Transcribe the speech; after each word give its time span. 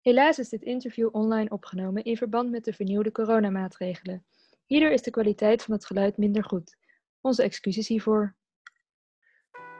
Helaas 0.00 0.38
is 0.38 0.48
dit 0.48 0.62
interview 0.62 1.08
online 1.12 1.50
opgenomen 1.50 2.04
in 2.04 2.16
verband 2.16 2.50
met 2.50 2.64
de 2.64 2.72
vernieuwde 2.72 3.12
coronamaatregelen. 3.12 4.24
Hierdoor 4.66 4.90
is 4.90 5.02
de 5.02 5.10
kwaliteit 5.10 5.62
van 5.62 5.74
het 5.74 5.86
geluid 5.86 6.16
minder 6.16 6.44
goed. 6.44 6.76
Onze 7.20 7.42
excuses 7.42 7.88
hiervoor. 7.88 8.34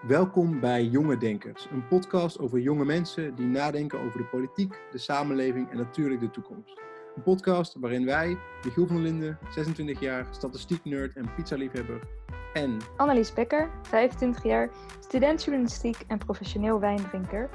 Welkom 0.07 0.61
bij 0.61 0.85
Jonge 0.85 1.19
Denkers, 1.19 1.67
een 1.71 1.89
podcast 1.89 2.39
over 2.39 2.59
jonge 2.59 2.85
mensen 2.85 3.35
die 3.35 3.47
nadenken 3.47 4.01
over 4.01 4.19
de 4.19 4.27
politiek, 4.27 4.81
de 4.91 4.99
samenleving 4.99 5.71
en 5.71 5.77
natuurlijk 5.77 6.21
de 6.21 6.31
toekomst. 6.31 6.81
Een 7.17 7.23
podcast 7.23 7.77
waarin 7.79 8.05
wij, 8.05 8.39
Michiel 8.65 8.87
van 8.87 9.03
Linden, 9.03 9.39
26 9.51 10.01
jaar, 10.01 10.27
statistiek-nerd 10.31 11.17
en 11.17 11.35
pizza-liefhebber, 11.35 12.09
en 12.53 12.77
Annelies 12.97 13.33
Becker, 13.33 13.71
25 13.83 14.45
jaar, 14.45 14.71
student 15.01 15.45
journalistiek 15.45 15.97
en 16.07 16.19
professioneel 16.19 16.81
wijndrinker, 16.81 17.51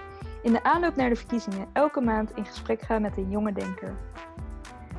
in 0.45 0.53
de 0.53 0.63
aanloop 0.63 0.95
naar 0.95 1.09
de 1.09 1.15
verkiezingen 1.15 1.67
elke 1.73 2.01
maand 2.01 2.31
in 2.35 2.45
gesprek 2.45 2.81
gaan 2.81 3.01
met 3.01 3.17
een 3.17 3.29
jonge 3.29 3.53
denker. 3.53 3.97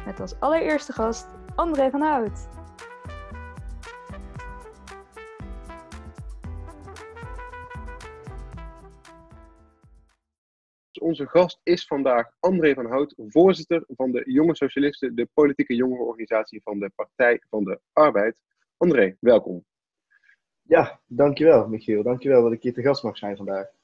Met 0.04 0.20
als 0.20 0.40
allereerste 0.40 0.92
gast 0.92 1.26
André 1.54 1.90
van 1.90 2.00
Hout. 2.00 2.48
Onze 11.00 11.26
gast 11.26 11.60
is 11.62 11.86
vandaag 11.86 12.30
André 12.40 12.74
van 12.74 12.86
Hout, 12.86 13.14
voorzitter 13.16 13.84
van 13.88 14.12
de 14.12 14.22
Jonge 14.32 14.56
Socialisten, 14.56 15.14
de 15.14 15.28
politieke 15.34 15.74
jongerenorganisatie 15.74 16.60
van 16.62 16.78
de 16.78 16.90
Partij 16.94 17.42
van 17.50 17.64
de 17.64 17.80
Arbeid. 17.92 18.42
André, 18.76 19.16
welkom. 19.20 19.64
Ja, 20.62 21.00
dankjewel 21.06 21.68
Michiel. 21.68 22.02
Dankjewel 22.02 22.42
dat 22.42 22.52
ik 22.52 22.62
hier 22.62 22.74
te 22.74 22.82
gast 22.82 23.02
mag 23.02 23.18
zijn 23.18 23.36
vandaag. 23.36 23.74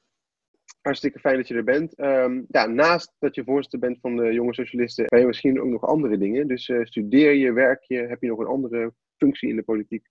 Hartstikke 0.83 1.19
fijn 1.19 1.37
dat 1.37 1.49
je 1.49 1.55
er 1.55 1.65
bent. 1.65 1.99
Um, 1.99 2.47
ja, 2.49 2.67
naast 2.67 3.15
dat 3.19 3.35
je 3.35 3.45
voorzitter 3.45 3.79
bent 3.79 3.99
van 4.01 4.17
de 4.17 4.33
Jonge 4.33 4.55
Socialisten, 4.55 5.05
ben 5.09 5.21
je 5.21 5.27
misschien 5.27 5.61
ook 5.61 5.69
nog 5.69 5.87
andere 5.87 6.19
dingen. 6.19 6.49
Dus 6.49 6.69
uh, 6.69 6.85
studeer 6.85 7.35
je, 7.35 7.53
werk 7.53 7.83
je, 7.83 7.97
heb 7.97 8.23
je 8.23 8.29
nog 8.29 8.39
een 8.39 8.47
andere 8.47 8.93
functie 9.17 9.49
in 9.49 9.57
de 9.57 9.63
politiek? 9.63 10.07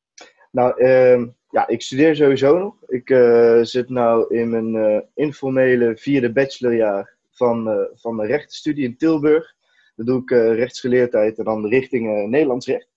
Nou, 0.52 0.84
uh, 0.84 1.28
ja, 1.50 1.68
ik 1.68 1.82
studeer 1.82 2.16
sowieso 2.16 2.60
nog. 2.60 2.76
Ik 2.88 3.10
uh, 3.10 3.62
zit 3.62 3.90
nu 3.90 4.26
in 4.28 4.50
mijn 4.50 4.76
uh, 4.76 5.00
informele 5.14 5.98
vierde 5.98 6.32
bachelorjaar 6.32 7.16
van, 7.32 7.88
van 7.94 8.16
mijn 8.16 8.30
rechtenstudie 8.30 8.86
in 8.86 8.98
Tilburg. 8.98 9.56
Dat 9.96 10.06
doe 10.06 10.22
ik 10.22 10.30
rechtsgeleerdheid 10.30 11.38
en 11.38 11.44
dan 11.44 11.68
richting 11.68 12.28
Nederlands 12.30 12.68
recht. 12.68 12.90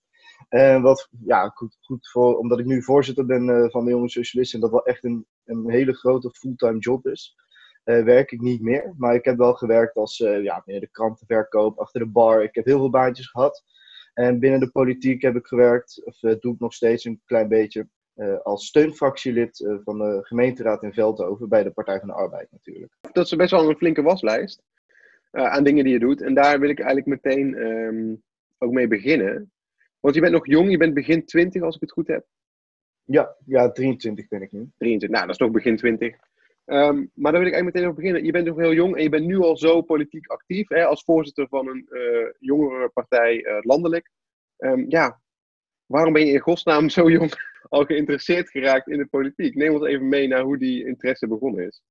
En 0.49 0.81
wat, 0.81 1.09
ja, 1.25 1.47
goed, 1.47 1.77
goed 1.81 2.09
voor, 2.09 2.37
omdat 2.37 2.59
ik 2.59 2.65
nu 2.65 2.83
voorzitter 2.83 3.25
ben 3.25 3.71
van 3.71 3.85
de 3.85 3.91
Jonge 3.91 4.09
Socialisten 4.09 4.55
en 4.55 4.69
dat 4.69 4.71
wel 4.71 4.85
echt 4.85 5.03
een, 5.03 5.25
een 5.45 5.69
hele 5.69 5.93
grote 5.93 6.31
fulltime 6.31 6.79
job 6.79 7.07
is. 7.07 7.35
Uh, 7.85 8.03
werk 8.03 8.31
ik 8.31 8.41
niet 8.41 8.61
meer. 8.61 8.93
Maar 8.97 9.15
ik 9.15 9.25
heb 9.25 9.37
wel 9.37 9.53
gewerkt 9.53 9.95
als 9.95 10.19
uh, 10.19 10.43
ja, 10.43 10.61
meer 10.65 10.79
de 10.79 10.89
krantenverkoop, 10.91 11.79
achter 11.79 11.99
de 11.99 12.07
bar. 12.07 12.43
Ik 12.43 12.55
heb 12.55 12.65
heel 12.65 12.77
veel 12.77 12.89
baantjes 12.89 13.27
gehad. 13.27 13.63
En 14.13 14.39
binnen 14.39 14.59
de 14.59 14.71
politiek 14.71 15.21
heb 15.21 15.35
ik 15.35 15.45
gewerkt, 15.45 16.05
of 16.05 16.23
uh, 16.23 16.35
doe 16.39 16.53
ik 16.53 16.59
nog 16.59 16.73
steeds 16.73 17.05
een 17.05 17.21
klein 17.25 17.47
beetje, 17.47 17.87
als 18.43 18.65
steunfractielid 18.65 19.79
van 19.83 19.97
de 19.97 20.19
gemeenteraad 20.21 20.83
in 20.83 20.93
Veldhoven 20.93 21.49
bij 21.49 21.63
de 21.63 21.71
Partij 21.71 21.99
van 21.99 22.07
de 22.07 22.13
Arbeid 22.13 22.51
natuurlijk. 22.51 22.93
Dat 23.11 23.25
is 23.25 23.35
best 23.35 23.51
wel 23.51 23.69
een 23.69 23.77
flinke 23.77 24.01
waslijst 24.01 24.63
aan 25.31 25.63
dingen 25.63 25.83
die 25.83 25.93
je 25.93 25.99
doet. 25.99 26.21
En 26.21 26.33
daar 26.33 26.59
wil 26.59 26.69
ik 26.69 26.79
eigenlijk 26.79 27.23
meteen 27.23 27.53
um, 27.55 28.23
ook 28.57 28.71
mee 28.71 28.87
beginnen. 28.87 29.51
Want 29.99 30.15
je 30.15 30.21
bent 30.21 30.33
nog 30.33 30.47
jong, 30.47 30.71
je 30.71 30.77
bent 30.77 30.93
begin 30.93 31.25
20 31.25 31.61
als 31.61 31.75
ik 31.75 31.81
het 31.81 31.91
goed 31.91 32.07
heb. 32.07 32.25
Ja, 33.03 33.35
ja 33.45 33.71
23 33.71 34.27
ben 34.27 34.41
ik 34.41 34.51
nu. 34.51 34.69
23, 34.77 35.09
nou 35.09 35.21
dat 35.21 35.29
is 35.29 35.37
toch 35.37 35.51
begin 35.51 35.77
20. 35.77 36.15
Um, 36.65 37.11
maar 37.13 37.31
daar 37.31 37.41
wil 37.41 37.49
ik 37.49 37.55
eigenlijk 37.55 37.65
meteen 37.65 37.83
over 37.83 37.95
beginnen. 37.95 38.23
Je 38.23 38.31
bent 38.31 38.45
nog 38.45 38.57
heel 38.57 38.73
jong 38.73 38.95
en 38.95 39.03
je 39.03 39.09
bent 39.09 39.25
nu 39.25 39.37
al 39.37 39.57
zo 39.57 39.81
politiek 39.81 40.27
actief 40.27 40.67
hè, 40.67 40.85
als 40.85 41.03
voorzitter 41.03 41.47
van 41.47 41.67
een 41.67 41.87
uh, 41.89 42.27
jongere 42.39 42.89
partij 42.89 43.45
uh, 43.45 43.57
landelijk. 43.61 44.11
Um, 44.57 44.85
ja, 44.89 45.21
waarom 45.85 46.13
ben 46.13 46.25
je 46.25 46.31
in 46.31 46.39
godsnaam 46.39 46.89
zo 46.89 47.09
jong 47.09 47.31
al 47.69 47.85
geïnteresseerd 47.85 48.49
geraakt 48.49 48.87
in 48.87 48.97
de 48.97 49.05
politiek? 49.05 49.55
Neem 49.55 49.73
ons 49.73 49.85
even 49.85 50.07
mee 50.07 50.27
naar 50.27 50.41
hoe 50.41 50.57
die 50.57 50.85
interesse 50.85 51.27
begonnen 51.27 51.65
is. 51.65 51.83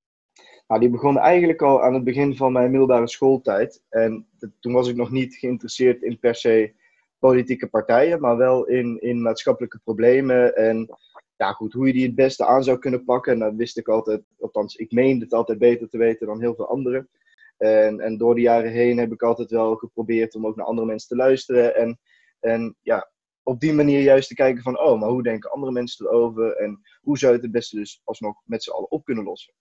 Nou, 0.67 0.81
die 0.81 0.91
begon 0.91 1.19
eigenlijk 1.19 1.63
al 1.63 1.83
aan 1.83 1.95
het 1.95 2.05
begin 2.05 2.37
van 2.37 2.53
mijn 2.53 2.71
middelbare 2.71 3.09
schooltijd. 3.09 3.83
En 3.89 4.29
toen 4.61 4.73
was 4.73 4.89
ik 4.89 4.97
nog 4.97 5.11
niet 5.11 5.35
geïnteresseerd 5.35 6.03
in 6.03 6.19
per 6.19 6.35
se 6.35 6.73
politieke 7.19 7.67
partijen, 7.67 8.21
maar 8.21 8.37
wel 8.37 8.67
in, 8.67 9.01
in 9.01 9.23
maatschappelijke 9.23 9.81
problemen 9.85 10.57
en 10.57 10.89
ja, 11.37 11.53
goed, 11.53 11.73
hoe 11.73 11.87
je 11.87 11.93
die 11.93 12.07
het 12.07 12.15
beste 12.15 12.47
aan 12.47 12.65
zou 12.65 12.79
kunnen 12.79 13.05
pakken. 13.05 13.33
En 13.33 13.39
dat 13.39 13.55
wist 13.55 13.79
ik 13.79 13.89
altijd, 13.89 14.23
althans, 14.39 14.77
ik 14.77 14.93
meende 14.93 15.25
het 15.25 15.35
altijd 15.35 15.59
beter 15.59 15.89
te 15.89 15.99
weten 15.99 16.27
dan 16.27 16.41
heel 16.41 16.55
veel 16.55 16.69
anderen. 16.69 17.09
En, 17.57 18.01
en 18.01 18.17
door 18.17 18.35
de 18.35 18.41
jaren 18.41 18.71
heen 18.71 18.99
heb 18.99 19.13
ik 19.13 19.23
altijd 19.23 19.51
wel 19.51 19.75
geprobeerd 19.75 20.35
om 20.35 20.47
ook 20.47 20.57
naar 20.57 20.67
andere 20.67 20.87
mensen 20.87 21.09
te 21.09 21.17
luisteren. 21.17 21.77
En, 21.77 21.99
en 22.41 22.77
ja, 22.83 23.11
op 23.43 23.61
die 23.61 23.73
manier 23.73 24.01
juist 24.01 24.29
te 24.29 24.35
kijken 24.35 24.63
van, 24.63 24.81
oh, 24.81 25.01
maar 25.01 25.09
hoe 25.09 25.23
denken 25.23 25.51
andere 25.51 25.73
mensen 25.73 26.07
erover? 26.07 26.57
En 26.57 26.81
hoe 27.01 27.19
zou 27.19 27.31
je 27.31 27.37
het 27.37 27.47
het 27.47 27.57
beste 27.57 27.77
dus 27.77 28.01
alsnog 28.05 28.43
met 28.45 28.63
z'n 28.63 28.71
allen 28.71 28.91
op 28.91 29.05
kunnen 29.05 29.25
lossen? 29.25 29.55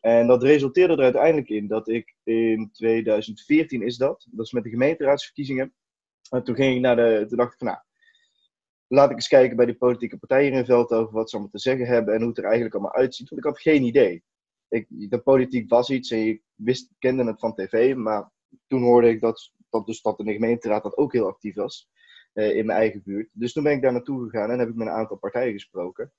En 0.00 0.26
dat 0.26 0.42
resulteerde 0.42 0.92
er 0.92 1.02
uiteindelijk 1.02 1.48
in 1.48 1.66
dat 1.66 1.88
ik 1.88 2.14
in 2.24 2.70
2014 2.72 3.82
is 3.82 3.96
dat, 3.96 4.26
dat 4.30 4.46
is 4.46 4.52
met 4.52 4.64
de 4.64 4.70
gemeenteraadsverkiezingen. 4.70 5.74
En 6.30 6.44
toen 6.44 6.54
ging 6.54 6.74
ik 6.74 6.80
naar 6.80 6.96
de, 6.96 7.24
toen 7.28 7.38
dacht 7.38 7.52
ik 7.52 7.58
van, 7.58 7.66
nou, 7.66 7.78
laat 8.90 9.10
ik 9.10 9.16
eens 9.16 9.28
kijken 9.28 9.56
bij 9.56 9.66
die 9.66 9.76
politieke 9.76 10.18
partijen 10.18 10.52
in 10.52 10.64
Veldhoven 10.64 11.14
wat 11.14 11.28
ze 11.28 11.34
allemaal 11.34 11.52
te 11.52 11.60
zeggen 11.60 11.86
hebben 11.86 12.14
en 12.14 12.20
hoe 12.20 12.28
het 12.28 12.38
er 12.38 12.44
eigenlijk 12.44 12.74
allemaal 12.74 12.94
uitziet. 12.94 13.28
Want 13.28 13.40
ik 13.40 13.48
had 13.48 13.60
geen 13.60 13.82
idee. 13.82 14.22
Ik, 14.68 14.86
de 14.88 15.18
politiek 15.18 15.70
was 15.70 15.90
iets 15.90 16.10
en 16.10 16.18
je 16.18 16.40
wist, 16.54 16.92
kende 16.98 17.24
het 17.24 17.40
van 17.40 17.54
tv, 17.54 17.94
maar 17.94 18.30
toen 18.66 18.82
hoorde 18.82 19.08
ik 19.08 19.20
dat, 19.20 19.52
dat, 19.68 19.86
dus 19.86 20.02
dat 20.02 20.18
de 20.18 20.32
gemeenteraad 20.32 20.82
dat 20.82 20.96
ook 20.96 21.12
heel 21.12 21.26
actief 21.26 21.54
was 21.54 21.90
eh, 22.32 22.56
in 22.56 22.66
mijn 22.66 22.78
eigen 22.78 23.02
buurt. 23.04 23.28
Dus 23.32 23.52
toen 23.52 23.62
ben 23.62 23.72
ik 23.72 23.82
daar 23.82 23.92
naartoe 23.92 24.24
gegaan 24.24 24.50
en 24.50 24.58
heb 24.58 24.68
ik 24.68 24.74
met 24.74 24.86
een 24.86 24.92
aantal 24.92 25.16
partijen 25.16 25.52
gesproken. 25.52 26.12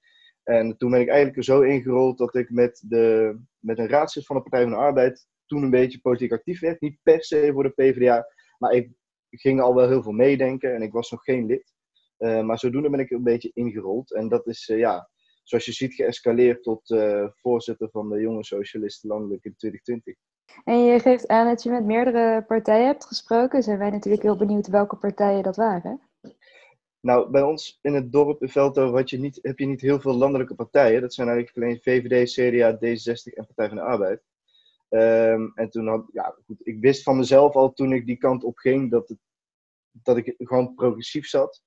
En 0.43 0.77
toen 0.77 0.91
ben 0.91 1.01
ik 1.01 1.07
eigenlijk 1.07 1.37
er 1.37 1.43
zo 1.43 1.61
ingerold 1.61 2.17
dat 2.17 2.35
ik 2.35 2.49
met, 2.49 2.83
de, 2.87 3.37
met 3.59 3.79
een 3.79 3.89
raadslid 3.89 4.25
van 4.25 4.35
de 4.35 4.41
Partij 4.41 4.61
van 4.61 4.71
de 4.71 4.77
Arbeid 4.77 5.27
toen 5.45 5.63
een 5.63 5.69
beetje 5.69 6.01
politiek 6.01 6.31
actief 6.31 6.59
werd. 6.59 6.81
Niet 6.81 6.99
per 7.03 7.23
se 7.23 7.49
voor 7.53 7.63
de 7.63 7.69
PvdA, 7.69 8.27
maar 8.57 8.71
ik 8.71 8.91
ging 9.29 9.61
al 9.61 9.75
wel 9.75 9.87
heel 9.87 10.03
veel 10.03 10.11
meedenken 10.11 10.75
en 10.75 10.81
ik 10.81 10.91
was 10.91 11.11
nog 11.11 11.23
geen 11.23 11.45
lid. 11.45 11.73
Uh, 12.21 12.41
maar 12.41 12.59
zodoende 12.59 12.89
ben 12.89 12.99
ik 12.99 13.09
een 13.09 13.23
beetje 13.23 13.51
ingerold. 13.53 14.13
En 14.13 14.27
dat 14.27 14.47
is, 14.47 14.69
uh, 14.69 14.77
ja, 14.77 15.09
zoals 15.43 15.65
je 15.65 15.71
ziet, 15.71 15.93
geëscaleerd 15.93 16.63
tot 16.63 16.89
uh, 16.89 17.27
voorzitter 17.33 17.89
van 17.91 18.09
de 18.09 18.19
Jonge 18.19 18.43
Socialisten 18.43 19.09
Landelijk 19.09 19.43
in 19.43 19.55
2020. 19.55 20.15
En 20.63 20.83
je 20.83 20.99
geeft 20.99 21.27
aan 21.27 21.47
dat 21.47 21.63
je 21.63 21.69
met 21.69 21.85
meerdere 21.85 22.43
partijen 22.43 22.85
hebt 22.85 23.05
gesproken. 23.05 23.63
Zijn 23.63 23.77
wij 23.77 23.89
natuurlijk 23.89 24.23
heel 24.23 24.37
benieuwd 24.37 24.67
welke 24.67 24.95
partijen 24.95 25.43
dat 25.43 25.55
waren. 25.55 26.01
Nou, 26.99 27.29
bij 27.29 27.41
ons 27.41 27.79
in 27.81 27.93
het 27.93 28.11
dorp 28.11 28.41
in 28.41 28.49
Veldhoven 28.49 29.03
je 29.05 29.19
niet, 29.19 29.39
heb 29.41 29.59
je 29.59 29.65
niet 29.65 29.81
heel 29.81 29.99
veel 29.99 30.13
landelijke 30.13 30.55
partijen. 30.55 31.01
Dat 31.01 31.13
zijn 31.13 31.27
eigenlijk 31.27 31.57
alleen 31.57 31.81
VVD, 31.81 32.31
CDA, 32.31 32.75
D66 32.75 33.33
en 33.33 33.45
Partij 33.45 33.67
van 33.67 33.77
de 33.77 33.83
Arbeid. 33.83 34.23
Um, 34.89 35.51
en 35.55 35.69
toen 35.69 35.87
had, 35.87 36.05
ja, 36.13 36.35
goed, 36.45 36.67
ik 36.67 36.79
wist 36.79 37.03
van 37.03 37.17
mezelf 37.17 37.55
al 37.55 37.73
toen 37.73 37.93
ik 37.93 38.05
die 38.05 38.17
kant 38.17 38.43
op 38.43 38.57
ging 38.57 38.91
dat, 38.91 39.09
het, 39.09 39.17
dat 39.91 40.17
ik 40.17 40.35
gewoon 40.37 40.73
progressief 40.73 41.27
zat. 41.27 41.63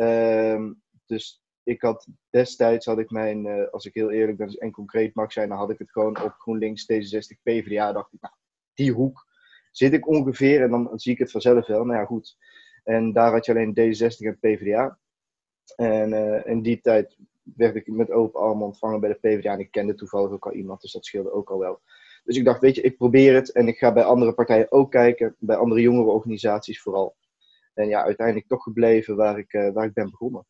Um, 0.00 0.82
dus 1.06 1.42
ik 1.62 1.82
had 1.82 2.06
destijds 2.30 2.86
had 2.86 2.98
ik 2.98 3.10
mijn, 3.10 3.46
uh, 3.46 3.68
als 3.68 3.86
ik 3.86 3.94
heel 3.94 4.10
eerlijk 4.10 4.38
ben 4.38 4.48
en 4.48 4.70
concreet 4.70 5.14
mag 5.14 5.32
zijn, 5.32 5.48
dan 5.48 5.58
had 5.58 5.70
ik 5.70 5.78
het 5.78 5.90
gewoon 5.90 6.22
op 6.22 6.34
GroenLinks 6.38 6.92
D66 6.92 7.42
PvdA. 7.42 7.92
Dacht 7.92 8.12
ik, 8.12 8.20
nou, 8.20 8.34
die 8.74 8.92
hoek 8.92 9.26
zit 9.70 9.92
ik 9.92 10.08
ongeveer 10.08 10.62
en 10.62 10.70
dan, 10.70 10.90
zie 10.94 11.12
ik 11.12 11.18
het 11.18 11.30
vanzelf 11.30 11.66
wel. 11.66 11.84
Nou 11.84 11.98
ja, 11.98 12.04
goed. 12.04 12.36
En 12.84 13.12
daar 13.12 13.32
had 13.32 13.46
je 13.46 13.52
alleen 13.52 13.78
D66 13.80 14.26
en 14.26 14.38
PvdA. 14.40 14.98
En 15.76 16.12
uh, 16.12 16.46
in 16.46 16.62
die 16.62 16.80
tijd 16.80 17.16
werd 17.42 17.74
ik 17.74 17.86
met 17.86 18.10
open 18.10 18.40
armen 18.40 18.66
ontvangen 18.66 19.00
bij 19.00 19.10
de 19.10 19.18
PvdA. 19.28 19.52
En 19.52 19.58
ik 19.58 19.70
kende 19.70 19.94
toevallig 19.94 20.30
ook 20.30 20.46
al 20.46 20.52
iemand, 20.52 20.80
dus 20.80 20.92
dat 20.92 21.04
scheelde 21.04 21.32
ook 21.32 21.50
al 21.50 21.58
wel. 21.58 21.80
Dus 22.24 22.36
ik 22.36 22.44
dacht, 22.44 22.60
weet 22.60 22.74
je, 22.74 22.82
ik 22.82 22.96
probeer 22.96 23.34
het. 23.34 23.52
En 23.52 23.68
ik 23.68 23.78
ga 23.78 23.92
bij 23.92 24.02
andere 24.02 24.32
partijen 24.32 24.72
ook 24.72 24.90
kijken. 24.90 25.36
Bij 25.38 25.56
andere 25.56 25.80
jongere 25.80 26.10
organisaties 26.10 26.82
vooral. 26.82 27.16
En 27.74 27.88
ja, 27.88 28.04
uiteindelijk 28.04 28.46
toch 28.46 28.62
gebleven 28.62 29.16
waar 29.16 29.38
ik, 29.38 29.52
uh, 29.52 29.72
waar 29.72 29.84
ik 29.84 29.92
ben 29.92 30.10
begonnen. 30.10 30.46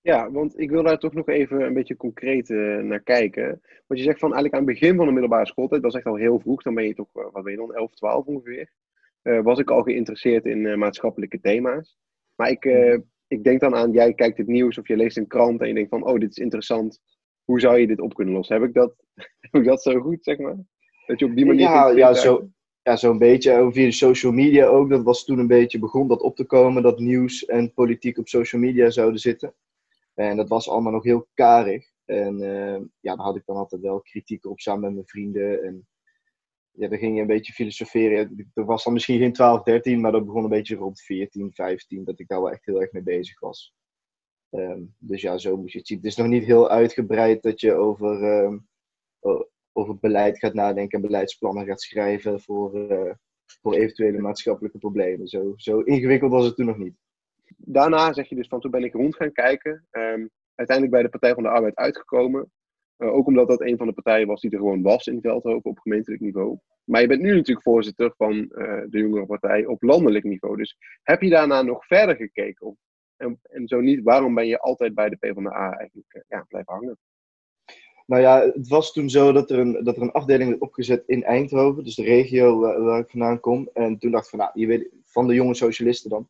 Ja, 0.00 0.30
want 0.30 0.58
ik 0.58 0.70
wil 0.70 0.82
daar 0.82 0.98
toch 0.98 1.14
nog 1.14 1.28
even 1.28 1.60
een 1.60 1.74
beetje 1.74 1.96
concreet 1.96 2.48
uh, 2.48 2.82
naar 2.82 3.02
kijken. 3.02 3.46
Want 3.86 4.00
je 4.00 4.06
zegt 4.06 4.18
van 4.18 4.32
eigenlijk 4.32 4.54
aan 4.54 4.68
het 4.68 4.78
begin 4.78 4.96
van 4.96 5.06
de 5.06 5.12
middelbare 5.12 5.46
schooltijd, 5.46 5.82
dat 5.82 5.90
is 5.90 5.96
echt 5.96 6.06
al 6.06 6.16
heel 6.16 6.40
vroeg, 6.40 6.62
dan 6.62 6.74
ben 6.74 6.86
je 6.86 6.94
toch, 6.94 7.08
uh, 7.14 7.26
wat 7.32 7.42
ben 7.42 7.52
je 7.52 7.58
dan, 7.58 7.74
11, 7.74 7.94
12 7.94 8.26
ongeveer. 8.26 8.72
was 9.22 9.58
ik 9.58 9.70
al 9.70 9.82
geïnteresseerd 9.82 10.44
in 10.44 10.78
maatschappelijke 10.78 11.40
thema's. 11.40 11.98
Maar 12.34 12.50
ik, 12.50 12.64
ik 13.26 13.44
denk 13.44 13.60
dan 13.60 13.74
aan, 13.74 13.92
jij 13.92 14.14
kijkt 14.14 14.38
het 14.38 14.46
nieuws 14.46 14.78
of 14.78 14.88
je 14.88 14.96
leest 14.96 15.16
een 15.16 15.26
krant 15.26 15.60
en 15.60 15.68
je 15.68 15.74
denkt 15.74 15.90
van, 15.90 16.06
oh, 16.06 16.18
dit 16.18 16.30
is 16.30 16.36
interessant. 16.36 17.00
Hoe 17.44 17.60
zou 17.60 17.78
je 17.78 17.86
dit 17.86 18.00
op 18.00 18.14
kunnen 18.14 18.34
lossen? 18.34 18.56
Heb 18.56 18.68
ik 18.68 18.74
dat, 18.74 18.94
heb 19.50 19.54
ik 19.60 19.64
dat 19.64 19.82
zo 19.82 20.00
goed, 20.00 20.24
zeg 20.24 20.38
maar? 20.38 20.56
Dat 21.06 21.18
je 21.18 21.24
op 21.24 21.36
die 21.36 21.46
manier. 21.46 21.68
Ja, 21.68 21.88
ja 21.88 22.14
zo, 22.14 22.48
ja, 22.88 22.96
zo'n 22.96 23.18
beetje. 23.18 23.68
Via 23.72 23.84
de 23.84 23.92
social 23.92 24.32
media 24.32 24.66
ook. 24.66 24.88
Dat 24.90 25.02
was 25.02 25.24
toen 25.24 25.38
een 25.38 25.46
beetje 25.46 25.78
begon 25.78 26.08
dat 26.08 26.22
op 26.22 26.36
te 26.36 26.44
komen. 26.44 26.82
Dat 26.82 26.98
nieuws 26.98 27.44
en 27.44 27.72
politiek 27.72 28.18
op 28.18 28.28
social 28.28 28.60
media 28.60 28.90
zouden 28.90 29.20
zitten. 29.20 29.54
En 30.14 30.36
dat 30.36 30.48
was 30.48 30.68
allemaal 30.68 30.92
nog 30.92 31.04
heel 31.04 31.28
karig. 31.34 31.86
En 32.04 32.40
uh, 32.40 32.80
ja, 33.00 33.16
daar 33.16 33.26
had 33.26 33.36
ik 33.36 33.42
dan 33.46 33.56
altijd 33.56 33.82
wel 33.82 34.00
kritiek 34.00 34.46
op 34.46 34.60
samen 34.60 34.80
met 34.80 34.92
mijn 34.92 35.06
vrienden. 35.06 35.62
En 35.62 35.88
ja, 36.70 36.88
dan 36.88 36.98
ging 36.98 37.14
je 37.14 37.20
een 37.20 37.26
beetje 37.26 37.52
filosoferen. 37.52 38.50
Er 38.54 38.64
was 38.64 38.84
dan 38.84 38.92
misschien 38.92 39.18
geen 39.18 39.32
12, 39.32 39.62
13, 39.62 40.00
maar 40.00 40.12
dat 40.12 40.24
begon 40.24 40.42
een 40.42 40.48
beetje 40.48 40.76
rond 40.76 41.00
14, 41.00 41.52
15, 41.52 42.04
dat 42.04 42.20
ik 42.20 42.28
daar 42.28 42.40
wel 42.40 42.50
echt 42.50 42.64
heel 42.64 42.80
erg 42.80 42.92
mee 42.92 43.02
bezig 43.02 43.40
was. 43.40 43.74
Ehm, 44.50 44.82
dus 44.98 45.20
ja, 45.20 45.38
zo 45.38 45.56
moet 45.56 45.72
je 45.72 45.78
het 45.78 45.86
zien. 45.86 45.96
Het 45.96 46.06
is 46.06 46.16
nog 46.16 46.26
niet 46.26 46.44
heel 46.44 46.70
uitgebreid 46.70 47.42
dat 47.42 47.60
je 47.60 47.74
over, 47.74 48.22
um, 48.22 48.68
over 49.78 49.98
beleid 49.98 50.38
gaat 50.38 50.54
nadenken 50.54 50.98
en 50.98 51.06
beleidsplannen 51.06 51.66
gaat 51.66 51.80
schrijven 51.80 52.40
voor, 52.40 52.90
uh, 52.90 53.12
voor 53.60 53.74
eventuele 53.74 54.18
maatschappelijke 54.18 54.78
problemen. 54.78 55.28
Zo, 55.28 55.52
zo 55.56 55.80
ingewikkeld 55.80 56.30
was 56.30 56.44
het 56.44 56.56
toen 56.56 56.66
nog 56.66 56.76
niet. 56.78 56.96
Daarna 57.56 58.12
zeg 58.12 58.28
je 58.28 58.34
dus 58.34 58.48
van 58.48 58.60
toen 58.60 58.70
ben 58.70 58.84
ik 58.84 58.92
rond 58.92 59.16
gaan 59.16 59.32
kijken. 59.32 59.86
Um, 59.90 60.30
uiteindelijk 60.54 60.96
bij 60.96 61.02
de 61.02 61.08
Partij 61.08 61.34
van 61.34 61.42
de 61.42 61.48
Arbeid 61.48 61.76
uitgekomen. 61.76 62.50
Uh, 62.98 63.12
ook 63.12 63.26
omdat 63.26 63.48
dat 63.48 63.60
een 63.60 63.76
van 63.76 63.86
de 63.86 63.92
partijen 63.92 64.26
was 64.26 64.40
die 64.40 64.50
er 64.50 64.58
gewoon 64.58 64.82
was 64.82 65.06
in 65.06 65.20
Veldhoven 65.20 65.70
op 65.70 65.78
gemeentelijk 65.78 66.22
niveau. 66.22 66.58
Maar 66.84 67.00
je 67.00 67.06
bent 67.06 67.20
nu 67.20 67.34
natuurlijk 67.34 67.62
voorzitter 67.62 68.12
van 68.16 68.34
uh, 68.34 68.82
de 68.88 68.98
jongere 68.98 69.26
partij 69.26 69.66
op 69.66 69.82
landelijk 69.82 70.24
niveau. 70.24 70.56
Dus 70.56 70.76
heb 71.02 71.22
je 71.22 71.30
daarna 71.30 71.62
nog 71.62 71.86
verder 71.86 72.16
gekeken? 72.16 72.76
En, 73.16 73.40
en 73.42 73.68
zo 73.68 73.80
niet, 73.80 74.02
waarom 74.02 74.34
ben 74.34 74.46
je 74.46 74.58
altijd 74.58 74.94
bij 74.94 75.08
de 75.08 75.16
PvdA 75.16 75.76
eigenlijk 75.76 76.24
ja, 76.28 76.44
blijven 76.48 76.72
hangen? 76.72 76.98
Nou 78.08 78.22
ja, 78.22 78.40
het 78.40 78.68
was 78.68 78.92
toen 78.92 79.10
zo 79.10 79.32
dat 79.32 79.50
er 79.50 79.58
een, 79.58 79.84
dat 79.84 79.96
er 79.96 80.02
een 80.02 80.12
afdeling 80.12 80.48
werd 80.48 80.60
opgezet 80.60 81.02
in 81.06 81.24
Eindhoven, 81.24 81.84
dus 81.84 81.94
de 81.94 82.02
regio 82.02 82.58
waar, 82.58 82.98
ik 82.98 83.10
vandaan 83.10 83.40
kom. 83.40 83.70
En 83.72 83.98
toen 83.98 84.10
dacht 84.10 84.24
ik 84.24 84.30
van, 84.30 84.38
nou, 84.38 84.50
je 84.54 84.66
weet, 84.66 84.88
van 85.04 85.26
de 85.26 85.34
jonge 85.34 85.54
socialisten 85.54 86.10
dan. 86.10 86.28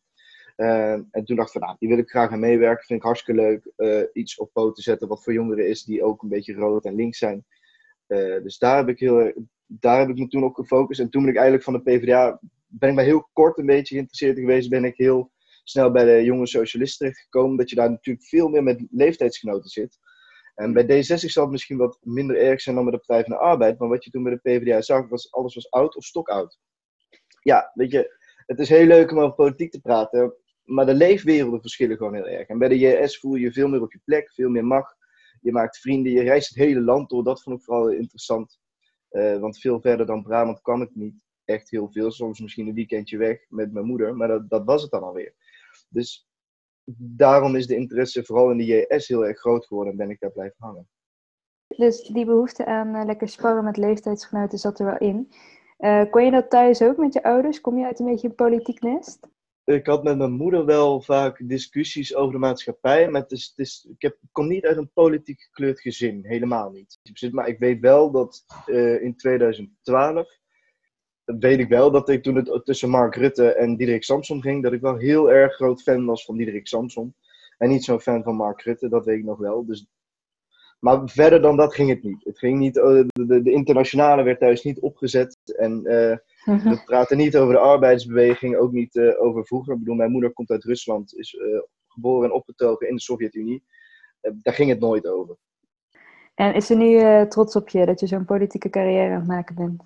Uh, 0.57 0.93
en 0.93 1.25
toen 1.25 1.37
dacht 1.37 1.49
ik 1.49 1.53
van, 1.53 1.61
nou, 1.61 1.77
die 1.79 1.89
wil 1.89 1.99
ik 1.99 2.09
graag 2.09 2.31
aan 2.31 2.41
meewerken. 2.41 2.87
Vind 2.87 2.99
ik 2.99 3.05
hartstikke 3.05 3.41
leuk. 3.41 3.71
Uh, 3.77 4.03
iets 4.13 4.39
op 4.39 4.53
poten 4.53 4.83
zetten 4.83 5.09
wat 5.09 5.23
voor 5.23 5.33
jongeren 5.33 5.69
is 5.69 5.85
die 5.85 6.03
ook 6.03 6.23
een 6.23 6.29
beetje 6.29 6.55
rood 6.55 6.85
en 6.85 6.95
links 6.95 7.19
zijn. 7.19 7.45
Uh, 8.09 8.43
dus 8.43 8.59
daar 8.59 8.77
heb, 8.77 8.89
ik 8.89 8.99
heel, 8.99 9.33
daar 9.67 9.99
heb 9.99 10.09
ik 10.09 10.19
me 10.19 10.29
toen 10.29 10.45
op 10.45 10.55
gefocust. 10.55 11.01
En 11.01 11.11
toen 11.11 11.23
ben 11.23 11.31
ik 11.31 11.37
eigenlijk 11.37 11.65
van 11.65 11.75
de 11.75 11.83
PvdA, 11.83 12.41
ben 12.67 12.89
ik 12.89 12.95
maar 12.95 13.05
heel 13.05 13.29
kort 13.33 13.59
een 13.59 13.67
beetje 13.67 13.95
geïnteresseerd 13.95 14.39
geweest. 14.39 14.69
Ben 14.69 14.85
ik 14.85 14.97
heel 14.97 15.31
snel 15.65 15.91
bij 15.91 16.05
de 16.05 16.25
jonge 16.25 16.47
socialisten 16.47 16.99
terechtgekomen. 16.99 17.57
Dat 17.57 17.71
je 17.71 17.77
daar 17.77 17.91
natuurlijk 17.91 18.27
veel 18.27 18.49
meer 18.49 18.63
met 18.63 18.87
leeftijdsgenoten 18.91 19.71
zit. 19.71 19.99
En 20.59 20.73
bij 20.73 20.85
D60 20.85 21.15
zal 21.15 21.43
het 21.43 21.53
misschien 21.53 21.77
wat 21.77 21.99
minder 22.03 22.37
erg 22.37 22.61
zijn 22.61 22.75
dan 22.75 22.85
bij 22.85 22.93
de 22.95 23.05
Partij 23.07 23.25
van 23.25 23.33
de 23.33 23.43
Arbeid. 23.43 23.79
Maar 23.79 23.89
wat 23.89 24.05
je 24.05 24.11
toen 24.11 24.23
bij 24.23 24.33
de 24.33 24.39
PvdA 24.39 24.81
zag, 24.81 25.09
was 25.09 25.33
alles 25.33 25.55
was 25.55 25.71
oud 25.71 25.97
of 25.97 26.05
stokoud. 26.05 26.59
Ja, 27.43 27.71
weet 27.75 27.91
je, 27.91 28.17
het 28.47 28.59
is 28.59 28.69
heel 28.69 28.87
leuk 28.87 29.11
om 29.11 29.19
over 29.19 29.35
politiek 29.35 29.71
te 29.71 29.81
praten 29.81 30.37
maar 30.69 30.87
de 30.87 30.95
leefwerelden 30.95 31.61
verschillen 31.61 31.97
gewoon 31.97 32.15
heel 32.15 32.27
erg. 32.27 32.49
En 32.49 32.59
bij 32.59 32.69
de 32.69 32.79
JS 32.79 33.19
voel 33.19 33.35
je 33.35 33.53
veel 33.53 33.69
meer 33.69 33.83
op 33.83 33.93
je 33.93 34.01
plek, 34.05 34.33
veel 34.33 34.49
meer 34.49 34.65
macht. 34.65 34.97
Je 35.41 35.53
maakt 35.53 35.79
vrienden, 35.79 36.13
je 36.13 36.23
reist 36.23 36.49
het 36.49 36.59
hele 36.59 36.81
land 36.81 37.11
door. 37.11 37.25
Dat 37.25 37.43
vond 37.43 37.59
ik 37.59 37.65
vooral 37.65 37.91
interessant. 37.91 38.61
Uh, 39.11 39.39
want 39.39 39.61
veel 39.61 39.81
verder 39.81 40.07
dan 40.07 40.23
Brabant 40.23 40.61
kan 40.61 40.83
ik 40.83 40.91
niet. 40.95 41.27
Echt 41.45 41.71
heel 41.71 41.89
veel. 41.93 42.11
Soms 42.11 42.41
misschien 42.41 42.69
een 42.69 42.75
weekendje 42.75 43.19
weg 43.19 43.45
met 43.49 43.73
mijn 43.73 43.87
moeder. 43.87 44.17
Maar 44.17 44.29
dat, 44.29 44.51
dat 44.51 44.65
was 44.65 44.83
het 44.83 44.91
dan 44.91 45.03
alweer. 45.03 45.35
Dus 45.89 46.28
daarom 46.97 47.57
is 47.57 47.67
de 47.67 47.77
interesse 47.77 48.25
vooral 48.25 48.51
in 48.51 48.57
de 48.57 48.65
JS 48.65 49.09
heel 49.09 49.27
erg 49.27 49.39
groot 49.39 49.67
geworden. 49.67 49.93
En 49.93 49.99
ben 49.99 50.11
ik 50.11 50.21
daar 50.21 50.31
blijven 50.31 50.57
hangen. 50.59 50.89
Dus 51.77 52.03
die 52.03 52.25
behoefte 52.25 52.67
aan 52.67 52.95
uh, 52.95 53.05
lekker 53.05 53.29
sparren 53.29 53.65
met 53.65 53.77
leeftijdsgenoten 53.77 54.59
zat 54.59 54.79
er 54.79 54.87
wel 54.87 54.99
in. 54.99 55.33
Uh, 55.79 56.11
kon 56.11 56.25
je 56.25 56.31
dat 56.31 56.51
thuis 56.51 56.83
ook 56.83 56.97
met 56.97 57.13
je 57.13 57.23
ouders? 57.23 57.61
Kom 57.61 57.79
je 57.79 57.85
uit 57.85 57.99
een 57.99 58.07
beetje 58.07 58.29
een 58.29 58.35
politiek 58.35 58.81
nest? 58.81 59.29
ik 59.75 59.87
had 59.87 60.03
met 60.03 60.19
mijn 60.19 60.33
moeder 60.33 60.65
wel 60.65 61.01
vaak 61.01 61.49
discussies 61.49 62.15
over 62.15 62.33
de 62.33 62.39
maatschappij, 62.39 63.09
maar 63.11 63.21
het 63.21 63.31
is, 63.31 63.47
het 63.47 63.67
is, 63.67 63.87
ik, 63.91 64.03
heb, 64.03 64.13
ik 64.13 64.29
kom 64.33 64.49
niet 64.49 64.65
uit 64.65 64.77
een 64.77 64.93
politiek 64.93 65.41
gekleurd 65.41 65.81
gezin, 65.81 66.25
helemaal 66.27 66.71
niet. 66.71 66.99
Maar 67.31 67.49
ik 67.49 67.59
weet 67.59 67.81
wel 67.81 68.11
dat 68.11 68.45
uh, 68.67 69.03
in 69.03 69.17
2012, 69.17 70.29
weet 71.39 71.59
ik 71.59 71.69
wel 71.69 71.91
dat 71.91 72.09
ik 72.09 72.23
toen 72.23 72.37
het 72.37 72.65
tussen 72.65 72.91
Mark 72.91 73.15
Rutte 73.15 73.53
en 73.53 73.77
Diederik 73.77 74.05
Samson 74.05 74.43
ging, 74.43 74.63
dat 74.63 74.73
ik 74.73 74.81
wel 74.81 74.97
heel 74.97 75.33
erg 75.33 75.55
groot 75.55 75.83
fan 75.83 76.05
was 76.05 76.25
van 76.25 76.37
Diederik 76.37 76.67
Samson. 76.67 77.15
En 77.59 77.69
niet 77.69 77.85
zo'n 77.85 78.01
fan 78.01 78.23
van 78.23 78.37
Mark 78.37 78.63
Rutte, 78.63 78.89
dat 78.89 79.05
weet 79.05 79.19
ik 79.19 79.25
nog 79.25 79.39
wel. 79.39 79.67
Dus, 79.67 79.87
maar 80.81 81.09
verder 81.09 81.43
dan 81.43 81.57
dat 81.57 81.75
ging 81.75 81.89
het 81.89 82.03
niet. 82.03 82.25
Het 82.25 82.39
ging 82.39 82.59
niet 82.59 82.77
uh, 82.77 83.05
de, 83.07 83.43
de, 83.43 83.53
internationale 83.53 84.23
werd 84.23 84.41
thuis 84.41 84.63
niet 84.63 84.81
opgezet 84.81 85.39
en... 85.45 85.81
Uh, 85.85 86.17
Mhm. 86.49 86.69
We 86.69 86.83
praten 86.85 87.17
niet 87.17 87.37
over 87.37 87.55
de 87.55 87.61
arbeidsbeweging, 87.61 88.57
ook 88.57 88.73
niet 88.73 88.95
uh, 88.95 89.23
over 89.23 89.47
vroeger. 89.47 89.73
Ik 89.73 89.79
bedoel, 89.79 89.95
mijn 89.95 90.11
moeder 90.11 90.33
komt 90.33 90.51
uit 90.51 90.65
Rusland, 90.65 91.15
is 91.19 91.33
uh, 91.33 91.61
geboren 91.89 92.29
en 92.29 92.35
opgetogen 92.35 92.89
in 92.89 92.95
de 92.95 93.01
Sovjet-Unie. 93.01 93.65
Daar 94.21 94.55
ging 94.55 94.71
het 94.71 94.81
nooit 94.81 95.07
over. 95.07 95.37
En 96.35 96.55
is 96.55 96.67
ze 96.67 96.75
nu 96.75 97.27
trots 97.29 97.57
op 97.57 97.69
je 97.69 97.87
dat 97.87 98.01
je 98.01 98.07
zo'n 98.07 98.25
politieke 98.25 98.71
carrière 98.71 99.13
aan 99.13 99.19
het 99.19 99.27
maken 99.27 99.55
bent? 99.55 99.83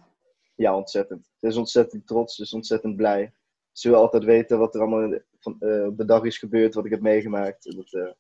Ja, 0.55 0.77
ontzettend. 0.77 1.31
Ze 1.37 1.47
is 1.47 1.57
ontzettend 1.57 2.07
trots, 2.07 2.35
ze 2.35 2.43
is 2.43 2.53
ontzettend 2.53 2.97
blij. 2.97 3.33
Ze 3.73 3.89
wil 3.89 3.99
altijd 3.99 4.25
weten 4.25 4.59
wat 4.59 4.75
er 4.75 4.81
allemaal 4.81 5.19
van, 5.39 5.53
op 5.87 5.97
de 5.97 6.05
dag 6.05 6.25
is 6.25 6.39
gebeurd, 6.39 6.75
wat 6.75 6.85
ik 6.85 6.91
heb 6.91 7.01
meegemaakt. 7.01 7.77
Dat 7.77 8.17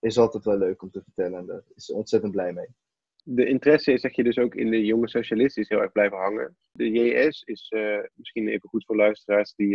is 0.00 0.18
altijd 0.18 0.44
wel 0.44 0.58
leuk 0.58 0.82
om 0.82 0.90
te 0.90 1.02
vertellen 1.02 1.38
en 1.38 1.46
daar 1.46 1.62
is 1.74 1.84
ze 1.84 1.94
ontzettend 1.94 2.32
blij 2.32 2.52
mee 2.52 2.68
de 3.24 3.46
interesse 3.46 3.92
is 3.92 4.02
dat 4.02 4.16
je 4.16 4.22
dus 4.22 4.38
ook 4.38 4.54
in 4.54 4.70
de 4.70 4.84
jonge 4.84 5.08
socialisten 5.08 5.62
is 5.62 5.68
heel 5.68 5.80
erg 5.80 5.92
blijven 5.92 6.18
hangen. 6.18 6.56
De 6.72 6.90
JS 6.90 7.42
is, 7.42 7.72
uh, 7.74 7.98
misschien 8.14 8.48
even 8.48 8.68
goed 8.68 8.84
voor 8.84 8.96
luisteraars 8.96 9.54
die, 9.54 9.70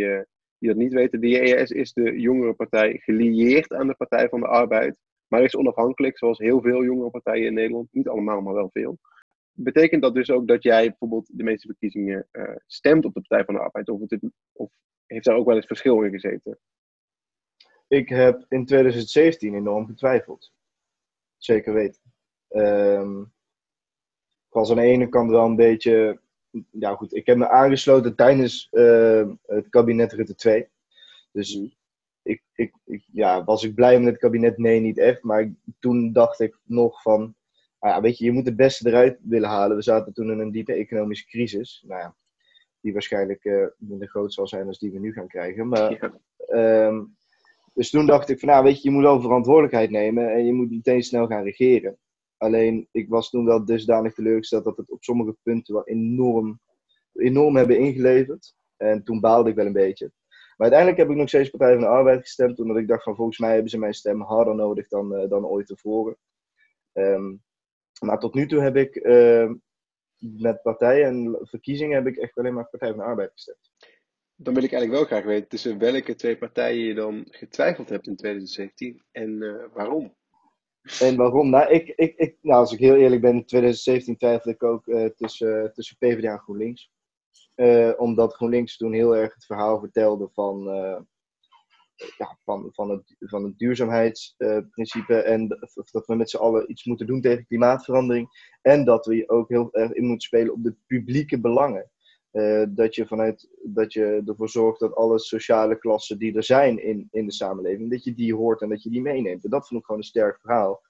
die 0.58 0.68
dat 0.68 0.76
niet 0.76 0.92
weten, 0.92 1.20
de 1.20 1.28
JS 1.28 1.70
is 1.70 1.92
de 1.92 2.20
jongere 2.20 2.54
partij 2.54 2.98
gelieerd 2.98 3.72
aan 3.72 3.86
de 3.86 3.94
Partij 3.94 4.28
van 4.28 4.40
de 4.40 4.46
Arbeid, 4.46 4.96
maar 5.26 5.42
is 5.42 5.56
onafhankelijk, 5.56 6.18
zoals 6.18 6.38
heel 6.38 6.60
veel 6.60 6.84
jongere 6.84 7.10
partijen 7.10 7.46
in 7.46 7.54
Nederland. 7.54 7.88
Niet 7.92 8.08
allemaal, 8.08 8.40
maar 8.40 8.54
wel 8.54 8.70
veel. 8.72 8.98
Betekent 9.62 10.02
dat 10.02 10.14
dus 10.14 10.30
ook 10.30 10.46
dat 10.46 10.62
jij 10.62 10.88
bijvoorbeeld 10.88 11.30
de 11.36 11.42
meeste 11.42 11.66
verkiezingen 11.66 12.28
uh, 12.32 12.56
stemt 12.66 13.04
op 13.04 13.14
de 13.14 13.20
Partij 13.20 13.44
van 13.44 13.54
de 13.54 13.60
Arbeid? 13.60 13.88
Of, 13.88 14.00
het, 14.06 14.20
of 14.52 14.70
heeft 15.06 15.24
daar 15.24 15.36
ook 15.36 15.46
wel 15.46 15.56
eens 15.56 15.66
verschil 15.66 16.02
in 16.02 16.10
gezeten? 16.10 16.58
Ik 17.88 18.08
heb 18.08 18.44
in 18.48 18.66
2017 18.66 19.54
enorm 19.54 19.86
getwijfeld. 19.86 20.52
Zeker 21.36 21.72
weten. 21.72 22.02
Um, 22.48 23.20
ik 24.46 24.56
was 24.56 24.70
aan 24.70 24.76
de 24.76 24.82
ene 24.82 25.08
kant 25.08 25.30
wel 25.30 25.44
een 25.44 25.56
beetje. 25.56 26.20
Ja, 26.70 26.94
goed, 26.94 27.14
ik 27.14 27.26
heb 27.26 27.36
me 27.36 27.48
aangesloten 27.48 28.16
tijdens 28.16 28.68
uh, 28.70 29.30
het 29.46 29.68
kabinet 29.68 30.12
Rutte 30.12 30.34
2. 30.34 30.68
Dus 31.32 31.56
mm. 31.56 31.72
ik, 32.22 32.42
ik, 32.54 32.74
ik, 32.84 33.04
ja, 33.12 33.44
was 33.44 33.64
ik 33.64 33.74
blij 33.74 33.98
met 33.98 34.12
het 34.12 34.20
kabinet? 34.20 34.58
Nee, 34.58 34.80
niet 34.80 34.98
echt. 34.98 35.22
Maar 35.22 35.52
toen 35.78 36.12
dacht 36.12 36.40
ik 36.40 36.58
nog 36.64 37.02
van. 37.02 37.34
Nou 37.80 37.94
ja, 37.94 38.00
weet 38.00 38.18
je, 38.18 38.24
je 38.24 38.32
moet 38.32 38.46
het 38.46 38.56
beste 38.56 38.88
eruit 38.88 39.18
willen 39.22 39.48
halen. 39.48 39.76
We 39.76 39.82
zaten 39.82 40.12
toen 40.12 40.30
in 40.30 40.38
een 40.38 40.50
diepe 40.50 40.72
economische 40.72 41.26
crisis. 41.26 41.84
Nou 41.86 42.00
ja, 42.00 42.16
die 42.80 42.92
waarschijnlijk 42.92 43.44
uh, 43.44 43.66
minder 43.78 44.08
groot 44.08 44.32
zal 44.32 44.46
zijn 44.46 44.66
als 44.66 44.78
die 44.78 44.90
we 44.90 44.98
nu 44.98 45.12
gaan 45.12 45.28
krijgen. 45.28 45.68
Maar, 45.68 46.12
ja. 46.48 46.86
um, 46.86 47.16
dus 47.74 47.90
toen 47.90 48.06
dacht 48.06 48.28
ik 48.28 48.38
van, 48.38 48.48
nou 48.48 48.64
weet 48.64 48.82
je, 48.82 48.88
je 48.88 48.94
moet 48.94 49.04
wel 49.04 49.20
verantwoordelijkheid 49.20 49.90
nemen 49.90 50.32
en 50.32 50.46
je 50.46 50.52
moet 50.52 50.70
meteen 50.70 51.02
snel 51.02 51.26
gaan 51.26 51.42
regeren. 51.42 51.98
Alleen 52.36 52.88
ik 52.90 53.08
was 53.08 53.30
toen 53.30 53.44
wel 53.44 53.64
dusdanig 53.64 54.14
teleurgesteld 54.14 54.64
dat 54.64 54.76
het 54.76 54.90
op 54.90 55.02
sommige 55.02 55.36
punten 55.42 55.74
wel 55.74 55.86
enorm, 55.86 56.60
enorm 57.14 57.56
hebben 57.56 57.78
ingeleverd. 57.78 58.54
En 58.76 59.04
toen 59.04 59.20
baalde 59.20 59.50
ik 59.50 59.56
wel 59.56 59.66
een 59.66 59.72
beetje. 59.72 60.12
Maar 60.56 60.70
uiteindelijk 60.70 61.00
heb 61.00 61.10
ik 61.10 61.16
nog 61.16 61.28
steeds 61.28 61.50
Partij 61.50 61.72
van 61.72 61.80
de 61.80 61.88
Arbeid 61.88 62.20
gestemd, 62.20 62.60
omdat 62.60 62.76
ik 62.76 62.88
dacht 62.88 63.02
van 63.02 63.16
volgens 63.16 63.38
mij 63.38 63.52
hebben 63.52 63.70
ze 63.70 63.78
mijn 63.78 63.94
stem 63.94 64.20
harder 64.20 64.54
nodig 64.54 64.88
dan, 64.88 65.14
uh, 65.14 65.28
dan 65.28 65.46
ooit 65.46 65.66
tevoren. 65.66 66.16
Um, 66.92 67.42
maar 68.00 68.18
tot 68.18 68.34
nu 68.34 68.46
toe 68.46 68.60
heb 68.60 68.76
ik 68.76 68.94
uh, 68.94 69.50
met 70.18 70.62
partijen 70.62 71.06
en 71.06 71.38
verkiezingen 71.42 71.96
heb 71.96 72.06
ik 72.06 72.16
echt 72.16 72.38
alleen 72.38 72.54
maar 72.54 72.68
Partij 72.68 72.88
van 72.88 72.98
de 72.98 73.04
Arbeid 73.04 73.32
gestemd. 73.32 73.70
Dan 74.34 74.54
wil 74.54 74.62
ik 74.62 74.72
eigenlijk 74.72 75.02
wel 75.02 75.10
graag 75.10 75.30
weten 75.30 75.48
tussen 75.48 75.78
welke 75.78 76.14
twee 76.14 76.38
partijen 76.38 76.84
je 76.84 76.94
dan 76.94 77.26
getwijfeld 77.30 77.88
hebt 77.88 78.06
in 78.06 78.16
2017 78.16 79.02
en 79.10 79.30
uh, 79.30 79.64
waarom. 79.72 80.14
En 81.00 81.16
waarom? 81.16 81.50
Nou, 81.50 81.70
ik, 81.70 81.88
ik, 81.88 82.16
ik, 82.16 82.36
nou, 82.40 82.58
als 82.58 82.72
ik 82.72 82.78
heel 82.78 82.96
eerlijk 82.96 83.20
ben, 83.20 83.34
in 83.34 83.46
2017 83.46 84.16
twijfelde 84.16 84.50
ik 84.50 84.62
ook 84.62 84.86
uh, 84.86 85.06
tussen, 85.06 85.72
tussen 85.72 85.96
PvdA 85.96 86.32
en 86.32 86.38
GroenLinks. 86.38 86.90
Omdat 87.96 88.34
GroenLinks 88.34 88.76
toen 88.76 88.92
heel 88.92 89.16
erg 89.16 89.34
het 89.34 89.44
verhaal 89.44 89.80
vertelde 89.80 90.28
van, 90.32 90.68
van, 92.44 92.68
van, 92.72 92.90
het, 92.90 93.16
van 93.18 93.44
het 93.44 93.58
duurzaamheidsprincipe. 93.58 95.14
en 95.14 95.48
dat 95.90 96.06
we 96.06 96.14
met 96.14 96.30
z'n 96.30 96.36
allen 96.36 96.70
iets 96.70 96.84
moeten 96.84 97.06
doen 97.06 97.20
tegen 97.20 97.46
klimaatverandering. 97.46 98.28
En 98.62 98.84
dat 98.84 99.06
we 99.06 99.28
ook 99.28 99.48
heel 99.48 99.72
erg 99.72 99.92
in 99.92 100.04
moeten 100.04 100.28
spelen 100.28 100.52
op 100.52 100.62
de 100.62 100.74
publieke 100.86 101.40
belangen. 101.40 101.90
Uh, 102.32 102.64
dat, 102.68 102.94
je 102.94 103.06
vanuit, 103.06 103.48
dat 103.62 103.92
je 103.92 104.22
ervoor 104.26 104.48
zorgt 104.48 104.80
dat 104.80 104.94
alle 104.94 105.18
sociale 105.18 105.78
klassen 105.78 106.18
die 106.18 106.36
er 106.36 106.44
zijn 106.44 106.84
in, 106.84 107.08
in 107.10 107.26
de 107.26 107.32
samenleving, 107.32 107.90
dat 107.90 108.04
je 108.04 108.14
die 108.14 108.34
hoort 108.34 108.60
en 108.60 108.68
dat 108.68 108.82
je 108.82 108.90
die 108.90 109.02
meeneemt. 109.02 109.44
En 109.44 109.50
dat 109.50 109.68
vond 109.68 109.80
ik 109.80 109.86
gewoon 109.86 110.00
een 110.00 110.06
sterk 110.06 110.40
verhaal. 110.40 110.82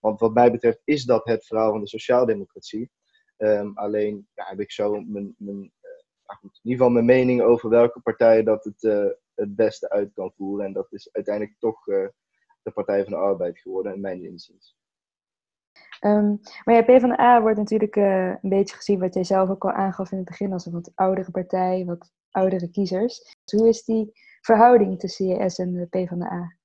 Want 0.00 0.20
wat 0.20 0.34
mij 0.34 0.50
betreft 0.50 0.80
is 0.84 1.04
dat 1.04 1.24
het 1.24 1.46
verhaal 1.46 1.70
van 1.70 1.80
de 1.80 1.88
sociaaldemocratie. 1.88 2.90
Um, 3.36 3.72
alleen 3.74 4.28
ja, 4.34 4.44
heb 4.44 4.60
ik 4.60 4.72
zo 4.72 5.00
mijn, 5.00 5.34
mijn, 5.38 5.72
goed, 6.26 6.60
in 6.62 6.70
ieder 6.70 6.78
geval 6.78 6.90
mijn 6.90 7.04
mening 7.04 7.42
over 7.42 7.68
welke 7.68 8.00
partij 8.00 8.42
dat 8.42 8.64
het 8.64 8.82
uh, 8.82 9.06
het 9.38 9.56
beste 9.56 9.90
uit 9.90 10.12
kan 10.12 10.32
voeren. 10.36 10.66
En 10.66 10.72
dat 10.72 10.92
is 10.92 11.08
uiteindelijk 11.12 11.56
toch 11.58 11.84
de 11.84 12.70
Partij 12.74 13.02
van 13.02 13.12
de 13.12 13.18
Arbeid 13.18 13.58
geworden, 13.58 13.94
in 13.94 14.00
mijn 14.00 14.24
inziens. 14.24 14.76
Ehm, 16.00 16.36
maar 16.64 16.74
ja, 16.74 16.82
PvdA 16.82 17.40
wordt 17.40 17.58
natuurlijk 17.58 17.96
uh, 17.96 18.26
een 18.26 18.48
beetje 18.48 18.76
gezien, 18.76 19.00
wat 19.00 19.14
jij 19.14 19.24
zelf 19.24 19.48
ook 19.48 19.64
al 19.64 19.70
aangaf 19.70 20.10
in 20.10 20.16
het 20.16 20.26
begin, 20.26 20.52
als 20.52 20.66
een 20.66 20.72
wat 20.72 20.92
oudere 20.94 21.30
partij, 21.30 21.84
wat 21.84 22.12
oudere 22.30 22.70
kiezers. 22.70 23.36
Dus 23.44 23.60
hoe 23.60 23.68
is 23.68 23.84
die 23.84 24.12
verhouding 24.40 24.98
tussen 24.98 25.26
JS 25.26 25.58
en 25.58 25.72
de 25.72 25.86
PvdA? 25.86 26.56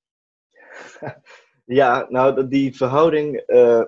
Ja, 1.66 2.06
nou, 2.10 2.48
die 2.48 2.76
verhouding 2.76 3.44
uh, 3.48 3.84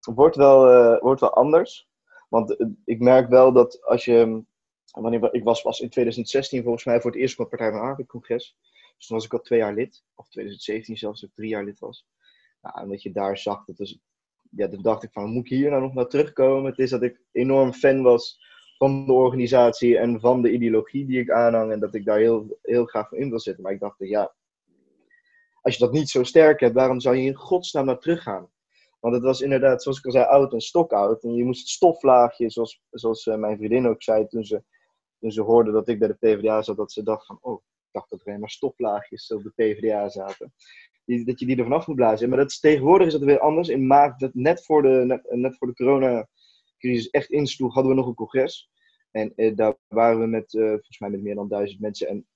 wordt, 0.00 0.36
wel, 0.36 0.72
uh, 0.72 1.00
wordt 1.00 1.20
wel 1.20 1.34
anders. 1.34 1.88
Want 2.28 2.56
ik 2.84 3.00
merk 3.00 3.28
wel 3.28 3.52
dat 3.52 3.82
als 3.84 4.04
je. 4.04 4.44
Wanneer, 4.90 5.34
ik 5.34 5.44
was, 5.44 5.62
was 5.62 5.80
in 5.80 5.88
2016 5.88 6.62
volgens 6.62 6.84
mij 6.84 7.00
voor 7.00 7.10
het 7.10 7.20
eerst 7.20 7.38
op 7.38 7.50
het 7.50 7.58
Partij 7.58 7.78
van 7.78 7.88
Arbeid 7.88 8.08
congres. 8.08 8.56
Dus 8.96 9.06
toen 9.06 9.16
was 9.16 9.26
ik 9.26 9.32
al 9.32 9.40
twee 9.40 9.58
jaar 9.58 9.74
lid. 9.74 10.04
Of 10.14 10.28
2017 10.28 10.96
zelfs, 10.96 11.20
dat 11.20 11.30
ik 11.30 11.36
drie 11.36 11.48
jaar 11.48 11.64
lid 11.64 11.78
was. 11.78 12.06
Nou, 12.62 12.90
en 12.90 12.98
je 13.00 13.12
daar 13.12 13.38
zag, 13.38 13.64
dat 13.64 13.80
is, 13.80 13.98
ja, 14.50 14.68
toen 14.68 14.82
dacht 14.82 15.02
ik 15.02 15.12
van, 15.12 15.30
moet 15.30 15.44
ik 15.44 15.50
hier 15.50 15.70
nou 15.70 15.82
nog 15.82 15.94
naar 15.94 16.06
terugkomen? 16.06 16.70
Het 16.70 16.78
is 16.78 16.90
dat 16.90 17.02
ik 17.02 17.20
enorm 17.32 17.72
fan 17.72 18.02
was 18.02 18.38
van 18.78 19.06
de 19.06 19.12
organisatie 19.12 19.98
en 19.98 20.20
van 20.20 20.42
de 20.42 20.52
ideologie 20.52 21.06
die 21.06 21.20
ik 21.20 21.30
aanhang. 21.30 21.72
En 21.72 21.80
dat 21.80 21.94
ik 21.94 22.04
daar 22.04 22.18
heel, 22.18 22.58
heel 22.62 22.84
graag 22.84 23.08
voor 23.08 23.18
in 23.18 23.28
wil 23.28 23.40
zitten. 23.40 23.62
Maar 23.62 23.72
ik 23.72 23.80
dacht, 23.80 23.96
ja, 23.98 24.34
als 25.60 25.76
je 25.76 25.84
dat 25.84 25.92
niet 25.92 26.10
zo 26.10 26.22
sterk 26.22 26.60
hebt, 26.60 26.74
waarom 26.74 27.00
zou 27.00 27.16
je 27.16 27.26
in 27.26 27.34
godsnaam 27.34 27.86
naar 27.86 27.98
terug 27.98 28.22
gaan? 28.22 28.50
Want 29.00 29.14
het 29.14 29.24
was 29.24 29.40
inderdaad, 29.40 29.82
zoals 29.82 29.98
ik 29.98 30.04
al 30.04 30.12
zei, 30.12 30.24
oud 30.24 30.52
en 30.52 30.60
stokoud. 30.60 31.22
En 31.22 31.34
je 31.34 31.44
moest 31.44 31.60
het 31.60 31.68
stoflaagje, 31.68 32.50
zoals, 32.50 32.82
zoals 32.90 33.26
uh, 33.26 33.36
mijn 33.36 33.56
vriendin 33.56 33.86
ook 33.86 34.02
zei 34.02 34.26
toen 34.26 34.44
ze, 34.44 34.62
toen 35.20 35.32
ze 35.32 35.42
hoorde 35.42 35.72
dat 35.72 35.88
ik 35.88 35.98
bij 35.98 36.08
de 36.08 36.14
PvdA 36.14 36.62
zat, 36.62 36.76
dat 36.76 36.92
ze 36.92 37.02
dacht 37.02 37.26
van, 37.26 37.38
oh, 37.40 37.62
ik 37.62 37.88
dacht 37.90 38.10
dat 38.10 38.18
er 38.20 38.26
helemaal 38.26 38.48
stoflaagjes 38.48 39.32
op 39.32 39.42
de 39.42 39.52
PvdA 39.54 40.08
zaten. 40.08 40.52
Die, 41.04 41.24
dat 41.24 41.40
je 41.40 41.46
die 41.46 41.56
er 41.56 41.62
vanaf 41.62 41.86
moet 41.86 41.96
blazen. 41.96 42.28
Maar 42.28 42.38
dat 42.38 42.50
is, 42.50 42.60
tegenwoordig 42.60 43.06
is 43.06 43.12
het 43.12 43.24
weer 43.24 43.40
anders. 43.40 43.68
In 43.68 43.86
maart, 43.86 44.20
dat 44.20 44.34
net 44.34 44.64
voor 44.64 44.82
de, 44.82 45.20
net, 45.28 45.56
voor 45.56 45.66
de 45.66 45.74
coronacrisis 45.74 47.10
echt 47.10 47.30
insloeg, 47.30 47.74
hadden 47.74 47.92
we 47.92 47.98
nog 47.98 48.06
een 48.06 48.14
congres. 48.14 48.70
En 49.10 49.32
eh, 49.34 49.56
daar 49.56 49.76
waren 49.88 50.20
we 50.20 50.26
met, 50.26 50.52
uh, 50.52 50.68
volgens 50.68 50.98
mij 50.98 51.10
met 51.10 51.22
meer 51.22 51.34
dan 51.34 51.48
duizend 51.48 51.80
mensen. 51.80 52.08
En 52.08 52.26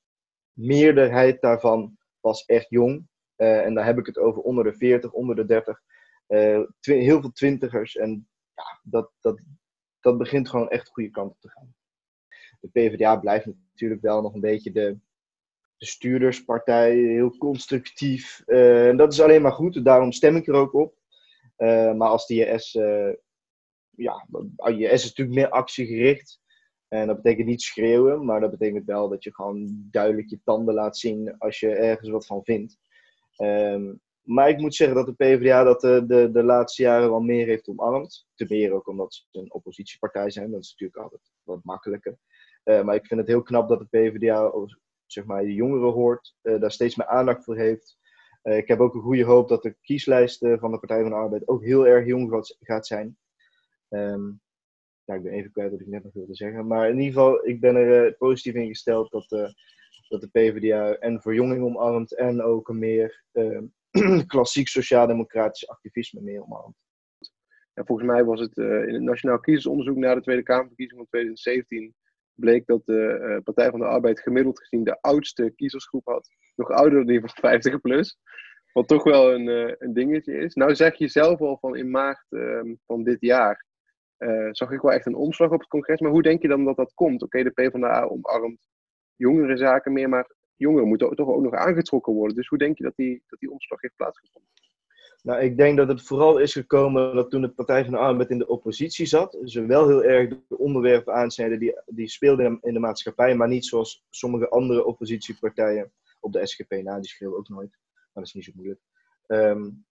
meerderheid 0.53 1.41
daarvan 1.41 1.99
was 2.21 2.45
echt 2.45 2.67
jong. 2.69 3.09
Uh, 3.37 3.65
en 3.65 3.75
daar 3.75 3.85
heb 3.85 3.99
ik 3.99 4.07
het 4.07 4.19
over 4.19 4.43
onder 4.43 4.65
de 4.65 4.75
40, 4.75 5.13
onder 5.13 5.37
de 5.37 5.45
30. 5.45 5.81
Uh, 6.29 6.61
heel 6.81 7.21
veel 7.21 7.33
twintigers. 7.33 7.97
En 7.97 8.29
ja, 8.55 8.81
dat, 8.83 9.13
dat, 9.21 9.41
dat 10.01 10.19
begint 10.19 10.49
gewoon 10.49 10.69
echt 10.69 10.87
de 10.87 10.93
goede 10.93 11.11
kant 11.11 11.31
op 11.31 11.41
te 11.41 11.49
gaan. 11.49 11.74
De 12.65 12.81
PvdA 12.81 13.17
blijft 13.17 13.47
natuurlijk 13.47 14.01
wel 14.01 14.23
nog 14.23 14.35
een 14.35 14.41
beetje 14.41 14.73
de, 14.73 14.99
de 15.77 15.87
stuurderspartij, 15.87 16.97
heel 16.97 17.37
constructief. 17.37 18.43
Uh, 18.47 18.89
en 18.89 18.97
dat 18.97 19.13
is 19.13 19.21
alleen 19.21 19.43
maar 19.43 19.53
goed, 19.53 19.85
daarom 19.85 20.13
stem 20.13 20.37
ik 20.37 20.47
er 20.47 20.55
ook 20.55 20.75
op. 20.75 20.95
maar 21.97 22.09
als 22.09 22.27
de 22.27 22.35
JS, 22.35 22.73
ja, 23.91 24.27
JS 24.57 24.91
is 24.93 25.05
natuurlijk 25.05 25.37
meer 25.37 25.49
actiegericht. 25.49 26.41
En 26.89 27.07
dat 27.07 27.17
betekent 27.23 27.47
niet 27.47 27.63
schreeuwen, 27.63 28.25
maar 28.25 28.41
dat 28.41 28.51
betekent 28.51 28.85
wel 28.85 29.09
dat 29.09 29.25
je 29.25 29.35
gewoon 29.35 29.89
duidelijk 29.91 30.31
je 30.31 30.41
tanden 30.45 30.75
laat 30.75 30.99
zien 30.99 31.39
als 31.39 31.61
je 31.61 31.69
ergens 31.69 32.11
wat 32.11 32.27
van 32.27 32.45
vindt. 32.45 32.79
Um, 33.39 34.01
maar 34.25 34.49
ik 34.49 34.59
moet 34.59 34.75
zeggen 34.75 34.97
dat 34.97 35.07
de 35.07 35.15
PvdA 35.15 35.63
dat 35.63 35.81
de, 35.81 36.05
de, 36.07 36.31
de 36.31 36.43
laatste 36.43 36.83
jaren 36.83 37.11
wel 37.11 37.21
meer 37.21 37.47
heeft 37.47 37.69
omarmd. 37.69 38.27
Te 38.35 38.47
meer 38.49 38.73
ook 38.73 38.89
omdat 38.89 39.15
ze 39.15 39.23
een 39.33 39.53
oppositiepartij 39.53 40.31
zijn. 40.31 40.51
Dat 40.51 40.63
is 40.63 40.71
natuurlijk 40.71 41.01
altijd 41.01 41.33
wat 41.43 41.65
makkelijker. 41.65 42.19
Uh, 42.65 42.83
maar 42.83 42.95
ik 42.95 43.07
vind 43.07 43.21
het 43.21 43.29
heel 43.29 43.43
knap 43.43 43.69
dat 43.69 43.79
de 43.79 43.87
PvdA 43.99 44.53
zeg 45.07 45.25
maar, 45.25 45.43
de 45.43 45.55
jongeren 45.55 45.93
hoort. 45.93 46.35
Uh, 46.43 46.61
daar 46.61 46.71
steeds 46.71 46.97
meer 46.97 47.07
aandacht 47.07 47.45
voor 47.45 47.57
heeft. 47.57 47.99
Uh, 48.43 48.57
ik 48.57 48.69
heb 48.69 48.81
ook 48.81 48.95
een 48.95 49.01
goede 49.01 49.25
hoop 49.25 49.49
dat 49.49 49.63
de 49.63 49.77
kieslijst 49.83 50.39
van 50.39 50.71
de 50.71 50.79
Partij 50.79 51.01
van 51.01 51.11
de 51.11 51.17
Arbeid 51.17 51.49
ook 51.49 51.65
heel 51.65 51.87
erg 51.87 52.07
jong 52.07 52.55
gaat, 52.61 52.87
zijn. 52.87 53.19
Um, 53.89 54.41
ik 55.05 55.23
ben 55.23 55.33
even 55.33 55.53
kwijt 55.53 55.71
wat 55.71 55.81
ik 55.81 55.87
net 55.87 56.05
nog 56.05 56.13
wilde 56.13 56.35
zeggen. 56.35 56.67
Maar 56.67 56.89
in 56.89 56.99
ieder 56.99 57.13
geval, 57.13 57.47
ik 57.47 57.61
ben 57.61 57.77
er 57.77 58.15
positief 58.15 58.55
in 58.55 58.69
gesteld 58.69 59.11
dat 59.11 59.55
dat 60.09 60.21
de 60.21 60.29
PvdA 60.29 60.95
en 60.95 61.21
verjonging 61.21 61.65
omarmt 61.65 62.17
en 62.17 62.43
ook 62.43 62.69
een 62.69 62.79
meer 62.79 63.25
uh, 63.33 63.61
klassiek 64.27 64.69
sociaal-democratisch 64.69 65.69
activisme 65.69 66.21
meer 66.21 66.43
omarmt. 66.43 66.77
Volgens 67.75 68.09
mij 68.09 68.25
was 68.25 68.41
het 68.41 68.57
in 68.57 68.95
het 68.95 69.03
Nationaal 69.03 69.41
Kiezersonderzoek 69.41 69.97
na 69.97 70.15
de 70.15 70.21
Tweede 70.21 70.43
Kamerverkiezing 70.43 70.99
van 70.99 71.09
2017 71.09 71.95
bleek 72.35 72.67
dat 72.67 72.83
de 72.85 73.19
uh, 73.21 73.43
Partij 73.45 73.71
van 73.71 73.81
de 73.81 73.87
Arbeid 73.87 74.21
gemiddeld 74.21 74.59
gezien 74.59 74.85
de 74.85 75.01
oudste 75.01 75.53
kiezersgroep 75.57 76.07
had. 76.07 76.29
Nog 76.57 76.71
ouder 76.71 76.99
dan 76.99 77.07
die 77.07 77.21
van 77.21 77.29
50 77.29 77.81
plus. 77.81 78.19
Wat 78.73 78.89
toch 78.89 79.05
wel 79.05 79.35
een, 79.35 79.47
uh, 79.47 79.73
een 79.79 79.93
dingetje 79.93 80.33
is. 80.33 80.55
Nou 80.55 80.75
zeg 80.75 80.95
je 80.95 81.09
zelf 81.09 81.41
al 81.41 81.59
van 81.61 81.77
in 81.77 81.91
maart 81.91 82.27
ehm, 82.29 82.75
van 82.87 83.03
dit 83.03 83.21
jaar 83.21 83.65
zag 84.51 84.71
ik 84.71 84.81
wel 84.81 84.93
echt 84.93 85.07
een 85.07 85.15
omslag 85.15 85.51
op 85.51 85.61
het 85.61 85.69
congres. 85.69 86.01
Maar 86.01 86.11
hoe 86.11 86.23
denk 86.23 86.43
je 86.43 86.49
dan 86.49 86.65
dat 86.65 86.77
dat 86.77 86.95
komt? 86.95 87.23
Oké, 87.23 87.43
de 87.43 87.51
PvdA 87.51 88.03
omarmt 88.03 88.69
jongere 89.17 89.57
zaken 89.57 89.93
meer, 89.93 90.09
maar 90.09 90.31
jongeren 90.57 90.89
moeten 90.89 91.17
toch 91.17 91.29
ook 91.29 91.43
nog 91.43 91.55
aangetrokken 91.55 92.13
worden. 92.13 92.37
Dus 92.37 92.49
hoe 92.49 92.59
denk 92.59 92.79
je 92.79 92.85
dat 92.85 92.97
die, 92.97 93.23
dat 93.27 93.39
die 93.39 93.51
omslag 93.51 93.81
heeft 93.81 93.97
plaatsgevonden? 93.97 94.51
Nou, 95.25 95.41
ik 95.41 95.57
denk 95.57 95.77
dat 95.77 95.89
het 95.89 96.03
vooral 96.03 96.39
is 96.39 96.53
gekomen 96.53 97.15
dat 97.15 97.31
toen 97.31 97.41
de 97.41 97.49
Partij 97.49 97.85
van 97.85 97.93
de 97.93 97.99
Arbeid 97.99 98.31
in 98.31 98.39
de 98.39 98.47
oppositie 98.47 99.07
zat, 99.07 99.39
ze 99.45 99.67
wel 99.67 99.89
heel 99.89 100.05
erg 100.05 100.29
de 100.29 100.59
onderwerpen 100.59 101.15
aansnijden 101.15 101.59
die, 101.59 101.81
die 101.87 102.09
speelden 102.09 102.59
in 102.63 102.73
de 102.73 102.79
maatschappij, 102.79 103.35
maar 103.35 103.49
niet 103.49 103.67
zoals 103.67 104.05
sommige 104.11 104.49
andere 104.49 104.85
oppositiepartijen 104.85 105.93
op 106.21 106.33
de 106.33 106.47
SGP 106.47 106.71
na, 106.71 107.01
die 107.01 107.09
schreeuwen 107.09 107.39
ook 107.39 107.49
nooit, 107.49 107.71
maar 107.93 108.09
dat 108.13 108.25
is 108.25 108.33
niet 108.33 108.45
zo 108.45 108.53
moeilijk. 108.55 108.81
Um, 109.27 109.85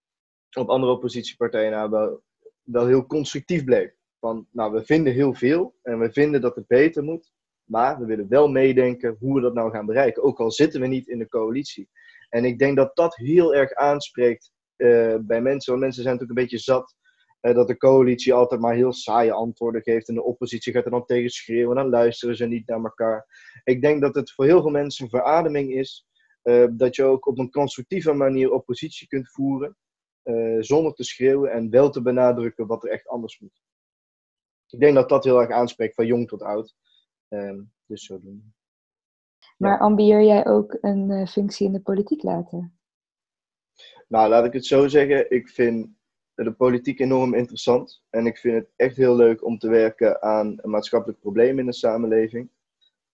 op 0.52 0.68
andere 0.68 0.92
oppositiepartijen 0.92 1.70
na 1.70 1.90
wel, 1.90 2.22
wel 2.62 2.86
heel 2.86 3.06
constructief 3.06 3.64
bleef. 3.64 3.94
Van, 4.20 4.46
nou, 4.50 4.72
we 4.72 4.84
vinden 4.84 5.12
heel 5.12 5.34
veel 5.34 5.74
en 5.82 5.98
we 5.98 6.12
vinden 6.12 6.40
dat 6.40 6.54
het 6.54 6.66
beter 6.66 7.04
moet, 7.04 7.32
maar 7.64 7.98
we 7.98 8.04
willen 8.04 8.28
wel 8.28 8.48
meedenken 8.48 9.16
hoe 9.18 9.34
we 9.34 9.40
dat 9.40 9.54
nou 9.54 9.70
gaan 9.70 9.86
bereiken. 9.86 10.22
Ook 10.22 10.40
al 10.40 10.50
zitten 10.50 10.80
we 10.80 10.86
niet 10.86 11.08
in 11.08 11.18
de 11.18 11.28
coalitie. 11.28 11.88
En 12.28 12.44
ik 12.44 12.58
denk 12.58 12.76
dat 12.76 12.96
dat 12.96 13.16
heel 13.16 13.54
erg 13.54 13.74
aanspreekt 13.74 14.52
uh, 14.76 15.16
bij 15.20 15.40
mensen. 15.40 15.72
Want 15.72 15.84
mensen 15.84 16.02
zijn 16.02 16.14
natuurlijk 16.14 16.38
een 16.38 16.44
beetje 16.44 16.72
zat 16.72 16.96
uh, 17.40 17.54
dat 17.54 17.66
de 17.66 17.76
coalitie 17.76 18.34
altijd 18.34 18.60
maar 18.60 18.74
heel 18.74 18.92
saaie 18.92 19.32
antwoorden 19.32 19.82
geeft. 19.82 20.08
En 20.08 20.14
de 20.14 20.22
oppositie 20.22 20.72
gaat 20.72 20.84
er 20.84 20.90
dan 20.90 21.04
tegen 21.04 21.30
schreeuwen. 21.30 21.76
Dan 21.76 21.88
luisteren 21.88 22.36
ze 22.36 22.46
niet 22.46 22.66
naar 22.66 22.82
elkaar. 22.84 23.26
Ik 23.64 23.82
denk 23.82 24.00
dat 24.00 24.14
het 24.14 24.32
voor 24.32 24.44
heel 24.44 24.60
veel 24.60 24.70
mensen 24.70 25.04
een 25.04 25.10
verademing 25.10 25.72
is. 25.72 26.06
Uh, 26.42 26.66
dat 26.70 26.96
je 26.96 27.04
ook 27.04 27.26
op 27.26 27.38
een 27.38 27.50
constructieve 27.50 28.12
manier 28.12 28.52
oppositie 28.52 29.06
kunt 29.06 29.30
voeren. 29.30 29.76
zonder 30.58 30.92
te 30.92 31.04
schreeuwen 31.04 31.50
en 31.50 31.70
wel 31.70 31.90
te 31.90 32.02
benadrukken 32.02 32.66
wat 32.66 32.84
er 32.84 32.90
echt 32.90 33.08
anders 33.08 33.40
moet. 33.40 33.62
Ik 34.68 34.80
denk 34.80 34.94
dat 34.94 35.08
dat 35.08 35.24
heel 35.24 35.40
erg 35.40 35.50
aanspreekt 35.50 35.94
van 35.94 36.06
jong 36.06 36.28
tot 36.28 36.42
oud. 36.42 36.74
Um, 37.28 37.72
dus 37.86 38.04
zo 38.04 38.20
doen. 38.20 38.54
Maar 39.58 39.78
ambieer 39.78 40.22
jij 40.22 40.46
ook 40.46 40.78
een 40.80 41.26
functie 41.26 41.66
in 41.66 41.72
de 41.72 41.80
politiek 41.80 42.22
laten? 42.22 42.78
Nou, 44.14 44.28
laat 44.28 44.44
ik 44.44 44.52
het 44.52 44.66
zo 44.66 44.88
zeggen. 44.88 45.30
Ik 45.30 45.48
vind 45.48 45.88
de 46.34 46.52
politiek 46.52 46.98
enorm 46.98 47.34
interessant. 47.34 48.02
En 48.10 48.26
ik 48.26 48.38
vind 48.38 48.54
het 48.54 48.70
echt 48.76 48.96
heel 48.96 49.16
leuk 49.16 49.44
om 49.44 49.58
te 49.58 49.68
werken 49.68 50.22
aan 50.22 50.58
een 50.62 50.70
maatschappelijk 50.70 51.20
probleem 51.20 51.58
in 51.58 51.66
de 51.66 51.72
samenleving. 51.72 52.50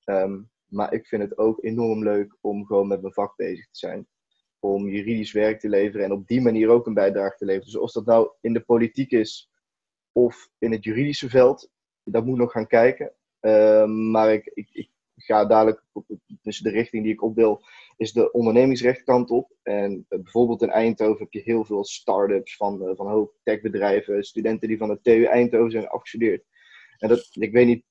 Um, 0.04 0.50
maar 0.66 0.92
ik 0.92 1.06
vind 1.06 1.22
het 1.22 1.38
ook 1.38 1.64
enorm 1.64 2.02
leuk 2.02 2.36
om 2.40 2.64
gewoon 2.66 2.86
met 2.86 3.00
mijn 3.00 3.12
vak 3.12 3.36
bezig 3.36 3.64
te 3.64 3.78
zijn. 3.78 4.06
Om 4.58 4.88
juridisch 4.88 5.32
werk 5.32 5.60
te 5.60 5.68
leveren 5.68 6.04
en 6.04 6.12
op 6.12 6.26
die 6.26 6.40
manier 6.40 6.68
ook 6.68 6.86
een 6.86 6.94
bijdrage 6.94 7.36
te 7.36 7.44
leveren. 7.44 7.72
Dus 7.72 7.80
of 7.80 7.92
dat 7.92 8.06
nou 8.06 8.30
in 8.40 8.52
de 8.52 8.60
politiek 8.60 9.10
is 9.10 9.50
of 10.12 10.50
in 10.58 10.72
het 10.72 10.84
juridische 10.84 11.28
veld, 11.28 11.70
dat 12.04 12.24
moet 12.24 12.38
nog 12.38 12.52
gaan 12.52 12.66
kijken. 12.66 13.12
Ehm, 13.40 14.10
maar 14.10 14.32
ik, 14.32 14.50
ik, 14.54 14.89
ga 15.22 15.44
dadelijk, 15.44 15.84
dus 16.42 16.58
de 16.58 16.70
richting 16.70 17.02
die 17.02 17.12
ik 17.12 17.22
op 17.22 17.34
wil, 17.34 17.62
is 17.96 18.12
de 18.12 18.32
ondernemingsrechtkant 18.32 19.30
op. 19.30 19.52
En 19.62 20.06
eh, 20.08 20.18
bijvoorbeeld 20.18 20.62
in 20.62 20.70
Eindhoven 20.70 21.18
heb 21.18 21.32
je 21.32 21.40
heel 21.44 21.64
veel 21.64 21.84
start-ups 21.84 22.56
van, 22.56 22.82
uh, 22.82 22.90
van 22.94 23.08
hoog 23.08 23.30
techbedrijven, 23.42 24.24
studenten 24.24 24.68
die 24.68 24.78
van 24.78 24.88
de 24.88 25.00
TU 25.02 25.24
Eindhoven 25.24 25.70
zijn 25.70 25.88
afgestudeerd. 25.88 26.44
En 26.98 27.08
dat, 27.08 27.28
ik 27.32 27.52
weet 27.52 27.66
niet, 27.66 27.84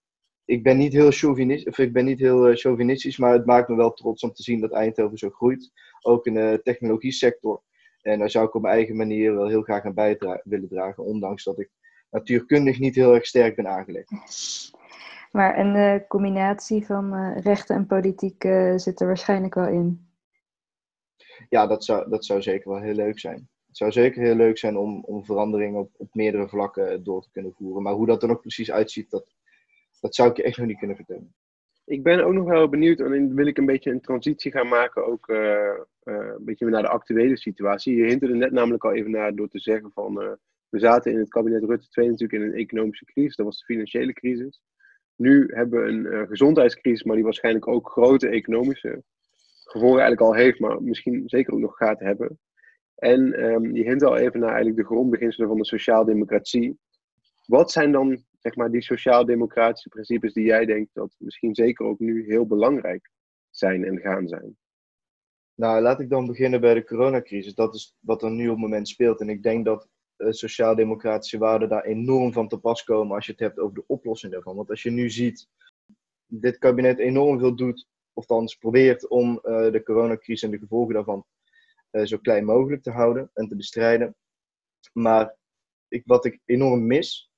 ik 0.46 0.64
ben 0.64 0.78
niet 0.78 0.94
heel 0.94 1.12
chauvinistisch, 1.12 1.72
of 1.72 1.78
ik 1.78 1.94
ben 1.94 2.06
niet 2.06 2.20
heel 2.20 2.50
uh, 2.50 2.56
chauvinistisch, 2.56 3.18
maar 3.18 3.34
het 3.34 3.46
maakt 3.46 3.70
me 3.70 3.76
wel 3.76 3.94
trots 3.94 4.24
om 4.24 4.34
te 4.34 4.44
zien 4.44 4.62
dat 4.62 4.72
Eindhoven 4.72 5.18
zo 5.18 5.30
groeit. 5.30 5.72
Ook 6.02 6.26
in 6.26 6.34
de 6.34 6.60
technologie 6.64 7.12
sector. 7.12 7.64
En 8.02 8.20
daar 8.20 8.30
zou 8.30 8.46
ik 8.46 8.56
op 8.56 8.62
mijn 8.62 8.74
eigen 8.74 8.96
manier 8.96 9.36
wel 9.36 9.48
heel 9.48 9.62
graag 9.62 9.86
aan 9.86 9.94
bij 9.94 10.18
willen 10.44 10.70
dragen, 10.70 11.04
ondanks 11.04 11.44
dat 11.44 11.60
ik 11.60 11.70
natuurkundig 12.10 12.80
niet 12.80 12.96
heel 12.96 13.14
erg 13.14 13.26
sterk 13.26 13.56
ben 13.56 13.68
aangelegd. 13.68 14.12
Maar 15.32 15.60
een 15.60 15.76
uh, 15.76 16.08
combinatie 16.08 16.86
van 16.86 17.14
uh, 17.14 17.38
rechten 17.42 17.76
en 17.76 17.86
politiek 17.86 18.44
uh, 18.44 18.78
zit 18.78 19.00
er 19.00 19.08
waarschijnlijk 19.08 19.54
wel 19.54 19.68
in. 19.68 20.08
Ja, 21.50 21.68
dat 21.68 21.84
zou, 21.84 22.10
dat 22.10 22.26
zou 22.26 22.42
zeker 22.42 22.70
wel 22.70 22.82
heel 22.82 22.94
leuk 22.94 23.20
zijn. 23.20 23.50
Het 23.68 23.78
zou 23.78 23.92
zeker 23.92 24.22
heel 24.22 24.36
leuk 24.36 24.58
zijn 24.58 24.78
om, 24.78 25.04
om 25.04 25.26
veranderingen 25.26 25.80
op, 25.80 25.92
op 25.98 26.14
meerdere 26.14 26.48
vlakken 26.48 27.04
door 27.04 27.22
te 27.22 27.32
kunnen 27.32 27.54
voeren. 27.54 27.84
Maar 27.84 27.94
hoe 27.94 28.06
dat 28.06 28.22
er 28.22 28.28
nog 28.28 28.40
precies 28.40 28.72
uitziet, 28.72 29.10
dat, 29.10 29.36
dat 30.00 30.16
zou 30.16 30.30
ik 30.30 30.38
je 30.38 30.44
echt 30.44 30.58
nog 30.58 30.68
niet 30.68 30.78
kunnen 30.78 30.96
vertellen. 30.96 31.34
Ik 31.86 32.04
ben 32.04 32.26
ook 32.26 32.34
nog 32.34 32.48
wel 32.48 32.70
benieuwd, 32.70 33.00
en 33.00 33.10
dan 33.10 33.36
wil 33.36 33.48
ik 33.48 33.58
een 33.58 33.66
beetje 33.66 33.92
een 33.92 34.02
transitie 34.02 34.52
gaan 34.52 34.68
maken, 34.68 35.06
ook 35.06 35.28
een 35.28 36.46
beetje 36.46 36.66
naar 36.66 36.82
de 36.82 36.90
actuele 36.90 37.38
situatie. 37.38 37.96
Je 37.96 38.06
hinterde 38.06 38.36
net 38.36 38.52
namelijk 38.52 38.84
al 38.84 38.94
even 38.94 39.12
naar 39.12 39.36
door 39.36 39.50
te 39.50 39.60
zeggen 39.60 39.92
van 39.92 40.14
We 40.70 40.80
zaten 40.80 41.12
in 41.12 41.18
het 41.18 41.30
kabinet 41.30 41.64
Rutte 41.64 41.90
2 41.90 42.10
natuurlijk 42.10 42.44
in 42.44 42.50
een 42.50 42.58
economische 42.58 43.06
crisis, 43.06 43.36
dat 43.36 43.46
was 43.46 43.60
de 43.60 43.66
financiële 43.66 44.14
crisis. 44.14 44.62
Nu 45.20 45.46
hebben 45.54 45.84
we 45.84 45.90
een 45.90 46.06
uh, 46.06 46.28
gezondheidscrisis, 46.28 47.04
maar 47.04 47.16
die 47.16 47.24
waarschijnlijk 47.24 47.68
ook 47.68 47.90
grote 47.90 48.28
economische 48.28 49.04
gevolgen 49.64 50.02
eigenlijk 50.02 50.22
al 50.22 50.34
heeft, 50.34 50.60
maar 50.60 50.84
misschien 50.84 51.24
zeker 51.26 51.54
ook 51.54 51.60
nog 51.60 51.78
gaat 51.78 52.00
hebben. 52.00 52.40
En 52.96 53.44
um, 53.44 53.76
je 53.76 53.84
hint 53.84 54.04
al 54.04 54.18
even 54.18 54.40
naar 54.40 54.50
eigenlijk 54.50 54.78
de 54.78 54.86
grondbeginselen 54.86 55.48
van 55.48 55.58
de 55.58 55.66
sociaaldemocratie. 55.66 56.80
Wat 57.46 57.72
zijn 57.72 57.92
dan 57.92 58.24
zeg 58.40 58.56
maar, 58.56 58.72
die 58.72 58.82
sociaal-democratische 58.82 59.90
principes 59.90 60.34
die 60.34 60.46
jij 60.46 60.66
denkt 60.66 60.90
dat 60.94 61.16
misschien 61.18 61.56
zeker 61.56 61.86
ook 61.86 62.00
nu 62.00 62.26
heel 62.26 62.48
belangrijk 62.48 63.10
zijn 63.50 63.84
en 63.84 64.00
gaan 64.00 64.28
zijn? 64.28 64.58
Nou, 65.56 65.82
laat 65.82 66.00
ik 66.00 66.10
dan 66.10 66.28
beginnen 66.28 66.62
bij 66.62 66.74
de 66.74 66.84
coronacrisis. 66.84 67.54
Dat 67.54 67.76
is 67.76 67.96
wat 68.00 68.24
er 68.24 68.32
nu 68.32 68.46
op 68.46 68.52
het 68.52 68.62
moment 68.62 68.88
speelt. 68.88 69.20
En 69.20 69.30
ik 69.30 69.44
denk 69.44 69.66
dat 69.66 69.88
sociaal-democratische 70.30 71.38
waarden 71.38 71.70
daar 71.70 71.84
enorm 71.84 72.34
van 72.34 72.48
te 72.48 72.58
pas 72.58 72.84
komen 72.84 73.16
als 73.16 73.26
je 73.26 73.32
het 73.32 73.42
hebt 73.42 73.60
over 73.60 73.76
de 73.76 73.84
oplossing 73.88 74.34
daarvan. 74.34 74.56
Want 74.56 74.70
als 74.70 74.84
je 74.84 74.92
nu 74.92 75.10
ziet, 75.10 75.48
dit 76.26 76.58
kabinet 76.58 77.00
enorm 77.00 77.40
veel 77.40 77.56
doet, 77.56 77.88
of 78.14 78.28
althans 78.28 78.56
probeert 78.56 79.08
om 79.08 79.40
uh, 79.44 79.72
de 79.72 79.84
coronacrisis 79.84 80.44
en 80.44 80.52
de 80.52 80.60
gevolgen 80.60 80.94
daarvan 80.94 81.26
uh, 81.92 82.06
zo 82.06 82.18
klein 82.18 82.46
mogelijk 82.46 82.84
te 82.84 82.92
houden 82.92 83.32
en 83.34 83.48
te 83.48 83.56
bestrijden. 83.56 84.16
Maar 84.94 85.36
ik, 85.88 86.04
wat 86.06 86.26
ik 86.26 86.40
enorm 86.46 86.88
mis, 86.88 87.32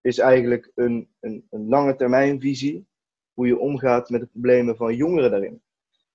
is 0.00 0.18
eigenlijk 0.18 0.72
een, 0.74 1.08
een, 1.20 1.46
een 1.50 1.68
lange 1.68 1.96
termijn 1.96 2.40
visie. 2.40 2.86
Hoe 3.32 3.46
je 3.46 3.58
omgaat 3.58 4.10
met 4.10 4.20
de 4.20 4.26
problemen 4.26 4.76
van 4.76 4.96
jongeren 4.96 5.30
daarin. 5.30 5.62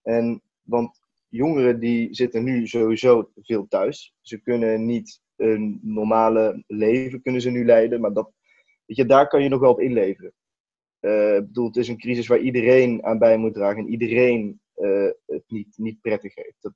En, 0.02 0.42
want 0.62 1.00
jongeren 1.28 1.80
die 1.80 2.14
zitten 2.14 2.44
nu 2.44 2.68
sowieso 2.68 3.32
veel 3.36 3.68
thuis. 3.68 4.14
Ze 4.22 4.42
kunnen 4.42 4.86
niet 4.86 5.22
een 5.42 5.80
normale 5.82 6.64
leven 6.68 7.22
kunnen 7.22 7.42
ze 7.42 7.50
nu 7.50 7.66
leiden. 7.66 8.02
Maar 8.02 8.14
dat, 8.14 8.32
weet 8.86 8.98
je, 8.98 9.06
daar 9.06 9.28
kan 9.28 9.44
je 9.44 9.50
nog 9.50 9.60
wel 9.60 9.72
op 9.72 9.80
inleveren. 9.80 10.34
Uh, 11.00 11.36
ik 11.36 11.46
bedoel, 11.46 11.66
het 11.66 11.76
is 11.76 11.88
een 11.88 11.98
crisis 11.98 12.28
waar 12.28 12.40
iedereen 12.40 13.04
aan 13.04 13.20
bij 13.20 13.38
moet 13.38 13.54
dragen 13.54 13.84
en 13.84 13.90
iedereen 13.90 14.62
uh, 14.76 15.10
het 15.26 15.44
niet, 15.48 15.78
niet 15.78 16.02
prettig 16.02 16.36
heeft. 16.36 16.62
Dat, 16.62 16.74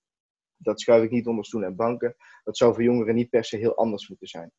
dat 0.57 0.81
schuif 0.81 1.03
ik 1.03 1.11
niet 1.11 1.27
onder 1.27 1.45
stoel 1.45 1.63
en 1.63 1.75
banken. 1.75 2.15
Dat 2.43 2.57
zou 2.57 2.73
voor 2.73 2.83
jongeren 2.83 3.15
niet 3.15 3.29
per 3.29 3.45
se 3.45 3.57
heel 3.57 3.75
anders 3.75 4.09
moeten 4.09 4.27
zijn. 4.27 4.51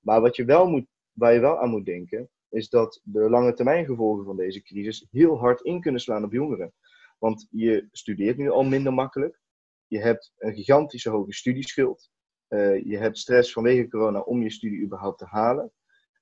Maar 0.00 0.20
wat 0.20 0.36
je 0.36 0.44
wel 0.44 0.68
moet, 0.68 0.86
waar 1.12 1.32
je 1.32 1.40
wel 1.40 1.58
aan 1.58 1.70
moet 1.70 1.84
denken, 1.84 2.30
is 2.48 2.68
dat 2.68 3.00
de 3.04 3.30
lange 3.30 3.54
termijn 3.54 3.84
gevolgen 3.84 4.24
van 4.24 4.36
deze 4.36 4.62
crisis 4.62 5.06
heel 5.10 5.38
hard 5.38 5.60
in 5.60 5.80
kunnen 5.80 6.00
slaan 6.00 6.24
op 6.24 6.32
jongeren. 6.32 6.72
Want 7.18 7.46
je 7.50 7.88
studeert 7.90 8.36
nu 8.36 8.50
al 8.50 8.64
minder 8.64 8.92
makkelijk. 8.92 9.40
Je 9.86 9.98
hebt 9.98 10.32
een 10.38 10.54
gigantische 10.54 11.10
hoge 11.10 11.32
studieschuld. 11.32 12.10
Uh, 12.52 12.84
je 12.84 12.98
hebt 12.98 13.18
stress 13.18 13.52
vanwege 13.52 13.88
corona 13.88 14.20
om 14.20 14.42
je 14.42 14.50
studie 14.50 14.82
überhaupt 14.82 15.18
te 15.18 15.24
halen. 15.24 15.72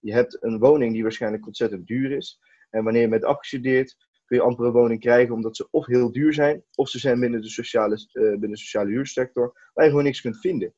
Je 0.01 0.13
hebt 0.13 0.43
een 0.43 0.59
woning 0.59 0.93
die 0.93 1.03
waarschijnlijk 1.03 1.47
ontzettend 1.47 1.87
duur 1.87 2.11
is. 2.11 2.41
En 2.71 2.85
wanneer 2.85 3.03
je 3.03 3.09
bent 3.09 3.25
afgestudeerd, 3.25 3.97
kun 4.25 4.37
je 4.37 4.43
amper 4.43 4.67
een 4.67 4.73
woning 4.73 5.01
krijgen 5.01 5.35
omdat 5.35 5.57
ze 5.57 5.69
of 5.71 5.87
heel 5.87 6.13
duur 6.13 6.33
zijn, 6.33 6.63
of 6.75 6.89
ze 6.89 6.99
zijn 6.99 7.21
binnen 7.21 7.41
de 7.41 7.49
sociale, 7.49 8.07
uh, 8.13 8.31
binnen 8.31 8.51
de 8.51 8.57
sociale 8.57 8.91
huursector, 8.91 9.71
waar 9.75 9.85
je 9.85 9.91
gewoon 9.91 10.05
niks 10.05 10.21
kunt 10.21 10.41
vinden. 10.41 10.75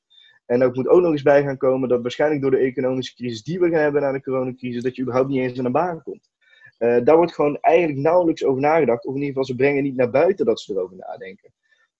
En 0.46 0.62
ook 0.62 0.74
moet 0.74 0.88
ook 0.88 1.00
nog 1.00 1.12
eens 1.12 1.22
bij 1.22 1.42
gaan 1.42 1.56
komen 1.56 1.88
dat 1.88 2.02
waarschijnlijk 2.02 2.42
door 2.42 2.50
de 2.50 2.56
economische 2.56 3.14
crisis 3.14 3.42
die 3.42 3.60
we 3.60 3.70
gaan 3.70 3.82
hebben 3.82 4.02
na 4.02 4.12
de 4.12 4.22
coronacrisis, 4.22 4.82
dat 4.82 4.96
je 4.96 5.02
überhaupt 5.02 5.30
niet 5.30 5.40
eens 5.40 5.58
aan 5.58 5.64
een 5.64 5.72
baan 5.72 6.02
komt. 6.02 6.30
Uh, 6.78 7.04
daar 7.04 7.16
wordt 7.16 7.34
gewoon 7.34 7.58
eigenlijk 7.60 7.98
nauwelijks 7.98 8.44
over 8.44 8.60
nagedacht. 8.60 9.06
Of 9.06 9.14
in 9.14 9.20
ieder 9.20 9.28
geval, 9.28 9.44
ze 9.44 9.54
brengen 9.54 9.82
niet 9.82 9.96
naar 9.96 10.10
buiten 10.10 10.46
dat 10.46 10.60
ze 10.60 10.72
erover 10.72 10.96
nadenken. 10.96 11.52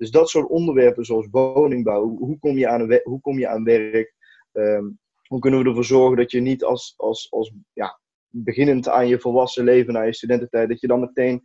Dus 0.02 0.10
dat 0.10 0.28
soort 0.28 0.48
onderwerpen 0.48 1.04
zoals 1.04 1.28
woningbouw, 1.30 2.16
hoe 2.16 2.38
kom 2.38 2.56
je 2.58 2.68
aan, 2.68 3.00
hoe 3.02 3.20
kom 3.20 3.38
je 3.38 3.48
aan 3.48 3.64
werk? 3.64 4.14
Um, 4.52 4.98
hoe 5.28 5.40
kunnen 5.40 5.62
we 5.62 5.68
ervoor 5.68 5.84
zorgen 5.84 6.16
dat 6.16 6.30
je 6.30 6.40
niet 6.40 6.64
als, 6.64 6.94
als, 6.96 7.30
als 7.30 7.52
ja, 7.72 8.00
beginnend 8.28 8.88
aan 8.88 9.08
je 9.08 9.20
volwassen 9.20 9.64
leven, 9.64 9.92
naar 9.92 10.06
je 10.06 10.14
studententijd, 10.14 10.68
dat 10.68 10.80
je 10.80 10.86
dan 10.86 11.00
meteen 11.00 11.42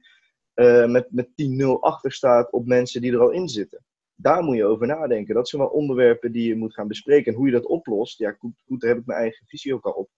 uh, 0.56 0.88
met, 0.88 1.08
met 1.12 1.28
10-0 1.28 1.66
achter 1.80 2.12
staat 2.12 2.52
op 2.52 2.66
mensen 2.66 3.02
die 3.02 3.12
er 3.12 3.20
al 3.20 3.32
in 3.32 3.48
zitten. 3.48 3.84
Daar 4.16 4.44
moet 4.44 4.56
je 4.56 4.66
over 4.66 4.88
nadenken. 4.88 5.36
Dat 5.36 5.50
zijn 5.50 5.62
wel 5.62 5.72
onderwerpen 5.72 6.32
die 6.32 6.48
je 6.48 6.56
moet 6.56 6.74
gaan 6.74 6.88
bespreken. 6.88 7.32
En 7.32 7.38
hoe 7.38 7.48
je 7.48 7.54
dat 7.54 7.68
oplost, 7.68 8.18
ja, 8.18 8.32
goed, 8.32 8.54
goed 8.68 8.82
daar 8.82 8.90
heb 8.90 9.00
ik 9.00 9.06
mijn 9.06 9.20
eigen 9.20 9.46
visie 9.48 9.74
ook 9.74 9.86
al 9.86 9.92
op. 9.92 10.10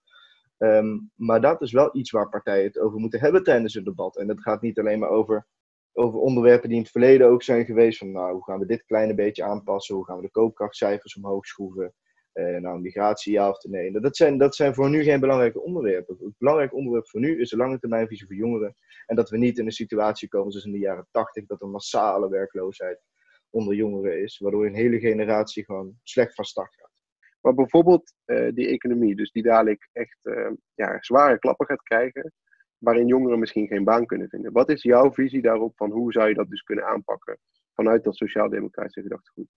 Um, 0.58 1.12
maar 1.16 1.42
dat 1.42 1.62
is 1.62 1.72
wel 1.72 1.98
iets 1.98 2.12
waar 2.12 2.30
partijen 2.30 2.66
het 2.66 2.80
over 2.80 3.00
moeten 3.00 3.20
hebben 3.20 3.44
tijdens 3.44 3.74
het 3.74 3.86
debat. 3.86 4.18
En 4.18 4.28
dat 4.28 4.42
gaat 4.42 4.62
niet 4.62 4.80
alleen 4.80 5.00
maar 5.00 5.10
over, 5.10 5.48
over 5.94 6.20
onderwerpen 6.20 6.68
die 6.68 6.78
in 6.78 6.84
het 6.84 6.92
verleden 6.92 7.28
ook 7.28 7.44
zijn 7.44 7.66
geweest. 7.66 7.98
Van 7.98 8.12
nou, 8.12 8.34
hoe 8.34 8.44
gaan 8.44 8.60
we 8.60 8.66
dit 8.66 8.86
kleine 8.86 9.14
beetje 9.14 9.44
aanpassen? 9.44 9.96
Hoe 9.96 10.06
gaan 10.06 10.16
we 10.16 10.22
de 10.22 10.32
koopkrachtcijfers 10.32 11.16
omhoog 11.16 11.46
schroeven? 11.46 11.94
Uh, 12.34 12.58
nou, 12.58 12.80
migratie 12.80 13.34
ja 13.34 13.50
of 13.50 13.64
nee. 13.64 13.92
Dat 13.92 14.16
zijn, 14.16 14.38
dat 14.38 14.56
zijn 14.56 14.74
voor 14.74 14.90
nu 14.90 15.04
geen 15.04 15.20
belangrijke 15.20 15.62
onderwerpen. 15.62 16.18
Het 16.20 16.38
belangrijke 16.38 16.76
onderwerp 16.76 17.10
voor 17.10 17.20
nu 17.20 17.40
is 17.40 17.50
de 17.50 17.58
lange 17.58 17.80
termijnvisie 17.80 18.28
voor 18.28 18.36
jongeren. 18.36 18.76
En 19.06 19.16
dat 19.16 19.30
we 19.30 19.38
niet 19.38 19.58
in 19.58 19.66
een 19.66 19.72
situatie 19.72 20.28
komen 20.28 20.52
zoals 20.52 20.66
in 20.66 20.72
de 20.72 20.80
jaren 20.80 21.08
80, 21.12 21.46
dat 21.46 21.62
er 21.62 21.68
massale 21.68 22.30
werkloosheid 22.30 23.02
onder 23.50 23.76
jongeren 23.76 24.22
is. 24.22 24.38
Waardoor 24.38 24.66
een 24.66 24.76
hele 24.76 25.00
generatie 25.00 25.66
gewoon 25.66 26.00
slecht 26.04 26.36
van 26.36 26.46
start 26.46 26.76
gaat. 26.76 26.92
Maar 27.42 27.54
bijvoorbeeld 27.54 28.14
uh, 28.26 28.52
die 28.54 28.68
economie, 28.68 29.16
dus 29.16 29.32
die 29.32 29.44
dadelijk 29.44 29.90
echt 29.92 30.26
uh, 30.26 30.52
ja, 30.74 30.98
zware 31.00 31.40
klappen 31.40 31.66
gaat 31.66 31.82
krijgen, 31.82 32.34
waarin 32.80 33.08
jongeren 33.08 33.40
misschien 33.40 33.68
geen 33.68 33.84
baan 33.84 34.06
kunnen 34.06 34.30
vinden. 34.30 34.52
Wat 34.52 34.70
is 34.70 34.84
jouw 34.84 35.12
visie 35.12 35.42
daarop 35.42 35.74
van 35.76 35.92
hoe 35.92 36.12
zou 36.12 36.28
je 36.28 36.34
dat 36.34 36.50
dus 36.50 36.62
kunnen 36.62 36.86
aanpakken 36.86 37.38
vanuit 37.74 38.04
dat 38.04 38.16
sociaal-democratische 38.16 39.02
gedachtegoed? 39.02 39.48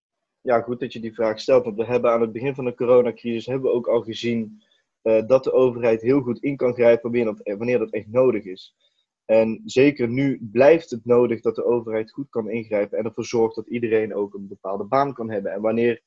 Ja, 0.41 0.61
goed 0.61 0.81
dat 0.81 0.93
je 0.93 1.01
die 1.01 1.15
vraag 1.15 1.41
stelt, 1.41 1.65
want 1.65 1.77
we 1.77 1.85
hebben 1.85 2.11
aan 2.11 2.21
het 2.21 2.33
begin 2.33 2.55
van 2.55 2.65
de 2.65 2.75
coronacrisis 2.75 3.47
hebben 3.47 3.71
we 3.71 3.77
ook 3.77 3.87
al 3.87 4.03
gezien 4.03 4.63
uh, 5.03 5.27
dat 5.27 5.45
de 5.45 5.53
overheid 5.53 6.03
heel 6.03 6.21
goed 6.21 6.43
in 6.43 6.57
kan 6.57 6.75
grijpen 6.75 7.25
dat, 7.25 7.41
wanneer 7.59 7.79
dat 7.79 7.91
echt 7.91 8.09
nodig 8.09 8.45
is. 8.45 8.77
En 9.25 9.63
zeker 9.65 10.09
nu 10.09 10.39
blijft 10.53 10.91
het 10.91 11.05
nodig 11.05 11.41
dat 11.41 11.55
de 11.55 11.65
overheid 11.65 12.11
goed 12.11 12.29
kan 12.29 12.51
ingrijpen 12.51 12.99
en 12.99 13.05
ervoor 13.05 13.25
zorgt 13.25 13.55
dat 13.55 13.67
iedereen 13.67 14.15
ook 14.15 14.35
een 14.35 14.49
bepaalde 14.49 14.85
baan 14.85 15.15
kan 15.15 15.31
hebben. 15.31 15.53
En 15.53 15.61
wanneer 15.61 16.03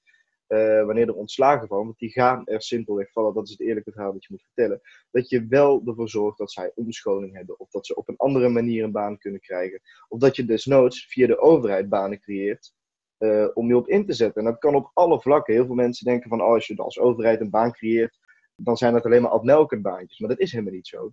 uh, 0.48 0.86
wanneer 0.86 1.08
er 1.08 1.16
ontslagen 1.16 1.68
vallen, 1.68 1.86
want 1.86 1.98
die 1.98 2.12
gaan 2.12 2.46
er 2.46 2.62
simpelweg 2.62 3.12
vallen, 3.12 3.34
dat 3.34 3.46
is 3.46 3.52
het 3.52 3.62
eerlijke 3.62 3.92
verhaal 3.92 4.14
dat 4.14 4.24
je 4.24 4.32
moet 4.32 4.44
vertellen, 4.44 4.82
dat 5.12 5.30
je 5.30 5.46
wel 5.48 5.82
ervoor 5.86 6.10
zorgt 6.10 6.38
dat 6.38 6.52
zij 6.52 6.72
omscholing 6.76 7.36
hebben, 7.36 7.60
of 7.60 7.70
dat 7.70 7.86
ze 7.86 7.96
op 7.96 8.08
een 8.08 8.18
andere 8.18 8.50
manier 8.50 8.84
een 8.84 8.92
baan 8.92 9.18
kunnen 9.18 9.42
krijgen, 9.42 9.82
of 10.08 10.20
dat 10.20 10.36
je 10.36 10.46
desnoods 10.46 11.06
via 11.08 11.28
de 11.28 11.40
overheid 11.40 11.90
banen 11.90 12.20
creëert 12.20 12.74
uh, 13.20 13.48
om 13.54 13.68
je 13.68 13.78
op 13.78 13.88
in 13.88 14.06
te 14.06 14.14
zetten. 14.14 14.46
En 14.46 14.52
dat 14.52 14.60
kan 14.60 14.76
op 14.76 14.92
alle 14.94 15.22
vlakken. 15.22 15.54
Heel 15.54 15.66
veel 15.66 15.76
mensen 15.76 16.06
denken 16.06 16.30
van, 16.30 16.42
oh, 16.42 16.48
als 16.48 16.68
je 16.68 16.76
als 16.76 17.00
overheid 17.00 17.42
een 17.42 17.50
baan 17.50 17.72
creëert, 17.72 18.20
dan 18.56 18.78
zijn 18.78 18.94
dat 18.94 19.06
alleen 19.06 19.22
maar 19.22 19.32
abmelkend 19.32 19.82
baantjes, 19.82 20.20
maar 20.20 20.30
dat 20.30 20.40
is 20.40 20.52
helemaal 20.52 20.74
niet 20.74 20.88
zo. 20.88 21.12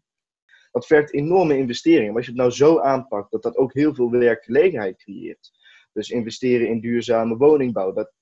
Dat 0.71 0.87
vergt 0.87 1.12
enorme 1.12 1.57
investeringen. 1.57 2.07
Maar 2.07 2.16
als 2.16 2.25
je 2.25 2.31
het 2.31 2.40
nou 2.40 2.53
zo 2.53 2.79
aanpakt 2.81 3.31
dat 3.31 3.42
dat 3.42 3.57
ook 3.57 3.73
heel 3.73 3.95
veel 3.95 4.11
werkgelegenheid 4.11 4.97
creëert. 4.97 5.51
Dus 5.92 6.11
investeren 6.11 6.68
in 6.68 6.81
duurzame 6.81 7.37
woningbouw, 7.37 7.92
dat, 7.92 8.12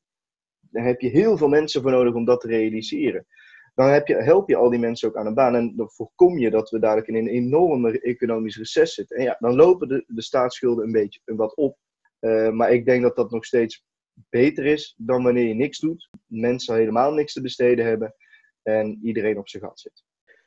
daar 0.70 0.84
heb 0.84 1.00
je 1.00 1.08
heel 1.08 1.36
veel 1.36 1.48
mensen 1.48 1.82
voor 1.82 1.90
nodig 1.90 2.14
om 2.14 2.24
dat 2.24 2.40
te 2.40 2.46
realiseren. 2.46 3.26
Dan 3.74 3.88
heb 3.88 4.06
je, 4.06 4.14
help 4.14 4.48
je 4.48 4.56
al 4.56 4.70
die 4.70 4.78
mensen 4.78 5.08
ook 5.08 5.16
aan 5.16 5.26
een 5.26 5.34
baan. 5.34 5.54
En 5.54 5.76
dan 5.76 5.90
voorkom 5.90 6.38
je 6.38 6.50
dat 6.50 6.70
we 6.70 6.78
dadelijk 6.78 7.08
in 7.08 7.14
een 7.14 7.28
enorme 7.28 8.00
economisch 8.00 8.56
recess 8.56 8.94
zitten. 8.94 9.16
En 9.16 9.22
ja, 9.22 9.36
dan 9.38 9.54
lopen 9.54 9.88
de, 9.88 10.04
de 10.06 10.22
staatsschulden 10.22 10.84
een 10.84 10.92
beetje 10.92 11.20
wat 11.24 11.54
op. 11.54 11.78
Uh, 12.20 12.50
maar 12.50 12.72
ik 12.72 12.84
denk 12.84 13.02
dat 13.02 13.16
dat 13.16 13.30
nog 13.30 13.44
steeds 13.44 13.84
beter 14.28 14.64
is 14.64 14.94
dan 14.98 15.22
wanneer 15.22 15.46
je 15.46 15.54
niks 15.54 15.78
doet. 15.78 16.08
Mensen 16.26 16.74
helemaal 16.74 17.12
niks 17.12 17.32
te 17.32 17.40
besteden 17.40 17.84
hebben. 17.84 18.14
En 18.62 18.98
iedereen 19.02 19.38
op 19.38 19.48
zijn 19.48 19.62
gat 19.62 19.80
zit. 19.80 20.04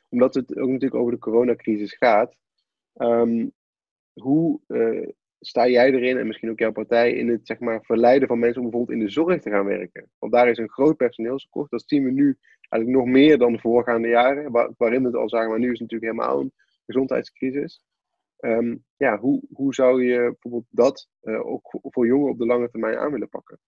Omdat 0.08 0.34
het 0.34 0.56
ook 0.56 0.68
natuurlijk 0.68 1.00
over 1.00 1.12
de 1.12 1.18
coronacrisis 1.18 1.94
gaat. 1.96 2.36
Um, 2.94 3.52
hoe 4.12 4.60
uh, 4.68 5.08
sta 5.46 5.68
jij 5.68 5.92
erin 5.92 6.18
en 6.18 6.26
misschien 6.26 6.50
ook 6.50 6.58
jouw 6.58 6.72
partij 6.72 7.12
in 7.12 7.28
het 7.28 7.46
zeg 7.46 7.58
maar, 7.58 7.84
verleiden 7.84 8.28
van 8.28 8.38
mensen 8.38 8.62
om 8.62 8.70
bijvoorbeeld 8.70 8.98
in 8.98 9.04
de 9.04 9.12
zorg 9.12 9.42
te 9.42 9.50
gaan 9.50 9.64
werken? 9.64 10.10
Want 10.18 10.32
daar 10.32 10.48
is 10.48 10.58
een 10.58 10.70
groot 10.70 10.96
personeelstekort. 10.96 11.70
Dat 11.70 11.84
zien 11.86 12.04
we 12.04 12.10
nu 12.10 12.38
eigenlijk 12.68 13.04
nog 13.04 13.14
meer 13.14 13.38
dan 13.38 13.52
de 13.52 13.58
voorgaande 13.58 14.08
jaren, 14.08 14.50
waar, 14.50 14.70
waarin 14.76 15.00
we 15.00 15.06
het 15.06 15.16
al 15.16 15.28
zagen, 15.28 15.50
maar 15.50 15.58
nu 15.58 15.72
is 15.72 15.78
het 15.78 15.90
natuurlijk 15.90 16.12
helemaal 16.12 16.40
een 16.40 16.52
gezondheidscrisis. 16.86 17.84
Um, 18.40 18.84
ja, 18.96 19.18
hoe, 19.18 19.42
hoe 19.52 19.74
zou 19.74 20.04
je 20.04 20.18
bijvoorbeeld 20.18 20.66
dat 20.70 21.08
uh, 21.22 21.46
ook 21.46 21.78
voor 21.82 22.06
jongeren 22.06 22.32
op 22.32 22.38
de 22.38 22.46
lange 22.46 22.70
termijn 22.70 22.98
aan 22.98 23.12
willen 23.12 23.28
pakken? 23.28 23.58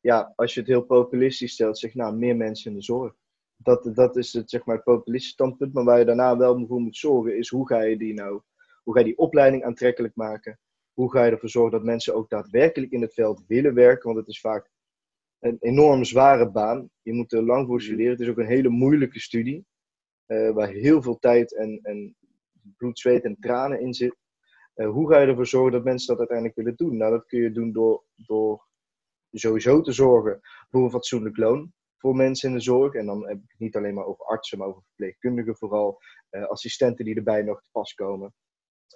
Ja, 0.00 0.32
als 0.36 0.54
je 0.54 0.60
het 0.60 0.68
heel 0.68 0.84
populistisch 0.84 1.52
stelt, 1.52 1.78
zeg 1.78 1.94
nou, 1.94 2.16
meer 2.16 2.36
mensen 2.36 2.70
in 2.70 2.76
de 2.76 2.82
zorg. 2.82 3.14
Dat, 3.56 3.90
dat 3.94 4.16
is 4.16 4.32
het, 4.32 4.50
zeg 4.50 4.64
maar, 4.64 4.82
populistische 4.82 5.34
standpunt. 5.34 5.72
Maar 5.72 5.84
waar 5.84 5.98
je 5.98 6.04
daarna 6.04 6.36
wel 6.36 6.66
voor 6.66 6.80
moet 6.80 6.96
zorgen, 6.96 7.36
is 7.36 7.48
hoe 7.48 7.66
ga 7.66 7.82
je 7.82 7.98
die 7.98 8.14
nou 8.14 8.40
hoe 8.88 8.96
ga 8.96 9.02
je 9.02 9.08
die 9.12 9.18
opleiding 9.18 9.64
aantrekkelijk 9.64 10.16
maken? 10.16 10.58
Hoe 10.92 11.10
ga 11.10 11.24
je 11.24 11.30
ervoor 11.30 11.48
zorgen 11.48 11.72
dat 11.72 11.84
mensen 11.84 12.14
ook 12.14 12.28
daadwerkelijk 12.28 12.92
in 12.92 13.00
het 13.00 13.14
veld 13.14 13.44
willen 13.46 13.74
werken? 13.74 14.06
Want 14.06 14.18
het 14.18 14.28
is 14.28 14.40
vaak 14.40 14.70
een 15.38 15.56
enorm 15.60 16.04
zware 16.04 16.50
baan. 16.50 16.90
Je 17.02 17.12
moet 17.12 17.32
er 17.32 17.42
lang 17.42 17.66
voor 17.66 17.76
mhm. 17.76 17.84
studeren. 17.84 18.12
Het 18.12 18.20
is 18.20 18.28
ook 18.28 18.38
een 18.38 18.46
hele 18.46 18.68
moeilijke 18.68 19.20
studie. 19.20 19.66
Uh, 20.26 20.50
waar 20.50 20.68
heel 20.68 21.02
veel 21.02 21.18
tijd 21.18 21.54
en, 21.54 21.80
en 21.82 22.16
bloed, 22.76 22.98
zweet 22.98 23.24
en 23.24 23.36
tranen 23.40 23.80
in 23.80 23.94
zit. 23.94 24.16
Uh, 24.74 24.90
hoe 24.90 25.10
ga 25.12 25.20
je 25.20 25.26
ervoor 25.26 25.46
zorgen 25.46 25.72
dat 25.72 25.84
mensen 25.84 26.08
dat 26.08 26.18
uiteindelijk 26.18 26.56
willen 26.56 26.76
doen? 26.76 26.96
Nou, 26.96 27.12
dat 27.12 27.26
kun 27.26 27.40
je 27.40 27.52
doen 27.52 27.72
door, 27.72 28.04
door 28.14 28.66
sowieso 29.30 29.80
te 29.80 29.92
zorgen 29.92 30.40
voor 30.70 30.84
een 30.84 30.90
fatsoenlijk 30.90 31.36
loon. 31.36 31.72
voor 31.96 32.16
mensen 32.16 32.48
in 32.48 32.54
de 32.54 32.62
zorg. 32.62 32.94
En 32.94 33.06
dan 33.06 33.28
heb 33.28 33.36
ik 33.36 33.50
het 33.50 33.60
niet 33.60 33.76
alleen 33.76 33.94
maar 33.94 34.06
over 34.06 34.24
artsen, 34.24 34.58
maar 34.58 34.68
over 34.68 34.82
verpleegkundigen 34.82 35.56
vooral. 35.56 35.98
Uh, 36.30 36.44
assistenten 36.44 37.04
die 37.04 37.16
erbij 37.16 37.42
nog 37.42 37.62
te 37.62 37.70
pas 37.72 37.94
komen. 37.94 38.34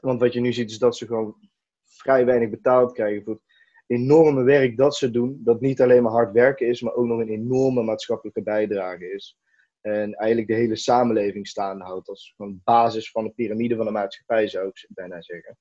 Want 0.01 0.21
wat 0.21 0.33
je 0.33 0.41
nu 0.41 0.53
ziet 0.53 0.71
is 0.71 0.79
dat 0.79 0.97
ze 0.97 1.07
gewoon 1.07 1.37
vrij 1.85 2.25
weinig 2.25 2.51
betaald 2.51 2.93
krijgen 2.93 3.23
voor 3.25 3.33
het 3.35 3.43
enorme 3.87 4.43
werk 4.43 4.77
dat 4.77 4.97
ze 4.97 5.11
doen. 5.11 5.41
Dat 5.45 5.61
niet 5.61 5.81
alleen 5.81 6.03
maar 6.03 6.13
hard 6.13 6.33
werken 6.33 6.67
is, 6.67 6.81
maar 6.81 6.95
ook 6.95 7.07
nog 7.07 7.21
een 7.21 7.29
enorme 7.29 7.83
maatschappelijke 7.83 8.43
bijdrage 8.43 9.13
is. 9.13 9.39
En 9.81 10.15
eigenlijk 10.15 10.51
de 10.51 10.55
hele 10.55 10.77
samenleving 10.77 11.49
staande 11.49 11.85
houdt. 11.85 12.09
Als 12.09 12.35
basis 12.65 13.11
van 13.11 13.25
de 13.25 13.31
piramide 13.31 13.77
van 13.77 13.85
de 13.85 13.91
maatschappij, 13.91 14.49
zou 14.49 14.69
ik 14.69 14.87
bijna 14.89 15.23
zeggen. 15.23 15.59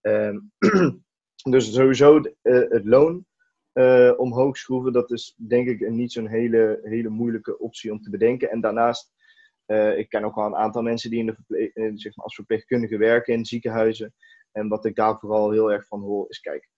Um, 0.00 0.52
dus 1.50 1.72
sowieso 1.72 2.16
uh, 2.18 2.70
het 2.70 2.84
loon 2.84 3.26
uh, 3.72 4.12
omhoog 4.16 4.56
schroeven, 4.56 4.92
dat 4.92 5.10
is 5.10 5.34
denk 5.36 5.68
ik 5.68 5.90
niet 5.90 6.12
zo'n 6.12 6.26
hele, 6.26 6.80
hele 6.82 7.08
moeilijke 7.08 7.58
optie 7.58 7.92
om 7.92 8.00
te 8.00 8.10
bedenken. 8.10 8.50
En 8.50 8.60
daarnaast, 8.60 9.12
uh, 9.72 9.98
ik 9.98 10.08
ken 10.08 10.24
ook 10.24 10.34
wel 10.34 10.46
een 10.46 10.56
aantal 10.56 10.82
mensen 10.82 11.10
die 11.10 11.18
in 11.18 11.26
de 11.26 11.34
verpleeg, 11.34 11.70
zeg 11.74 12.16
maar 12.16 12.24
als 12.24 12.34
verpleegkundige 12.34 12.96
werken 12.96 13.34
in 13.34 13.44
ziekenhuizen. 13.44 14.14
En 14.52 14.68
wat 14.68 14.84
ik 14.84 14.94
daar 14.94 15.18
vooral 15.18 15.50
heel 15.50 15.72
erg 15.72 15.86
van 15.86 16.00
hoor, 16.00 16.24
is 16.28 16.40
kijk, 16.40 16.68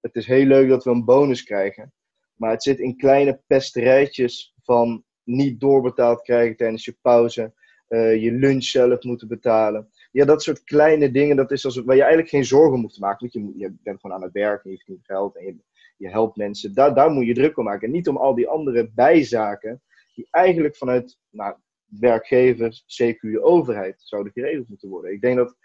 het 0.00 0.14
is 0.14 0.26
heel 0.26 0.46
leuk 0.46 0.68
dat 0.68 0.84
we 0.84 0.90
een 0.90 1.04
bonus 1.04 1.42
krijgen. 1.42 1.92
Maar 2.34 2.50
het 2.50 2.62
zit 2.62 2.78
in 2.78 2.96
kleine 2.96 3.42
pesterijtjes 3.46 4.54
van 4.62 5.04
niet 5.22 5.60
doorbetaald 5.60 6.22
krijgen 6.22 6.56
tijdens 6.56 6.84
je 6.84 6.96
pauze. 7.00 7.54
Uh, 7.88 8.22
je 8.22 8.32
lunch 8.32 8.64
zelf 8.64 9.02
moeten 9.02 9.28
betalen. 9.28 9.88
Ja, 10.10 10.24
dat 10.24 10.42
soort 10.42 10.64
kleine 10.64 11.10
dingen, 11.10 11.36
dat 11.36 11.50
is 11.50 11.64
als, 11.64 11.76
waar 11.76 11.94
je 11.94 12.00
eigenlijk 12.00 12.30
geen 12.30 12.44
zorgen 12.44 12.80
moet 12.80 12.98
maken. 12.98 13.30
Want 13.30 13.32
je, 13.32 13.58
je 13.58 13.74
bent 13.82 14.00
gewoon 14.00 14.16
aan 14.16 14.22
het 14.22 14.32
werk 14.32 14.64
en 14.64 14.70
je 14.70 14.76
verdient 14.76 15.06
geld 15.06 15.36
en 15.36 15.44
je, 15.44 15.56
je 15.96 16.08
helpt 16.08 16.36
mensen. 16.36 16.74
Daar, 16.74 16.94
daar 16.94 17.10
moet 17.10 17.26
je 17.26 17.34
druk 17.34 17.58
om 17.58 17.64
maken. 17.64 17.86
En 17.86 17.92
niet 17.92 18.08
om 18.08 18.16
al 18.16 18.34
die 18.34 18.48
andere 18.48 18.90
bijzaken 18.94 19.82
die 20.14 20.28
eigenlijk 20.30 20.76
vanuit 20.76 21.18
nou, 21.30 21.56
werkgevers, 22.00 22.82
CQ, 22.82 23.20
de 23.20 23.42
overheid 23.42 24.02
zouden 24.04 24.32
geregeld 24.32 24.68
moeten 24.68 24.88
worden. 24.88 25.12
Ik 25.12 25.20
denk 25.20 25.36
dat 25.36 25.56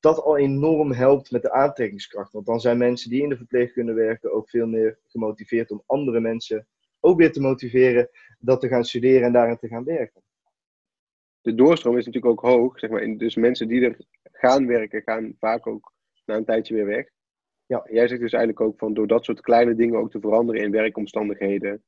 dat 0.00 0.22
al 0.22 0.36
enorm 0.36 0.92
helpt 0.92 1.30
met 1.30 1.42
de 1.42 1.52
aantrekkingskracht. 1.52 2.32
Want 2.32 2.46
dan 2.46 2.60
zijn 2.60 2.78
mensen 2.78 3.10
die 3.10 3.22
in 3.22 3.28
de 3.28 3.36
verpleegkunde 3.36 3.92
werken 3.92 4.32
ook 4.32 4.50
veel 4.50 4.66
meer 4.66 4.98
gemotiveerd 5.06 5.70
om 5.70 5.82
andere 5.86 6.20
mensen 6.20 6.66
ook 7.00 7.18
weer 7.18 7.32
te 7.32 7.40
motiveren 7.40 8.08
dat 8.38 8.60
te 8.60 8.68
gaan 8.68 8.84
studeren 8.84 9.22
en 9.22 9.32
daarin 9.32 9.56
te 9.56 9.68
gaan 9.68 9.84
werken. 9.84 10.22
De 11.40 11.54
doorstroom 11.54 11.96
is 11.96 12.06
natuurlijk 12.06 12.32
ook 12.32 12.50
hoog. 12.50 12.78
Zeg 12.78 12.90
maar. 12.90 13.16
Dus 13.16 13.34
mensen 13.34 13.68
die 13.68 13.84
er 13.84 13.96
gaan 14.32 14.66
werken, 14.66 15.02
gaan 15.02 15.34
vaak 15.38 15.66
ook 15.66 15.92
na 16.24 16.36
een 16.36 16.44
tijdje 16.44 16.74
weer 16.74 16.86
weg. 16.86 17.08
Ja. 17.66 17.86
Jij 17.90 18.08
zegt 18.08 18.20
dus 18.20 18.32
eigenlijk 18.32 18.66
ook 18.66 18.78
van 18.78 18.94
door 18.94 19.06
dat 19.06 19.24
soort 19.24 19.40
kleine 19.40 19.74
dingen 19.74 19.98
ook 19.98 20.10
te 20.10 20.20
veranderen 20.20 20.62
in 20.62 20.70
werkomstandigheden, 20.70 21.82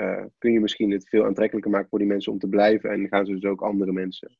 uh, 0.00 0.24
kun 0.38 0.52
je 0.52 0.60
misschien 0.60 0.90
het 0.90 1.08
veel 1.08 1.24
aantrekkelijker 1.24 1.70
maken 1.70 1.88
voor 1.88 1.98
die 1.98 2.08
mensen 2.08 2.32
om 2.32 2.38
te 2.38 2.48
blijven. 2.48 2.90
En 2.90 3.08
gaan 3.08 3.26
ze 3.26 3.32
dus 3.32 3.44
ook 3.44 3.62
andere 3.62 3.92
mensen 3.92 4.36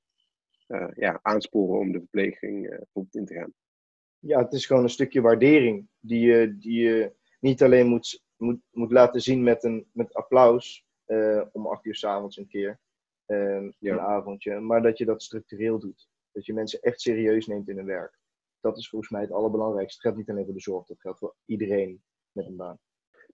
uh, 0.69 0.89
ja, 0.95 1.19
aansporen 1.23 1.81
om 1.81 1.93
de 1.93 1.99
verpleging 1.99 2.69
bijvoorbeeld 2.69 3.15
in 3.15 3.25
te 3.25 3.35
gaan. 3.35 3.53
Ja, 4.19 4.43
het 4.43 4.53
is 4.53 4.67
gewoon 4.67 4.83
een 4.83 4.89
stukje 4.89 5.21
waardering 5.21 5.89
die 5.99 6.21
je, 6.21 6.57
die 6.59 6.81
je 6.81 7.13
niet 7.41 7.63
alleen 7.63 7.87
moet, 7.87 8.23
moet, 8.37 8.61
moet 8.71 8.93
laten 8.93 9.21
zien 9.21 9.43
met, 9.43 9.65
een, 9.65 9.87
met 9.93 10.15
applaus 10.15 10.87
om 11.53 11.67
acht 11.67 11.85
uur 11.85 11.95
s'avonds 11.95 12.37
een 12.37 12.49
keer, 12.49 12.81
ja. 13.27 13.73
een 13.79 14.01
avondje, 14.01 14.61
maar 14.61 14.83
dat 14.83 14.99
je 14.99 15.05
dat 15.05 15.23
structureel 15.23 15.79
doet. 15.79 16.09
Dat 16.33 16.47
je 16.47 16.53
mensen 16.53 16.81
echt 16.81 17.01
serieus 17.01 17.47
neemt 17.47 17.69
in 17.69 17.77
hun 17.77 17.87
werk 17.87 18.21
dat 18.61 18.79
is 18.79 18.89
volgens 18.89 19.11
mij 19.11 19.21
het 19.21 19.33
allerbelangrijkste. 19.33 19.95
Het 19.95 20.03
geldt 20.03 20.19
niet 20.19 20.31
alleen 20.31 20.45
voor 20.45 20.55
de 20.55 20.61
zorg, 20.61 20.87
dat 20.87 21.01
geldt 21.01 21.19
voor 21.19 21.35
iedereen 21.45 22.03
met 22.33 22.47
een 22.47 22.57
baan. 22.57 22.79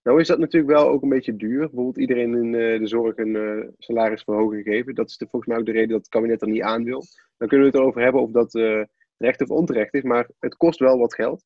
Nou 0.07 0.19
is 0.19 0.27
dat 0.27 0.39
natuurlijk 0.39 0.73
wel 0.73 0.89
ook 0.89 1.01
een 1.01 1.09
beetje 1.09 1.35
duur. 1.35 1.59
Bijvoorbeeld 1.59 1.97
iedereen 1.97 2.35
in 2.35 2.53
uh, 2.53 2.79
de 2.79 2.87
zorg 2.87 3.17
een 3.17 3.35
uh, 3.35 3.67
salarisverhoging 3.77 4.63
geven. 4.63 4.95
Dat 4.95 5.09
is 5.09 5.17
de, 5.17 5.27
volgens 5.29 5.51
mij 5.51 5.59
ook 5.59 5.65
de 5.65 5.71
reden 5.71 5.89
dat 5.89 5.97
het 5.99 6.09
kabinet 6.09 6.41
er 6.41 6.47
niet 6.47 6.61
aan 6.61 6.83
wil. 6.83 7.03
Dan 7.37 7.47
kunnen 7.47 7.65
we 7.67 7.71
het 7.71 7.81
erover 7.81 8.01
hebben 8.01 8.21
of 8.21 8.31
dat 8.31 8.55
uh, 8.55 8.83
recht 9.17 9.41
of 9.41 9.49
onterecht 9.49 9.93
is. 9.93 10.03
Maar 10.03 10.29
het 10.39 10.55
kost 10.55 10.79
wel 10.79 10.97
wat 10.97 11.15
geld. 11.15 11.45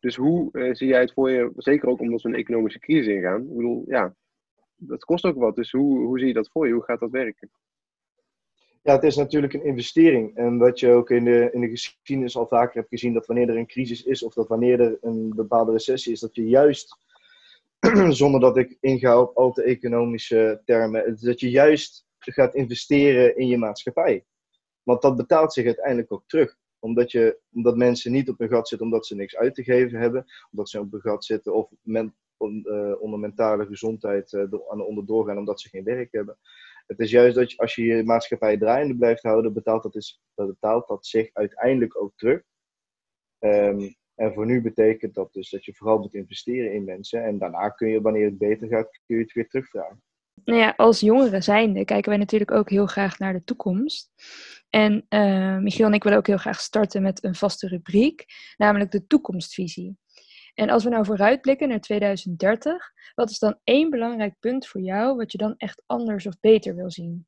Dus 0.00 0.16
hoe 0.16 0.68
zie 0.72 0.88
jij 0.88 1.00
het 1.00 1.12
voor 1.12 1.30
je, 1.30 1.52
zeker 1.56 1.88
ook 1.88 2.00
omdat 2.00 2.22
we 2.22 2.28
een 2.28 2.34
economische 2.34 2.78
crisis 2.78 3.06
ingaan. 3.06 3.42
Ik 3.42 3.56
bedoel, 3.56 3.84
ja, 3.86 4.14
dat 4.76 5.04
kost 5.04 5.24
ook 5.24 5.36
wat. 5.36 5.56
Dus 5.56 5.70
hoe, 5.70 5.98
hoe 6.06 6.18
zie 6.18 6.28
je 6.28 6.34
dat 6.34 6.50
voor 6.50 6.66
je? 6.66 6.72
Hoe 6.72 6.84
gaat 6.84 7.00
dat 7.00 7.10
werken? 7.10 7.50
Ja, 8.82 8.94
het 8.94 9.02
is 9.02 9.16
natuurlijk 9.16 9.52
een 9.52 9.64
investering. 9.64 10.36
En 10.36 10.58
wat 10.58 10.80
je 10.80 10.90
ook 10.90 11.10
in 11.10 11.24
de, 11.24 11.48
in 11.52 11.60
de 11.60 11.68
geschiedenis 11.68 12.36
al 12.36 12.46
vaker 12.46 12.74
hebt 12.74 12.88
gezien, 12.88 13.12
dat 13.12 13.26
wanneer 13.26 13.48
er 13.48 13.56
een 13.56 13.66
crisis 13.66 14.02
is 14.04 14.22
of 14.22 14.34
dat 14.34 14.48
wanneer 14.48 14.80
er 14.80 14.98
een 15.00 15.32
bepaalde 15.34 15.72
recessie 15.72 16.12
is, 16.12 16.20
dat 16.20 16.34
je 16.34 16.48
juist, 16.48 16.96
zonder 18.10 18.40
dat 18.40 18.56
ik 18.56 18.76
inga 18.80 19.20
op 19.20 19.36
al 19.36 19.52
te 19.52 19.62
economische 19.62 20.60
termen, 20.64 21.18
dat 21.20 21.40
je 21.40 21.50
juist 21.50 22.06
gaat 22.18 22.54
investeren 22.54 23.36
in 23.36 23.46
je 23.46 23.58
maatschappij. 23.58 24.24
Want 24.82 25.02
dat 25.02 25.16
betaalt 25.16 25.52
zich 25.52 25.66
uiteindelijk 25.66 26.12
ook 26.12 26.24
terug. 26.26 26.56
Omdat, 26.78 27.10
je, 27.10 27.40
omdat 27.52 27.76
mensen 27.76 28.12
niet 28.12 28.28
op 28.28 28.38
hun 28.38 28.48
gat 28.48 28.68
zitten 28.68 28.86
omdat 28.86 29.06
ze 29.06 29.14
niks 29.14 29.36
uit 29.36 29.54
te 29.54 29.62
geven 29.62 30.00
hebben, 30.00 30.24
omdat 30.50 30.68
ze 30.68 30.80
op 30.80 30.92
hun 30.92 31.00
gat 31.00 31.24
zitten 31.24 31.54
of 31.54 31.70
men, 31.82 32.14
uh, 32.38 33.00
onder 33.00 33.18
mentale 33.18 33.66
gezondheid 33.66 34.32
uh, 34.32 34.40
aan 34.40 34.78
de 34.78 34.84
onderdoor 34.84 35.26
gaan 35.26 35.38
omdat 35.38 35.60
ze 35.60 35.68
geen 35.68 35.84
werk 35.84 36.12
hebben. 36.12 36.38
Het 36.86 36.98
is 36.98 37.10
juist 37.10 37.34
dat 37.34 37.56
als 37.56 37.74
je 37.74 37.84
je 37.84 38.04
maatschappij 38.04 38.58
draaiende 38.58 38.96
blijft 38.96 39.22
houden, 39.22 39.52
betaalt 39.52 39.82
dat, 39.82 39.94
is, 39.94 40.22
betaalt 40.34 40.88
dat 40.88 41.06
zich 41.06 41.30
uiteindelijk 41.32 42.02
ook 42.02 42.12
terug. 42.16 42.42
Um, 43.38 43.96
en 44.18 44.32
voor 44.32 44.46
nu 44.46 44.60
betekent 44.60 45.14
dat 45.14 45.32
dus 45.32 45.50
dat 45.50 45.64
je 45.64 45.74
vooral 45.74 45.98
moet 45.98 46.14
investeren 46.14 46.72
in 46.72 46.84
mensen. 46.84 47.24
En 47.24 47.38
daarna 47.38 47.68
kun 47.68 47.88
je, 47.88 48.00
wanneer 48.00 48.24
het 48.24 48.38
beter 48.38 48.68
gaat, 48.68 49.00
kun 49.06 49.16
je 49.16 49.22
het 49.22 49.32
weer 49.32 49.48
terugvragen. 49.48 50.02
Nou 50.44 50.58
ja, 50.58 50.74
als 50.76 51.00
jongeren 51.00 51.42
zijnde 51.42 51.84
kijken 51.84 52.10
wij 52.10 52.18
natuurlijk 52.18 52.50
ook 52.50 52.70
heel 52.70 52.86
graag 52.86 53.18
naar 53.18 53.32
de 53.32 53.44
toekomst. 53.44 54.12
En 54.70 55.06
uh, 55.08 55.58
Michiel 55.58 55.86
en 55.86 55.92
ik 55.92 56.02
willen 56.02 56.18
ook 56.18 56.26
heel 56.26 56.36
graag 56.36 56.60
starten 56.60 57.02
met 57.02 57.24
een 57.24 57.34
vaste 57.34 57.68
rubriek, 57.68 58.24
namelijk 58.56 58.90
de 58.90 59.06
toekomstvisie. 59.06 59.96
En 60.54 60.70
als 60.70 60.84
we 60.84 60.90
nou 60.90 61.04
vooruitblikken 61.04 61.68
naar 61.68 61.80
2030, 61.80 62.92
wat 63.14 63.30
is 63.30 63.38
dan 63.38 63.58
één 63.64 63.90
belangrijk 63.90 64.34
punt 64.38 64.66
voor 64.66 64.80
jou 64.80 65.16
wat 65.16 65.32
je 65.32 65.38
dan 65.38 65.54
echt 65.56 65.82
anders 65.86 66.26
of 66.26 66.40
beter 66.40 66.74
wil 66.74 66.90
zien? 66.90 67.26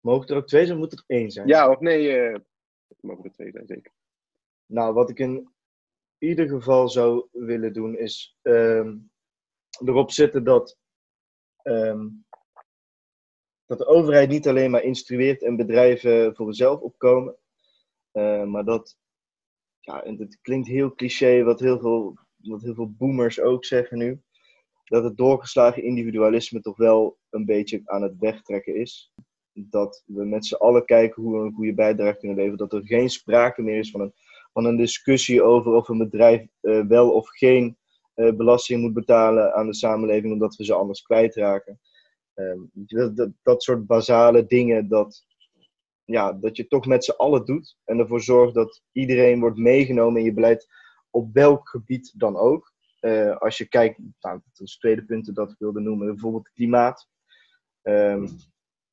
Mogen 0.00 0.28
er 0.28 0.36
ook 0.36 0.46
twee 0.46 0.66
zijn, 0.66 0.78
moet 0.78 0.92
er 0.92 1.04
één 1.06 1.30
zijn? 1.30 1.46
Ja 1.46 1.70
of 1.70 1.80
nee, 1.80 2.30
uh, 2.30 2.38
mogen 3.00 3.24
er 3.24 3.32
twee 3.32 3.50
zijn, 3.50 3.66
zeker. 3.66 3.92
Nou, 4.66 4.94
wat 4.94 5.10
ik 5.10 5.18
in 5.18 5.48
ieder 6.18 6.48
geval 6.48 6.88
zou 6.88 7.28
willen 7.30 7.72
doen, 7.72 7.98
is 7.98 8.38
um, 8.42 9.10
erop 9.84 10.10
zetten 10.10 10.44
dat, 10.44 10.78
um, 11.62 12.24
dat 13.66 13.78
de 13.78 13.86
overheid 13.86 14.28
niet 14.28 14.48
alleen 14.48 14.70
maar 14.70 14.82
instrueert 14.82 15.42
en 15.42 15.56
bedrijven 15.56 16.34
voor 16.34 16.46
zichzelf 16.46 16.80
opkomen, 16.80 17.36
uh, 18.12 18.44
maar 18.44 18.64
dat 18.64 18.96
ja, 19.84 20.02
en 20.02 20.18
het 20.18 20.38
klinkt 20.40 20.68
heel 20.68 20.94
cliché, 20.94 21.42
wat 21.42 21.60
heel, 21.60 21.78
veel, 21.78 22.18
wat 22.36 22.62
heel 22.62 22.74
veel 22.74 22.90
boomers 22.90 23.40
ook 23.40 23.64
zeggen 23.64 23.98
nu. 23.98 24.20
Dat 24.84 25.04
het 25.04 25.16
doorgeslagen 25.16 25.82
individualisme 25.82 26.60
toch 26.60 26.76
wel 26.76 27.18
een 27.30 27.44
beetje 27.44 27.80
aan 27.84 28.02
het 28.02 28.18
wegtrekken 28.18 28.74
is. 28.74 29.12
Dat 29.52 30.02
we 30.06 30.24
met 30.24 30.46
z'n 30.46 30.54
allen 30.54 30.84
kijken 30.84 31.22
hoe 31.22 31.38
we 31.38 31.46
een 31.46 31.52
goede 31.52 31.74
bijdrage 31.74 32.18
kunnen 32.18 32.36
leveren. 32.36 32.58
Dat 32.58 32.72
er 32.72 32.86
geen 32.86 33.10
sprake 33.10 33.62
meer 33.62 33.78
is 33.78 33.90
van 33.90 34.00
een, 34.00 34.14
van 34.54 34.64
een 34.64 34.76
discussie 34.76 35.42
over 35.42 35.72
of 35.72 35.88
een 35.88 35.98
bedrijf 35.98 36.46
uh, 36.62 36.86
wel 36.86 37.10
of 37.10 37.28
geen 37.28 37.76
uh, 38.14 38.36
belasting 38.36 38.80
moet 38.80 38.94
betalen 38.94 39.54
aan 39.54 39.66
de 39.66 39.74
samenleving, 39.74 40.32
omdat 40.32 40.56
we 40.56 40.64
ze 40.64 40.74
anders 40.74 41.02
kwijtraken. 41.02 41.80
Um, 42.34 42.70
dat, 42.72 43.16
dat, 43.16 43.30
dat 43.42 43.62
soort 43.62 43.86
basale 43.86 44.46
dingen, 44.46 44.88
dat, 44.88 45.26
ja, 46.04 46.32
dat 46.32 46.56
je 46.56 46.66
toch 46.66 46.86
met 46.86 47.04
z'n 47.04 47.16
allen 47.16 47.44
doet 47.44 47.76
en 47.84 47.98
ervoor 47.98 48.20
zorgt 48.20 48.54
dat 48.54 48.82
iedereen 48.92 49.40
wordt 49.40 49.56
meegenomen 49.56 50.18
in 50.18 50.24
je 50.24 50.34
beleid 50.34 50.66
op 51.10 51.32
welk 51.32 51.68
gebied 51.68 52.12
dan 52.16 52.36
ook. 52.36 52.72
Uh, 53.00 53.36
als 53.36 53.58
je 53.58 53.68
kijkt, 53.68 53.98
nou, 53.98 54.40
dat 54.44 54.60
is 54.60 54.70
het 54.70 54.80
tweede 54.80 55.04
punt 55.04 55.34
dat 55.34 55.50
ik 55.50 55.58
wilde 55.58 55.80
noemen, 55.80 56.06
bijvoorbeeld 56.06 56.52
klimaat. 56.52 57.08
Um, 57.82 58.28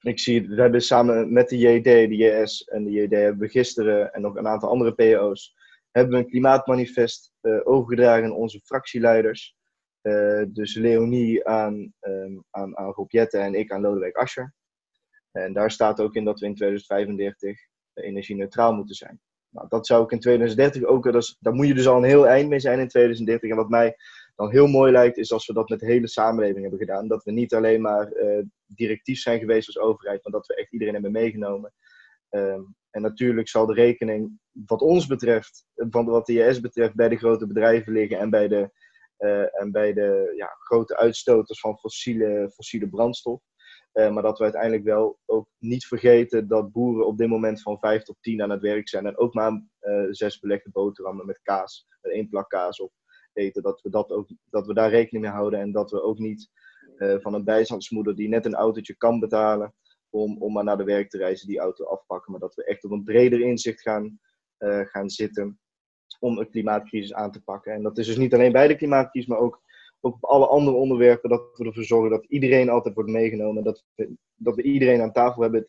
ik 0.02 0.20
zie, 0.20 0.48
we 0.48 0.62
hebben 0.62 0.82
samen 0.82 1.34
met 1.34 1.50
de 1.50 1.58
JD, 1.58 1.84
de 1.84 2.16
JS 2.16 2.64
en 2.64 2.84
de 2.84 2.92
JD 2.92 3.12
hebben 3.12 3.40
we 3.40 3.50
gisteren 3.50 4.14
en 4.14 4.22
nog 4.22 4.36
een 4.36 4.48
aantal 4.48 4.70
andere 4.70 4.94
PO's, 4.94 5.56
hebben 5.92 6.14
we 6.14 6.20
een 6.20 6.30
klimaatmanifest 6.30 7.32
uh, 7.42 7.60
overgedragen 7.64 8.24
aan 8.24 8.32
onze 8.32 8.60
fractieleiders. 8.64 9.56
Uh, 10.02 10.44
dus 10.48 10.76
Leonie 10.76 11.48
aan, 11.48 11.94
um, 12.02 12.44
aan, 12.50 12.78
aan 12.78 12.92
Rob 12.92 13.12
Jette 13.12 13.38
en 13.38 13.54
ik 13.54 13.72
aan 13.72 13.82
Lodewijk 13.82 14.16
Asscher. 14.16 14.54
En 15.32 15.54
daar 15.54 15.72
staat 15.72 16.00
ook 16.00 16.16
in 16.16 16.26
dat 16.26 16.40
we 16.40 16.46
in 16.46 16.56
2035 16.56 17.60
energie-neutraal 17.94 18.74
moeten 18.74 18.96
zijn. 18.96 19.20
Nou, 19.50 19.68
dat 19.70 19.88
zou 19.88 20.04
ik 20.04 20.12
in 20.12 20.20
2030 20.20 20.84
ook, 20.84 21.12
dat 21.12 21.36
daar 21.40 21.54
moet 21.54 21.68
je 21.68 21.74
dus 21.74 21.88
al 21.88 21.98
een 21.98 22.04
heel 22.04 22.28
eind 22.28 22.50
mee 22.50 22.60
zijn 22.60 22.80
in 22.80 22.88
2030. 22.88 23.50
En 23.50 23.56
wat 23.56 23.70
mij 23.70 23.96
dan 24.42 24.52
heel 24.52 24.68
mooi 24.68 24.92
lijkt, 24.92 25.18
is 25.18 25.32
als 25.32 25.48
we 25.48 25.54
dat 25.54 25.70
met 25.70 25.80
de 25.80 25.86
hele 25.86 26.08
samenleving 26.08 26.62
hebben 26.62 26.80
gedaan. 26.80 27.08
Dat 27.08 27.24
we 27.24 27.32
niet 27.32 27.54
alleen 27.54 27.82
maar 27.82 28.14
uh, 28.14 28.44
directief 28.66 29.20
zijn 29.20 29.40
geweest 29.40 29.68
als 29.68 29.80
overheid, 29.80 30.24
maar 30.24 30.34
dat 30.34 30.48
we 30.48 30.56
echt 30.56 30.72
iedereen 30.72 30.94
hebben 30.94 31.12
meegenomen. 31.12 31.74
Um, 32.30 32.76
en 32.90 33.02
natuurlijk 33.02 33.48
zal 33.48 33.66
de 33.66 33.74
rekening, 33.74 34.40
wat 34.52 34.82
ons 34.82 35.08
betreft, 35.08 35.66
van 35.76 36.06
wat 36.06 36.26
de 36.26 36.34
IS 36.34 36.60
betreft, 36.60 36.96
bij 36.96 37.10
de 37.10 37.18
grote 37.18 37.48
bedrijven 37.48 37.94
liggen 37.94 38.20
en 38.20 38.30
bij 38.30 38.48
de, 38.48 38.72
en 39.52 39.72
bij 39.72 39.94
de 39.94 40.34
ja, 40.36 40.48
grote 40.48 40.98
uitstoters 40.98 41.60
van 41.60 41.78
fossiele, 41.78 42.52
fossiele 42.54 42.90
brandstof. 42.90 43.42
maar 43.92 44.22
dat 44.22 44.38
we 44.38 44.44
uiteindelijk 44.44 44.84
wel 44.84 45.20
ook 45.26 45.48
niet 45.58 45.86
vergeten 45.86 46.48
dat 46.48 46.72
boeren 46.72 47.08
op 47.08 47.18
dit 47.18 47.28
moment 47.28 47.62
van 47.62 47.80
5 47.80 48.04
tot 48.04 48.18
10 48.22 48.42
aan 48.42 48.50
het 48.50 48.62
werk 48.62 48.90
zijn. 48.90 49.06
En 49.06 49.18
ook 49.18 49.34
maar 49.34 49.64
zes 50.10 50.40
belegde 50.40 50.70
boterhammen 50.72 51.26
met 51.26 51.40
kaas, 51.44 51.88
met 52.02 52.12
één 52.12 52.30
plak 52.30 52.50
kaas 52.50 52.80
op 52.80 52.92
Dat 53.34 53.82
we, 53.82 53.90
dat, 53.90 54.12
ook, 54.12 54.28
dat 54.50 54.68
we 54.68 54.74
daar 54.74 54.90
rekening 54.90 55.24
mee 55.24 55.34
houden 55.34 55.60
en 55.60 55.72
dat 55.72 55.92
we 55.92 56.02
ook 56.02 56.20
niet 56.20 56.50
van 57.20 57.34
een 57.34 57.44
bijstandsmoeder 57.44 58.16
die 58.16 58.28
net 58.28 58.46
een 58.46 58.56
autootje 58.56 58.96
kan 58.96 59.20
betalen, 59.20 59.74
om, 60.12 60.38
om 60.42 60.54
maar 60.54 60.64
naar 60.64 60.78
de 60.78 60.84
werk 60.84 61.10
te 61.10 61.18
reizen, 61.18 61.48
die 61.48 61.60
auto 61.60 61.86
afpakken. 61.86 62.32
Maar 62.32 62.42
dat 62.42 62.56
we 62.56 62.64
echt 62.64 62.84
op 62.84 62.92
een 62.92 63.04
breder 63.04 63.42
inzicht 63.42 63.82
gaan, 63.82 64.20
uh, 64.60 64.86
gaan 64.86 65.10
zitten 65.10 65.60
om 66.20 66.36
de 66.36 66.50
klimaatcrisis 66.50 67.14
aan 67.14 67.32
te 67.32 67.44
pakken. 67.44 67.74
En 67.74 67.84
dat 67.84 67.98
is 67.98 68.06
dus 68.06 68.18
niet 68.18 68.34
alleen 68.34 68.52
bij 68.52 68.68
de 68.68 68.76
klimaatcrisis, 68.76 69.30
maar 69.30 69.40
ook, 69.40 69.62
op 70.00 70.26
alle 70.26 70.48
andere 70.48 70.78
onderwerpen. 70.78 71.30
Dat 71.30 71.58
we 71.58 71.66
ervoor 71.66 71.84
zorgen 71.84 72.10
dat 72.10 72.26
iedereen 72.26 72.70
altijd 72.70 72.96
wordt 72.96 73.10
meegenomen. 73.10 73.64
Dat 73.64 73.86
we, 73.96 74.16
dat 74.36 74.56
we 74.56 74.62
iedereen 74.62 75.02
aan 75.02 75.12
tafel 75.12 75.42
hebben. 75.42 75.68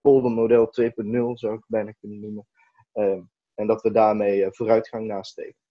Poldermodel 0.00 0.72
2.0 0.80 0.90
zou 1.32 1.54
ik 1.54 1.64
bijna 1.66 1.92
kunnen 1.92 2.20
noemen. 2.20 2.46
Uh, 2.94 3.20
en 3.54 3.66
dat 3.66 3.82
we 3.82 3.90
daarmee 3.90 4.46
vooruitgang 4.50 5.06
nastreven. 5.06 5.63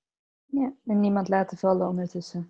Ja, 0.54 0.74
en 0.86 1.00
niemand 1.00 1.30
laten 1.30 1.58
vallen 1.58 1.88
ondertussen. 1.88 2.50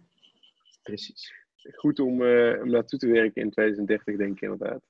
Precies. 0.83 1.33
Goed 1.75 1.99
om, 1.99 2.21
om 2.61 2.69
naartoe 2.69 2.99
te 2.99 3.07
werken 3.07 3.41
in 3.41 3.49
2030, 3.49 4.17
denk 4.17 4.35
ik 4.35 4.41
inderdaad. 4.41 4.81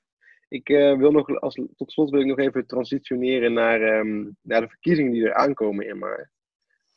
Ik 0.48 0.68
uh, 0.68 0.96
wil 0.96 1.10
nog, 1.10 1.40
als, 1.40 1.54
tot 1.76 1.92
slot 1.92 2.10
wil 2.10 2.20
ik 2.20 2.26
nog 2.26 2.38
even 2.38 2.66
transitioneren 2.66 3.52
naar, 3.52 3.98
um, 3.98 4.36
naar 4.42 4.60
de 4.60 4.68
verkiezingen 4.68 5.12
die 5.12 5.24
er 5.24 5.34
aankomen 5.34 5.86
in 5.86 5.98
maart. 5.98 6.30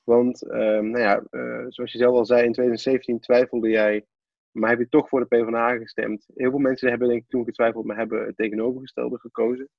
Want, 0.03 0.51
um, 0.51 0.89
nou 0.89 0.99
ja, 0.99 1.23
uh, 1.31 1.65
zoals 1.67 1.91
je 1.91 1.97
zelf 1.97 2.15
al 2.15 2.25
zei, 2.25 2.45
in 2.45 2.53
2017 2.53 3.19
twijfelde 3.19 3.69
jij, 3.69 4.05
maar 4.51 4.69
heb 4.69 4.79
je 4.79 4.89
toch 4.89 5.09
voor 5.09 5.19
de 5.19 5.25
PvdA 5.25 5.77
gestemd. 5.77 6.25
Heel 6.35 6.49
veel 6.49 6.59
mensen 6.59 6.89
hebben, 6.89 7.07
denk 7.07 7.21
ik, 7.21 7.29
toen 7.29 7.45
getwijfeld, 7.45 7.85
maar 7.85 7.97
hebben 7.97 8.25
het 8.25 8.35
tegenovergestelde 8.35 9.19
gekozen. 9.19 9.69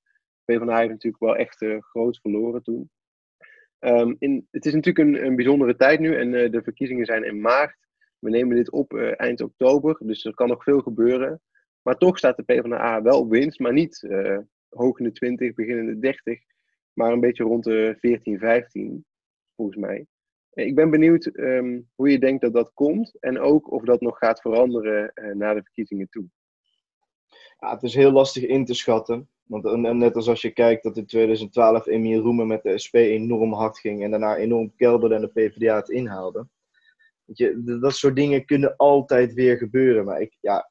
PvdA 0.44 0.76
heeft 0.76 0.90
natuurlijk 0.90 1.22
wel 1.22 1.36
echt 1.36 1.64
groot 1.78 2.18
verloren 2.20 2.62
toen. 2.62 2.90
Um, 3.80 4.16
in, 4.18 4.46
het 4.50 4.66
is 4.66 4.74
natuurlijk 4.74 5.08
een, 5.08 5.24
een 5.26 5.36
bijzondere 5.36 5.76
tijd 5.76 6.00
nu 6.00 6.16
en 6.16 6.30
de 6.50 6.62
verkiezingen 6.62 7.06
zijn 7.06 7.24
in 7.24 7.40
maart. 7.40 7.76
We 8.18 8.30
nemen 8.30 8.56
dit 8.56 8.70
op 8.70 8.94
eind 8.94 9.40
oktober, 9.40 10.00
dus 10.04 10.24
er 10.24 10.34
kan 10.34 10.48
nog 10.48 10.62
veel 10.62 10.80
gebeuren. 10.80 11.40
Maar 11.82 11.96
toch 11.96 12.18
staat 12.18 12.36
de 12.36 12.42
PvdA 12.42 13.02
wel 13.02 13.20
op 13.20 13.30
winst, 13.30 13.58
maar 13.58 13.72
niet 13.72 14.02
uh, 14.02 14.38
hoog 14.68 14.98
in 14.98 15.04
de 15.04 15.12
20, 15.12 15.54
begin 15.54 15.78
in 15.78 15.86
de 15.86 15.98
30, 15.98 16.40
maar 16.92 17.12
een 17.12 17.20
beetje 17.20 17.44
rond 17.44 17.64
de 17.64 17.96
14, 17.98 18.38
15, 18.38 19.04
volgens 19.56 19.76
mij. 19.76 20.06
Ik 20.52 20.74
ben 20.74 20.90
benieuwd 20.90 21.30
um, 21.32 21.88
hoe 21.94 22.10
je 22.10 22.18
denkt 22.18 22.42
dat 22.42 22.52
dat 22.52 22.70
komt 22.74 23.16
en 23.20 23.38
ook 23.38 23.70
of 23.70 23.82
dat 23.82 24.00
nog 24.00 24.18
gaat 24.18 24.40
veranderen 24.40 25.12
na 25.34 25.54
de 25.54 25.62
verkiezingen 25.62 26.08
toe. 26.08 26.26
Ja, 27.58 27.72
het 27.72 27.82
is 27.82 27.94
heel 27.94 28.12
lastig 28.12 28.42
in 28.42 28.64
te 28.64 28.74
schatten. 28.74 29.28
Want 29.48 29.76
net 29.76 30.16
als 30.16 30.28
als 30.28 30.42
je 30.42 30.50
kijkt 30.50 30.82
dat 30.82 30.96
in 30.96 31.06
2012 31.06 31.86
Emiel 31.86 32.20
Roemer 32.20 32.46
met 32.46 32.62
de 32.62 32.78
SP 32.84 32.94
enorm 32.94 33.52
hard 33.52 33.78
ging 33.78 34.02
en 34.02 34.10
daarna 34.10 34.36
enorm 34.36 34.74
kelderde 34.76 35.14
en 35.14 35.20
de 35.20 35.28
PvdA 35.28 35.76
het 35.76 35.88
inhaalde. 35.88 36.46
Je, 37.24 37.78
dat 37.80 37.94
soort 37.94 38.16
dingen 38.16 38.44
kunnen 38.44 38.76
altijd 38.76 39.34
weer 39.34 39.56
gebeuren. 39.56 40.04
Maar 40.04 40.20
ik, 40.20 40.36
ja, 40.40 40.70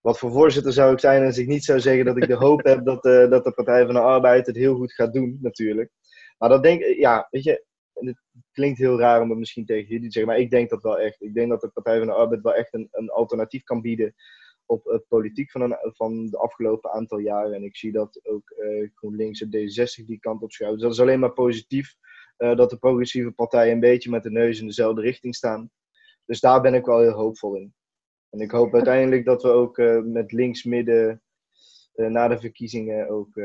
wat 0.00 0.18
voor 0.18 0.32
voorzitter 0.32 0.72
zou 0.72 0.92
ik 0.92 1.00
zijn 1.00 1.24
als 1.24 1.38
ik 1.38 1.46
niet 1.46 1.64
zou 1.64 1.80
zeggen 1.80 2.04
dat 2.04 2.16
ik 2.16 2.26
de 2.26 2.34
hoop 2.34 2.64
heb 2.64 2.84
dat, 2.84 3.04
uh, 3.04 3.30
dat 3.30 3.44
de 3.44 3.52
Partij 3.52 3.84
van 3.84 3.94
de 3.94 4.00
Arbeid 4.00 4.46
het 4.46 4.56
heel 4.56 4.74
goed 4.74 4.92
gaat 4.92 5.12
doen, 5.12 5.38
natuurlijk. 5.40 5.90
Maar 6.38 6.48
dat 6.48 6.62
denk 6.62 6.80
ik, 6.80 6.96
ja, 6.96 7.28
weet 7.30 7.44
je, 7.44 7.64
het 7.92 8.22
klinkt 8.52 8.78
heel 8.78 8.98
raar 8.98 9.22
om 9.22 9.30
het 9.30 9.38
misschien 9.38 9.64
tegen 9.64 9.88
jullie 9.88 10.06
te 10.06 10.12
zeggen, 10.12 10.32
maar 10.32 10.40
ik 10.40 10.50
denk 10.50 10.70
dat 10.70 10.82
wel 10.82 10.98
echt. 10.98 11.22
Ik 11.22 11.34
denk 11.34 11.50
dat 11.50 11.60
de 11.60 11.68
Partij 11.68 11.98
van 11.98 12.06
de 12.06 12.12
Arbeid 12.12 12.42
wel 12.42 12.54
echt 12.54 12.74
een, 12.74 12.88
een 12.90 13.10
alternatief 13.10 13.62
kan 13.62 13.80
bieden 13.80 14.14
op 14.66 14.84
het 14.84 15.08
politiek 15.08 15.50
van, 15.50 15.60
een, 15.60 15.76
van 15.82 16.26
de 16.26 16.38
afgelopen 16.38 16.90
aantal 16.90 17.18
jaren. 17.18 17.52
En 17.52 17.64
ik 17.64 17.76
zie 17.76 17.92
dat 17.92 18.20
ook 18.24 18.50
uh, 18.50 18.90
GroenLinks 18.94 19.40
en 19.40 19.48
D60 19.48 20.04
die 20.06 20.18
kant 20.18 20.42
op 20.42 20.52
schuiven. 20.52 20.78
Dus 20.78 20.86
dat 20.86 20.96
is 20.96 21.02
alleen 21.02 21.20
maar 21.20 21.32
positief 21.32 21.94
uh, 22.38 22.56
dat 22.56 22.70
de 22.70 22.78
progressieve 22.78 23.30
partijen 23.30 23.72
een 23.72 23.80
beetje 23.80 24.10
met 24.10 24.22
de 24.22 24.30
neus 24.30 24.60
in 24.60 24.66
dezelfde 24.66 25.00
richting 25.00 25.34
staan. 25.34 25.70
Dus 26.24 26.40
daar 26.40 26.60
ben 26.60 26.74
ik 26.74 26.84
wel 26.84 27.00
heel 27.00 27.12
hoopvol 27.12 27.56
in. 27.56 27.74
En 28.30 28.40
ik 28.40 28.50
hoop 28.50 28.74
uiteindelijk 28.74 29.24
dat 29.24 29.42
we 29.42 29.48
ook 29.48 29.76
met 30.04 30.32
links-midden 30.32 31.22
na 31.92 32.28
de 32.28 32.40
verkiezingen 32.40 33.08
ook 33.08 33.40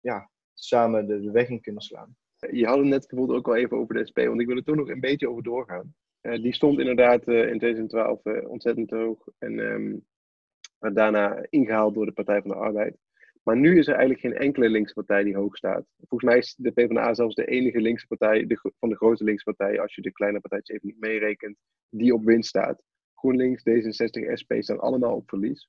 ja, 0.00 0.30
samen 0.54 1.06
de, 1.06 1.20
de, 1.20 1.30
weg 1.30 1.48
in 1.48 1.60
kunnen 1.60 1.82
slaan. 1.82 2.16
Je 2.50 2.66
had 2.66 2.78
het 2.78 2.86
net 2.86 3.06
bijvoorbeeld 3.08 3.38
ook 3.38 3.48
al 3.48 3.56
even 3.56 3.76
over 3.76 3.94
de 3.94 4.06
SP, 4.10 4.18
want 4.18 4.40
ik 4.40 4.46
wil 4.46 4.56
er 4.56 4.64
toch 4.64 4.76
nog 4.76 4.88
een 4.88 5.00
beetje 5.00 5.30
over 5.30 5.42
doorgaan. 5.42 5.94
die 6.20 6.54
stond 6.54 6.78
inderdaad 6.78 7.26
in 7.26 7.58
2012 7.58 8.22
ontzettend 8.24 8.90
hoog 8.90 9.28
en 9.38 9.58
um, 9.58 10.06
daarna 10.78 11.46
ingehaald 11.48 11.94
door 11.94 12.06
de 12.06 12.12
Partij 12.12 12.40
van 12.40 12.50
de 12.50 12.56
Arbeid. 12.56 12.96
Maar 13.42 13.56
nu 13.56 13.78
is 13.78 13.86
er 13.86 13.94
eigenlijk 13.94 14.20
geen 14.20 14.36
enkele 14.36 14.68
linkse 14.68 14.94
partij 14.94 15.22
die 15.22 15.36
hoog 15.36 15.56
staat. 15.56 15.84
Volgens 15.96 16.30
mij 16.30 16.38
is 16.38 16.54
de 16.58 16.70
PvdA 16.70 17.14
zelfs 17.14 17.34
de 17.34 17.46
enige 17.46 17.80
linkse 17.80 18.06
partij 18.06 18.46
de, 18.46 18.72
van 18.78 18.88
de 18.88 18.96
grote 18.96 19.24
linkse 19.24 19.44
partijen, 19.44 19.80
als 19.80 19.94
je 19.94 20.02
de 20.02 20.12
kleine 20.12 20.40
partijtjes 20.40 20.76
even 20.76 20.88
niet 20.88 21.00
meerekent, 21.00 21.56
die 21.90 22.14
op 22.14 22.24
winst 22.24 22.48
staat. 22.48 22.82
GroenLinks, 23.14 23.62
D66, 23.68 24.32
SP 24.40 24.52
staan 24.58 24.80
allemaal 24.80 25.14
op 25.14 25.28
verlies. 25.28 25.68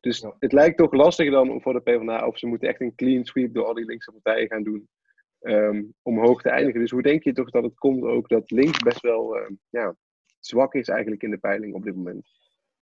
Dus 0.00 0.18
ja. 0.18 0.36
het 0.38 0.52
lijkt 0.52 0.78
toch 0.78 0.92
lastig 0.92 1.30
dan 1.30 1.60
voor 1.60 1.72
de 1.72 1.80
PvdA 1.80 2.26
of 2.26 2.38
ze 2.38 2.46
moeten 2.46 2.68
echt 2.68 2.80
een 2.80 2.94
clean 2.94 3.24
sweep 3.24 3.54
door 3.54 3.64
al 3.64 3.74
die 3.74 3.84
linkse 3.84 4.12
partijen 4.12 4.48
gaan 4.48 4.62
doen 4.62 4.88
um, 5.40 5.94
om 6.02 6.18
hoog 6.18 6.42
te 6.42 6.48
eindigen. 6.48 6.80
Dus 6.80 6.90
hoe 6.90 7.02
denk 7.02 7.22
je 7.22 7.32
toch 7.32 7.50
dat 7.50 7.62
het 7.62 7.78
komt 7.78 8.02
ook 8.02 8.28
dat 8.28 8.50
links 8.50 8.78
best 8.78 9.00
wel 9.00 9.38
uh, 9.38 9.50
ja, 9.68 9.96
zwak 10.40 10.74
is 10.74 10.88
eigenlijk 10.88 11.22
in 11.22 11.30
de 11.30 11.38
peiling 11.38 11.74
op 11.74 11.84
dit 11.84 11.96
moment? 11.96 12.41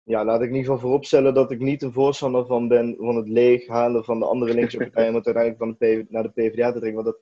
Ja, 0.10 0.26
laat 0.26 0.42
ik 0.42 0.50
in 0.50 0.56
ieder 0.56 0.72
geval 0.72 0.80
vooropstellen 0.80 1.34
dat 1.34 1.52
ik 1.52 1.60
niet 1.60 1.82
een 1.82 1.94
voorstander 1.94 2.46
van 2.46 2.68
ben 2.68 2.96
van 2.98 3.16
het 3.16 3.28
leeghalen 3.30 4.04
van 4.04 4.20
de 4.20 4.26
andere 4.26 4.54
linkse 4.54 4.78
partijen 4.88 5.10
om 5.10 5.16
het 5.16 5.26
uiteindelijk 5.26 5.58
van 5.58 5.70
de 5.70 6.04
PV, 6.04 6.10
naar 6.10 6.24
de 6.24 6.30
PvdA 6.30 6.72
te 6.72 6.80
trekken, 6.80 7.04
want 7.04 7.06
dat, 7.06 7.22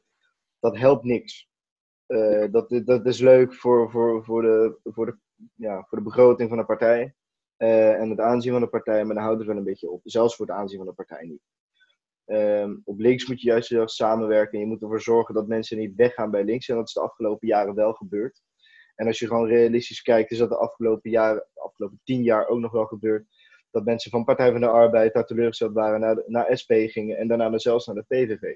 dat 0.59 0.77
helpt 0.77 1.03
niks. 1.03 1.49
Uh, 2.07 2.51
dat, 2.51 2.81
dat 2.85 3.05
is 3.05 3.19
leuk 3.19 3.53
voor, 3.53 3.91
voor, 3.91 4.23
voor, 4.23 4.41
de, 4.41 4.77
voor 4.83 5.05
de 5.05 5.17
ja, 5.55 5.85
voor 5.87 5.97
de 5.97 6.03
begroting 6.03 6.49
van 6.49 6.57
de 6.57 6.65
partij 6.65 7.15
uh, 7.57 7.99
en 7.99 8.09
het 8.09 8.19
aanzien 8.19 8.51
van 8.51 8.61
de 8.61 8.67
partij, 8.67 9.05
maar 9.05 9.15
dan 9.15 9.23
houdt 9.23 9.39
het 9.39 9.47
wel 9.47 9.57
een 9.57 9.63
beetje 9.63 9.89
op. 9.89 10.01
Zelfs 10.03 10.35
voor 10.35 10.45
het 10.45 10.55
aanzien 10.55 10.77
van 10.77 10.87
de 10.87 10.93
partij 10.93 11.25
niet. 11.25 11.41
Um, 12.25 12.81
op 12.83 12.99
links 12.99 13.27
moet 13.27 13.41
je 13.41 13.49
juist 13.49 13.95
samenwerken 13.95 14.53
en 14.53 14.59
je 14.59 14.65
moet 14.65 14.81
ervoor 14.81 15.01
zorgen 15.01 15.33
dat 15.33 15.47
mensen 15.47 15.77
niet 15.77 15.95
weggaan 15.95 16.31
bij 16.31 16.43
links. 16.43 16.69
En 16.69 16.75
dat 16.75 16.87
is 16.87 16.93
de 16.93 17.01
afgelopen 17.01 17.47
jaren 17.47 17.75
wel 17.75 17.93
gebeurd. 17.93 18.41
En 18.97 19.07
als 19.07 19.19
je 19.19 19.27
gewoon 19.27 19.47
realistisch 19.47 20.01
kijkt, 20.01 20.31
is 20.31 20.37
dat 20.37 20.49
de 20.49 20.57
afgelopen, 20.57 21.11
jaren, 21.11 21.47
de 21.53 21.61
afgelopen 21.61 22.01
tien 22.03 22.23
jaar 22.23 22.47
ook 22.47 22.59
nog 22.59 22.71
wel 22.71 22.85
gebeurd. 22.85 23.25
Dat 23.71 23.85
mensen 23.85 24.11
van 24.11 24.23
Partij 24.23 24.51
van 24.51 24.61
de 24.61 24.67
Arbeid 24.67 25.13
daar 25.13 25.25
teleurgesteld 25.25 25.73
waren, 25.73 25.99
naar, 25.99 26.23
naar 26.25 26.57
SP 26.61 26.71
gingen 26.71 27.17
en 27.17 27.27
daarna 27.27 27.57
zelfs 27.57 27.85
naar 27.85 27.95
de 27.95 28.05
PVV. 28.07 28.55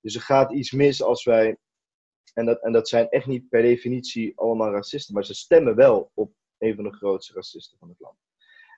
Dus 0.00 0.14
er 0.14 0.20
gaat 0.20 0.52
iets 0.52 0.72
mis 0.72 1.02
als 1.02 1.24
wij 1.24 1.56
en 2.34 2.44
dat, 2.46 2.62
en 2.62 2.72
dat 2.72 2.88
zijn 2.88 3.08
echt 3.08 3.26
niet 3.26 3.48
per 3.48 3.62
definitie 3.62 4.32
allemaal 4.38 4.72
racisten, 4.72 5.14
maar 5.14 5.24
ze 5.24 5.34
stemmen 5.34 5.74
wel 5.74 6.10
op 6.14 6.32
een 6.58 6.74
van 6.74 6.84
de 6.84 6.92
grootste 6.92 7.34
racisten 7.34 7.78
van 7.78 7.88
het 7.88 8.00
land. 8.00 8.16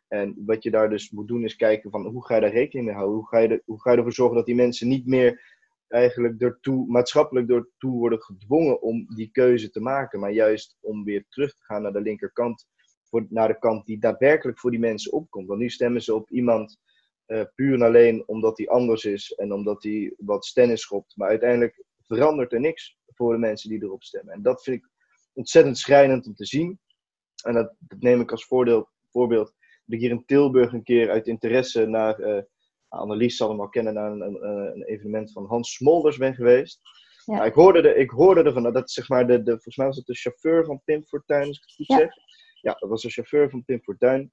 En 0.08 0.42
wat 0.46 0.62
je 0.62 0.70
daar 0.70 0.90
dus 0.90 1.10
moet 1.10 1.28
doen 1.28 1.44
is 1.44 1.56
kijken 1.56 1.90
van 1.90 2.06
hoe 2.06 2.26
ga 2.26 2.34
je 2.34 2.40
daar 2.40 2.52
rekening 2.52 2.86
mee 2.86 2.96
houden? 2.96 3.16
Hoe 3.16 3.28
ga 3.28 3.38
je, 3.38 3.48
de, 3.48 3.62
hoe 3.64 3.80
ga 3.80 3.90
je 3.90 3.96
ervoor 3.96 4.12
zorgen 4.12 4.36
dat 4.36 4.46
die 4.46 4.54
mensen 4.54 4.88
niet 4.88 5.06
meer 5.06 5.58
eigenlijk 5.90 6.40
ertoe, 6.40 6.86
maatschappelijk 6.86 7.50
ertoe 7.50 7.98
worden 7.98 8.22
gedwongen 8.22 8.82
om 8.82 9.06
die 9.14 9.30
keuze 9.32 9.70
te 9.70 9.80
maken, 9.80 10.20
maar 10.20 10.32
juist 10.32 10.76
om 10.80 11.04
weer 11.04 11.24
terug 11.28 11.54
te 11.54 11.64
gaan 11.64 11.82
naar 11.82 11.92
de 11.92 12.00
linkerkant, 12.00 12.68
voor, 13.04 13.26
naar 13.28 13.48
de 13.48 13.58
kant 13.58 13.86
die 13.86 13.98
daadwerkelijk 13.98 14.58
voor 14.58 14.70
die 14.70 14.80
mensen 14.80 15.12
opkomt. 15.12 15.46
Want 15.46 15.60
nu 15.60 15.68
stemmen 15.68 16.02
ze 16.02 16.14
op 16.14 16.30
iemand 16.30 16.78
uh, 17.26 17.42
puur 17.54 17.74
en 17.74 17.82
alleen 17.82 18.28
omdat 18.28 18.58
hij 18.58 18.68
anders 18.68 19.04
is 19.04 19.32
en 19.32 19.52
omdat 19.52 19.82
hij 19.82 20.14
wat 20.18 20.44
stennis 20.44 20.80
schopt, 20.80 21.16
maar 21.16 21.28
uiteindelijk 21.28 21.84
verandert 22.06 22.52
er 22.52 22.60
niks 22.60 22.98
voor 23.06 23.32
de 23.32 23.38
mensen 23.38 23.70
die 23.70 23.82
erop 23.82 24.02
stemmen. 24.02 24.34
En 24.34 24.42
dat 24.42 24.62
vind 24.62 24.76
ik 24.76 24.90
ontzettend 25.32 25.78
schrijnend 25.78 26.26
om 26.26 26.34
te 26.34 26.44
zien. 26.44 26.78
En 27.44 27.54
dat, 27.54 27.74
dat 27.78 28.00
neem 28.00 28.20
ik 28.20 28.30
als 28.30 28.44
voordeel, 28.44 28.88
voorbeeld. 29.10 29.46
Dat 29.46 29.94
ik 29.94 30.00
hier 30.00 30.10
in 30.10 30.24
Tilburg 30.24 30.72
een 30.72 30.82
keer 30.82 31.10
uit 31.10 31.26
interesse 31.26 31.86
naar, 31.86 32.20
uh, 32.20 32.42
Annelies 32.90 33.36
zal 33.36 33.48
hem 33.48 33.60
al 33.60 33.68
kennen, 33.68 33.94
naar 33.94 34.12
een, 34.12 34.20
een, 34.20 34.44
een, 34.44 34.82
evenement 34.82 35.32
van 35.32 35.46
Hans 35.46 35.72
Smolders 35.72 36.16
ben 36.16 36.34
geweest. 36.34 36.80
Ja. 37.24 37.34
Nou, 37.34 37.46
ik, 37.46 37.54
hoorde 37.54 37.82
de, 37.82 37.94
ik 37.94 38.10
hoorde 38.10 38.42
ervan, 38.42 38.72
dat 38.72 38.90
zeg 38.90 39.08
maar 39.08 39.26
de, 39.26 39.42
de, 39.42 39.50
volgens 39.50 39.76
mij 39.76 39.86
was 39.86 39.96
het 39.96 40.06
de 40.06 40.14
chauffeur 40.14 40.64
van 40.64 40.80
Pim 40.84 41.04
Fortuyn, 41.04 41.46
als 41.46 41.56
ik 41.56 41.62
het 41.62 41.74
goed 41.74 41.86
ja. 41.86 41.96
zeg. 41.96 42.12
Ja, 42.60 42.76
dat 42.78 42.88
was 42.88 43.02
de 43.02 43.10
chauffeur 43.10 43.50
van 43.50 43.64
Pim 43.64 43.82
Fortuyn. 43.82 44.32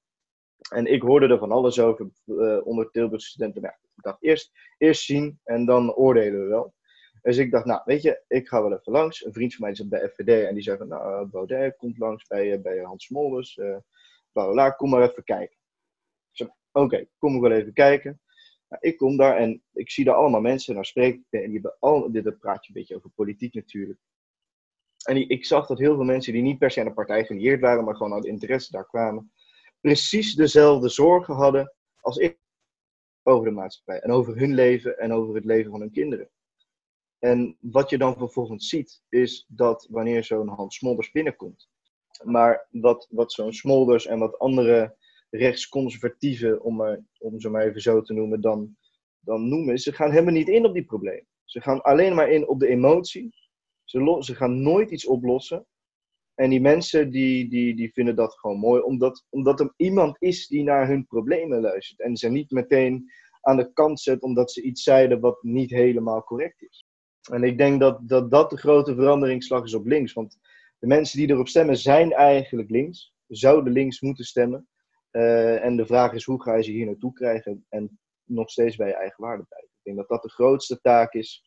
En 0.70 0.86
ik 0.86 1.02
hoorde 1.02 1.28
er 1.28 1.38
van 1.38 1.52
alles 1.52 1.80
over 1.80 2.10
uh, 2.24 2.66
onder 2.66 2.90
Tilburgse 2.90 3.28
studenten. 3.28 3.62
Nou, 3.62 3.74
ik 3.96 4.02
dacht 4.02 4.22
eerst, 4.22 4.52
eerst 4.78 5.02
zien 5.02 5.40
en 5.44 5.64
dan 5.64 5.94
oordelen 5.94 6.40
we 6.40 6.46
wel. 6.46 6.74
Dus 7.22 7.36
ik 7.36 7.50
dacht, 7.50 7.64
nou, 7.64 7.80
weet 7.84 8.02
je, 8.02 8.22
ik 8.28 8.48
ga 8.48 8.62
wel 8.62 8.72
even 8.72 8.92
langs. 8.92 9.24
Een 9.24 9.32
vriend 9.32 9.54
van 9.54 9.64
mij 9.64 9.74
zat 9.74 9.88
bij 9.88 10.08
FVD 10.08 10.46
en 10.46 10.54
die 10.54 10.62
zei 10.62 10.76
van, 10.76 10.88
nou, 10.88 11.22
eh, 11.22 11.30
Baudet 11.30 11.76
komt 11.76 11.98
langs 11.98 12.26
bij, 12.26 12.52
eh, 12.52 12.60
bij 12.60 12.78
Hans 12.78 13.04
Smolders. 13.04 13.56
Uh, 13.56 13.76
bla, 14.32 14.70
kom 14.70 14.90
maar 14.90 15.02
even 15.02 15.24
kijken. 15.24 15.56
Oké, 16.38 16.54
okay, 16.72 17.08
kom 17.18 17.34
ik 17.34 17.40
wel 17.40 17.52
even 17.52 17.72
kijken. 17.72 18.20
Nou, 18.68 18.82
ik 18.82 18.96
kom 18.96 19.16
daar 19.16 19.36
en 19.36 19.62
ik 19.72 19.90
zie 19.90 20.04
daar 20.04 20.14
allemaal 20.14 20.40
mensen 20.40 20.74
naar 20.74 20.84
spreken. 20.84 21.24
En 21.30 21.40
die 21.40 21.52
hebben 21.52 21.76
al, 21.78 22.12
dit 22.12 22.38
praat 22.38 22.66
je 22.66 22.72
een 22.72 22.80
beetje 22.80 22.96
over 22.96 23.10
politiek 23.10 23.54
natuurlijk. 23.54 24.00
En 25.04 25.28
ik 25.28 25.44
zag 25.44 25.66
dat 25.66 25.78
heel 25.78 25.94
veel 25.94 26.04
mensen 26.04 26.32
die 26.32 26.42
niet 26.42 26.58
per 26.58 26.70
se 26.70 26.80
aan 26.80 26.86
de 26.86 26.92
partij 26.92 27.24
gelieerd 27.24 27.60
waren, 27.60 27.84
maar 27.84 27.96
gewoon 27.96 28.12
uit 28.12 28.24
interesse 28.24 28.72
daar 28.72 28.86
kwamen, 28.86 29.32
precies 29.80 30.34
dezelfde 30.34 30.88
zorgen 30.88 31.34
hadden 31.34 31.74
als 32.00 32.16
ik 32.16 32.38
over 33.22 33.44
de 33.44 33.50
maatschappij 33.50 34.00
en 34.00 34.10
over 34.10 34.36
hun 34.36 34.54
leven 34.54 34.98
en 34.98 35.12
over 35.12 35.34
het 35.34 35.44
leven 35.44 35.70
van 35.70 35.80
hun 35.80 35.90
kinderen. 35.90 36.30
En 37.18 37.56
wat 37.60 37.90
je 37.90 37.98
dan 37.98 38.16
vervolgens 38.16 38.68
ziet, 38.68 39.02
is 39.08 39.46
dat 39.48 39.86
wanneer 39.90 40.24
zo'n 40.24 40.48
Hans 40.48 40.76
Smolders 40.76 41.10
binnenkomt, 41.10 41.68
maar 42.24 42.66
wat, 42.70 43.06
wat 43.10 43.32
zo'n 43.32 43.52
Smolders 43.52 44.06
en 44.06 44.18
wat 44.18 44.38
andere 44.38 44.96
rechtsconservatieven, 45.30 46.62
om, 46.62 47.04
om 47.18 47.40
ze 47.40 47.48
maar 47.48 47.66
even 47.66 47.80
zo 47.80 48.02
te 48.02 48.12
noemen, 48.12 48.40
dan, 48.40 48.76
dan 49.20 49.48
noemen, 49.48 49.78
ze 49.78 49.92
gaan 49.92 50.10
helemaal 50.10 50.32
niet 50.32 50.48
in 50.48 50.66
op 50.66 50.74
die 50.74 50.84
problemen. 50.84 51.26
Ze 51.44 51.60
gaan 51.60 51.82
alleen 51.82 52.14
maar 52.14 52.30
in 52.30 52.48
op 52.48 52.60
de 52.60 52.68
emotie. 52.68 53.34
Ze, 53.84 54.16
ze 54.20 54.34
gaan 54.34 54.62
nooit 54.62 54.90
iets 54.90 55.06
oplossen. 55.06 55.66
En 56.34 56.50
die 56.50 56.60
mensen 56.60 57.10
die, 57.10 57.48
die, 57.48 57.76
die 57.76 57.92
vinden 57.92 58.16
dat 58.16 58.38
gewoon 58.38 58.58
mooi, 58.58 58.82
omdat, 58.82 59.24
omdat 59.28 59.60
er 59.60 59.72
iemand 59.76 60.16
is 60.18 60.46
die 60.46 60.62
naar 60.62 60.88
hun 60.88 61.06
problemen 61.06 61.60
luistert. 61.60 62.00
En 62.00 62.16
ze 62.16 62.28
niet 62.28 62.50
meteen 62.50 63.10
aan 63.40 63.56
de 63.56 63.72
kant 63.72 64.00
zet 64.00 64.22
omdat 64.22 64.52
ze 64.52 64.62
iets 64.62 64.82
zeiden 64.82 65.20
wat 65.20 65.42
niet 65.42 65.70
helemaal 65.70 66.24
correct 66.24 66.62
is. 66.62 66.86
En 67.30 67.42
ik 67.42 67.58
denk 67.58 67.80
dat 67.80 68.08
dat, 68.08 68.30
dat 68.30 68.50
de 68.50 68.56
grote 68.56 68.94
veranderingsslag 68.94 69.64
is 69.64 69.74
op 69.74 69.86
links. 69.86 70.12
Want 70.12 70.38
de 70.78 70.86
mensen 70.86 71.18
die 71.18 71.30
erop 71.30 71.48
stemmen 71.48 71.76
zijn 71.76 72.12
eigenlijk 72.12 72.70
links, 72.70 73.14
zouden 73.26 73.72
links 73.72 74.00
moeten 74.00 74.24
stemmen. 74.24 74.68
Uh, 75.12 75.64
en 75.64 75.76
de 75.76 75.86
vraag 75.86 76.12
is 76.12 76.24
hoe 76.24 76.42
ga 76.42 76.54
je 76.54 76.62
ze 76.62 76.70
hier 76.70 76.86
naartoe 76.86 77.12
krijgen 77.12 77.66
en 77.68 77.98
nog 78.24 78.50
steeds 78.50 78.76
bij 78.76 78.88
je 78.88 78.94
eigen 78.94 79.24
waarde 79.24 79.44
blijven. 79.48 79.68
Ik 79.68 79.84
denk 79.84 79.96
dat 79.96 80.08
dat 80.08 80.22
de 80.22 80.30
grootste 80.30 80.80
taak 80.80 81.12
is 81.12 81.42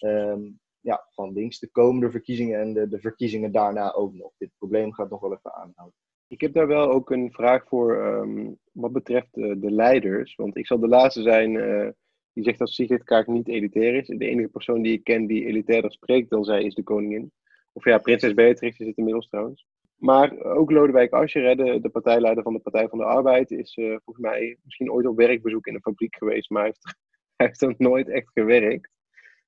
um, 0.00 0.60
ja, 0.80 1.06
van 1.10 1.32
links. 1.32 1.58
De 1.58 1.70
komende 1.70 2.10
verkiezingen 2.10 2.60
en 2.60 2.88
de, 2.88 3.00
verkiezingen 3.00 3.52
daarna 3.52 3.92
ook 3.92 4.14
nog. 4.14 4.32
Dit 4.38 4.50
probleem 4.58 4.92
gaat 4.92 5.10
nog 5.10 5.20
wel 5.20 5.32
even 5.32 5.54
aanhouden. 5.54 5.98
Ik 6.26 6.40
heb 6.40 6.52
daar 6.52 6.66
wel 6.66 6.90
ook 6.90 7.10
een 7.10 7.32
vraag 7.32 7.68
voor 7.68 8.04
um, 8.04 8.58
wat 8.72 8.92
betreft 8.92 9.34
de 9.34 9.70
leiders. 9.70 10.34
Want 10.34 10.56
ik 10.56 10.66
zal 10.66 10.78
de 10.78 10.88
laatste 10.88 11.22
zijn 11.22 11.54
uh, 11.54 11.88
die 12.32 12.44
zegt 12.44 12.58
dat 12.58 12.68
Sigrid 12.68 13.04
Kaak 13.04 13.26
niet 13.26 13.48
elitair 13.48 13.94
is. 13.94 14.06
De 14.06 14.28
enige 14.28 14.48
persoon 14.48 14.82
die 14.82 14.92
ik 14.92 15.04
ken 15.04 15.26
die 15.26 15.46
elitairder 15.46 15.92
spreekt 15.92 16.30
dan 16.30 16.44
zij 16.44 16.62
is 16.62 16.74
de 16.74 16.82
koningin. 16.82 17.32
Of 17.72 17.84
ja, 17.84 17.98
prinses 17.98 18.34
Beatrix 18.34 18.78
is 18.78 18.86
het 18.86 18.96
inmiddels 18.96 19.28
trouwens. 19.28 19.66
Maar 20.04 20.42
ook 20.42 20.70
Lodewijk 20.70 21.12
Asscher, 21.12 21.56
de, 21.56 21.80
de 21.80 21.88
partijleider 21.88 22.42
van 22.42 22.52
de 22.52 22.58
Partij 22.58 22.88
van 22.88 22.98
de 22.98 23.04
Arbeid, 23.04 23.50
is 23.50 23.76
uh, 23.76 23.96
volgens 24.04 24.26
mij 24.26 24.58
misschien 24.62 24.92
ooit 24.92 25.06
op 25.06 25.16
werkbezoek 25.16 25.66
in 25.66 25.74
een 25.74 25.80
fabriek 25.80 26.16
geweest, 26.16 26.50
maar 26.50 26.64
heeft, 26.64 26.96
hij 27.36 27.46
heeft 27.46 27.78
nooit 27.78 28.08
echt 28.08 28.30
gewerkt. 28.32 28.90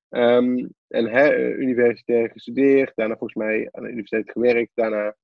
Um, 0.09 0.73
en 0.87 1.05
hij, 1.05 1.51
universitair 1.51 2.29
gestudeerd, 2.29 2.91
daarna 2.95 3.17
volgens 3.17 3.43
mij 3.45 3.69
aan 3.71 3.83
de 3.83 3.89
universiteit 3.89 4.31
gewerkt, 4.31 4.71
daarna 4.73 5.15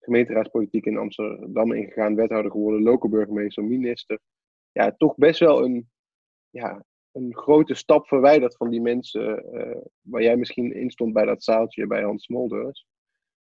gemeenteraadspolitiek 0.00 0.86
in 0.86 0.98
Amsterdam 0.98 1.72
ingegaan, 1.72 2.14
wethouder 2.14 2.50
geworden, 2.50 2.82
lokale 2.82 3.12
burgemeester, 3.12 3.64
minister. 3.64 4.18
Ja, 4.72 4.94
toch 4.96 5.14
best 5.16 5.40
wel 5.40 5.64
een, 5.64 5.90
ja, 6.50 6.84
een 7.12 7.36
grote 7.36 7.74
stap 7.74 8.06
verwijderd 8.06 8.56
van 8.56 8.70
die 8.70 8.80
mensen 8.80 9.44
uh, 9.54 9.76
waar 10.00 10.22
jij 10.22 10.36
misschien 10.36 10.74
in 10.74 10.90
stond 10.90 11.12
bij 11.12 11.24
dat 11.24 11.44
zaaltje 11.44 11.86
bij 11.86 12.02
Hans 12.02 12.24
Smolders. 12.24 12.86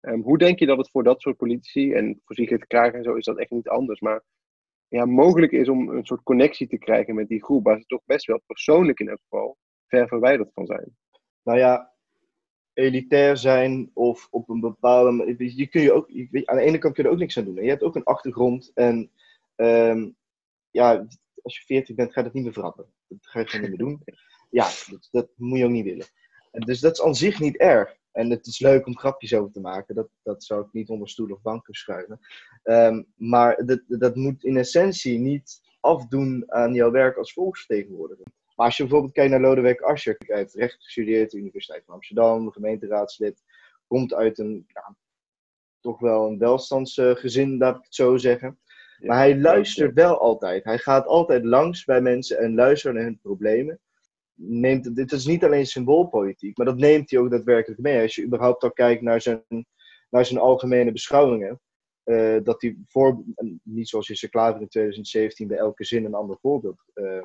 Um, 0.08 0.22
hoe 0.22 0.38
denk 0.38 0.60
je 0.60 0.66
dat 0.66 0.78
het 0.78 0.90
voor 0.90 1.04
dat 1.04 1.22
soort 1.22 1.38
politici, 1.38 1.94
en 1.94 2.22
voor 2.26 2.36
Sigrid 2.36 2.68
Kraag 2.68 2.94
en 2.94 3.04
zo 3.04 3.14
is 3.14 3.26
dat 3.26 3.38
echt 3.38 3.52
niet 3.52 3.68
anders, 3.68 4.00
maar 4.00 4.24
ja, 4.88 5.06
mogelijk 5.06 5.52
is 5.52 5.70
om 5.70 5.90
een 5.90 6.06
soort 6.06 6.24
connectie 6.24 6.68
te 6.68 6.78
krijgen 6.78 7.16
met 7.16 7.28
die 7.28 7.44
groep, 7.44 7.64
waar 7.64 7.80
ze 7.80 7.86
toch 7.86 8.02
best 8.06 8.26
wel 8.26 8.42
persoonlijk 8.46 9.00
in 9.00 9.10
elk 9.10 9.20
geval 9.22 9.58
ver 9.88 10.08
verwijderd 10.08 10.54
van 10.54 10.66
zijn? 10.66 10.98
Nou 11.44 11.58
ja, 11.58 11.94
elitair 12.74 13.38
zijn 13.38 13.92
of 13.94 14.28
op 14.32 14.50
een 14.50 14.60
bepaalde. 14.60 15.36
Je 15.38 15.68
kun 15.68 15.82
je 15.82 15.94
ook, 15.94 16.10
aan 16.46 16.56
de 16.56 16.62
ene 16.62 16.78
kant 16.78 16.94
kun 16.94 17.04
je 17.04 17.10
er 17.10 17.16
ook 17.16 17.22
niks 17.22 17.38
aan 17.38 17.46
doen. 17.46 17.56
Je 17.56 17.70
hebt 17.70 17.84
ook 17.84 17.96
een 17.96 18.04
achtergrond 18.04 18.72
en 18.74 19.12
um, 19.56 20.16
ja, 20.72 21.08
als 21.42 21.58
je 21.58 21.64
14 21.66 21.96
bent, 21.96 22.14
ga 22.14 22.20
je 22.20 22.26
dat 22.26 22.36
niet 22.36 22.44
meer 22.44 22.54
veranderen. 22.54 22.92
Dat 23.08 23.28
ga 23.28 23.40
je 23.40 23.48
gewoon 23.48 23.70
niet 23.70 23.80
meer 23.80 23.88
doen. 23.88 24.02
Ja, 24.50 24.68
dat, 24.90 25.08
dat, 25.12 25.30
moet 25.36 25.58
je 25.58 25.66
ook 25.66 25.72
niet 25.72 25.84
willen. 25.84 26.06
En 26.52 26.62
dus 26.62 26.80
dat 26.80 26.94
is 26.94 27.02
aan 27.02 27.16
zich 27.16 27.40
niet 27.40 27.58
erg. 27.58 27.98
En 28.18 28.30
het 28.30 28.48
is 28.48 28.60
leuk 28.60 28.86
om 28.86 28.98
grapjes 28.98 29.34
over 29.34 29.52
te 29.52 29.60
maken. 29.60 29.96
Dat, 29.96 30.10
dat 30.24 30.44
zou 30.44 30.66
ik 30.66 30.72
niet 30.72 30.90
onder 30.90 31.10
stoel 31.10 31.30
of 31.30 31.42
banken 31.42 31.74
schuiven. 31.74 32.20
Um, 32.64 33.06
maar 33.16 33.66
dat, 33.66 33.82
dat 33.88 34.16
moet 34.16 34.44
in 34.44 34.58
essentie 34.58 35.20
niet 35.20 35.62
afdoen 35.80 36.44
aan 36.48 36.74
jouw 36.74 36.92
werk 36.92 37.18
als 37.18 37.34
volksvertegenwoordiger. 37.34 38.26
Maar 38.56 38.66
als 38.66 38.78
je 38.78 38.84
bijvoorbeeld 38.84 39.14
kijkt 39.14 39.32
naar 39.32 39.42
Lodewijk 39.42 39.82
Asscher, 39.82 40.16
hij 40.18 40.38
heeft 40.38 40.54
recht 40.54 40.84
gestudeerd, 40.84 41.32
de 41.32 41.38
Universiteit 41.38 41.84
van 41.86 41.94
Amsterdam, 41.94 42.52
gemeenteraadslid, 42.52 43.44
komt 43.88 44.14
uit 44.14 44.40
een 44.40 44.66
ja, 44.68 44.96
toch 45.80 46.00
wel 46.00 46.28
een 46.28 46.38
welstandsgezin, 46.38 47.58
laat 47.58 47.78
ik 47.78 47.84
het 47.84 47.96
zo 47.96 48.18
zeggen. 48.18 48.60
Maar 49.00 49.18
hij 49.18 49.40
luistert 49.40 49.94
wel 49.94 50.20
altijd. 50.20 50.64
Hij 50.64 50.78
gaat 50.78 51.06
altijd 51.06 51.46
langs 51.46 51.86
bij 51.86 52.02
mensen 52.02 52.38
en 52.38 52.56
luistert 52.56 52.94
naar 52.94 53.04
hun 53.04 53.20
problemen. 53.22 53.80
Neemt, 54.40 54.96
dit 54.96 55.12
is 55.12 55.26
niet 55.26 55.44
alleen 55.44 55.66
symboolpolitiek, 55.66 56.58
maar 56.58 56.66
dat 56.66 56.78
neemt 56.78 57.10
hij 57.12 57.20
ook 57.20 57.30
daadwerkelijk 57.30 57.82
mee. 57.82 58.02
Als 58.02 58.16
je 58.16 58.26
überhaupt 58.26 58.64
al 58.64 58.72
kijkt 58.72 59.02
naar 59.02 59.22
zijn, 59.22 59.44
naar 60.10 60.26
zijn 60.26 60.40
algemene 60.40 60.92
beschouwingen, 60.92 61.62
uh, 62.06 62.38
dat 62.44 62.62
hij 62.62 62.78
voor, 62.86 63.24
niet 63.64 63.90
zoals 63.90 64.08
Jesse 64.08 64.30
Klaver 64.30 64.62
in 64.62 64.68
2017 64.68 65.48
bij 65.48 65.58
elke 65.58 65.84
zin 65.86 66.06
een 66.06 66.14
ander 66.14 66.38
voorbeeld 66.42 66.84
uh, 66.94 67.24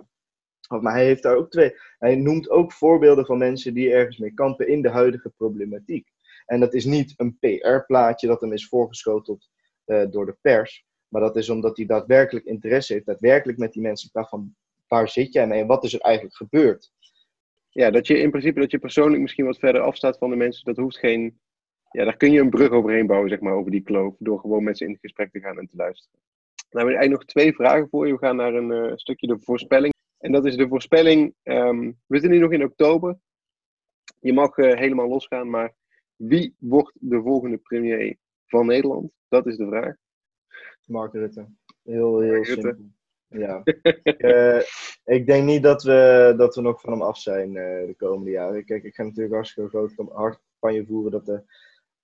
maar 0.81 0.93
hij 0.93 1.05
heeft 1.05 1.23
daar 1.23 1.37
ook 1.37 1.51
twee. 1.51 1.77
Hij 1.99 2.17
noemt 2.17 2.51
ook 2.51 2.73
voorbeelden 2.73 3.27
van 3.27 3.39
mensen 3.39 3.75
die 3.75 3.93
ergens 3.93 4.19
mee 4.19 4.35
kampen 4.35 4.69
in 4.69 4.83
de 4.83 4.91
huidige 4.91 5.31
problematiek. 5.31 6.09
En 6.47 6.61
dat 6.61 6.75
is 6.75 6.85
niet 6.85 7.15
een 7.17 7.39
PR-plaatje 7.39 8.27
dat 8.27 8.41
hem 8.41 8.53
is 8.53 8.69
voorgeschoteld 8.69 9.49
uh, 9.87 10.05
door 10.11 10.27
de 10.27 10.37
pers. 10.41 10.87
Maar 11.09 11.21
dat 11.21 11.37
is 11.37 11.49
omdat 11.49 11.77
hij 11.77 11.87
daadwerkelijk 11.87 12.47
interesse 12.47 12.93
heeft, 12.93 13.07
daadwerkelijk 13.07 13.59
met 13.59 13.73
die 13.73 13.83
mensen 13.83 14.11
praat 14.11 14.29
van 14.29 14.57
waar 14.93 15.09
zit 15.09 15.33
jij 15.33 15.47
mee 15.47 15.61
en 15.61 15.67
wat 15.67 15.85
is 15.85 15.95
er 15.95 16.01
eigenlijk 16.01 16.37
gebeurd. 16.37 16.93
Ja, 17.69 17.91
dat 17.91 18.07
je 18.07 18.19
in 18.19 18.31
principe 18.31 18.61
dat 18.61 18.71
je 18.71 18.79
persoonlijk 18.79 19.23
misschien 19.23 19.45
wat 19.45 19.59
verder 19.59 19.81
afstaat 19.81 20.19
van 20.19 20.31
de 20.31 20.37
mensen, 20.37 20.65
dat 20.65 20.77
hoeft 20.77 20.99
geen. 20.99 21.41
Ja, 21.91 22.05
daar 22.05 22.17
kun 22.17 22.33
je 22.33 22.41
een 22.41 22.51
brug 22.51 22.71
overheen 22.71 23.07
bouwen, 23.07 23.29
zeg 23.31 23.41
maar, 23.41 23.53
over 23.53 23.71
die 23.71 23.83
kloof. 23.83 24.15
Door 24.19 24.41
gewoon 24.41 24.65
met 24.65 24.79
ze 24.79 24.85
in 24.85 24.99
gesprek 25.01 25.31
te 25.31 25.41
gaan 25.41 25.59
en 25.59 25.67
te 25.67 25.77
luisteren. 25.77 26.19
Nou, 26.21 26.69
we 26.71 26.79
hebben 26.79 26.95
eigenlijk 26.95 27.21
nog 27.21 27.25
twee 27.25 27.55
vragen 27.55 27.89
voor 27.89 28.07
je. 28.07 28.13
We 28.13 28.19
gaan 28.19 28.37
naar 28.37 28.55
een 28.55 28.71
uh, 28.71 28.93
stukje 28.95 29.27
de 29.27 29.39
voorspelling. 29.41 29.95
En 30.19 30.33
dat 30.33 30.47
is 30.47 30.57
de 30.57 30.69
voorspelling. 30.69 31.35
Um, 31.43 31.99
we 32.07 32.19
zitten 32.19 32.31
nu 32.31 32.39
nog 32.39 32.53
in 32.53 32.65
oktober. 32.65 33.19
Je 34.21 34.33
mag 34.33 34.57
uh, 34.57 34.75
helemaal 34.75 35.09
losgaan, 35.09 35.51
maar 35.51 35.75
wie 36.17 36.55
wordt 36.59 36.93
de 37.01 37.23
volgende 37.23 37.57
premier 37.57 38.17
van 38.47 38.67
Nederland? 38.67 39.13
Dat 39.29 39.47
is 39.47 39.57
de 39.57 39.67
vraag. 39.67 39.95
Mark 40.87 41.13
Rutte. 41.13 41.47
Heel, 41.83 42.21
heel 42.21 42.33
Mark 42.33 42.45
simpel. 42.45 42.71
Rutte. 42.71 43.01
Ja. 43.33 43.61
ik, 43.65 44.23
uh, 44.23 44.63
ik, 45.05 45.27
denk 45.27 45.45
niet 45.45 45.63
dat 45.63 45.83
we, 45.83 46.35
dat 46.37 46.55
we 46.55 46.61
nog 46.61 46.81
van 46.81 46.93
hem 46.93 47.03
af 47.03 47.19
zijn 47.19 47.49
uh, 47.49 47.87
de 47.87 47.95
komende 47.97 48.31
jaren. 48.31 48.65
Kijk, 48.65 48.85
ik 48.85 48.95
ga 48.95 49.03
natuurlijk 49.03 49.35
hartstikke 49.35 49.71
groot 49.71 49.93
hard 50.13 50.41
campagne 50.61 50.87
voeren 50.87 51.11
dat 51.11 51.27
de 51.27 51.43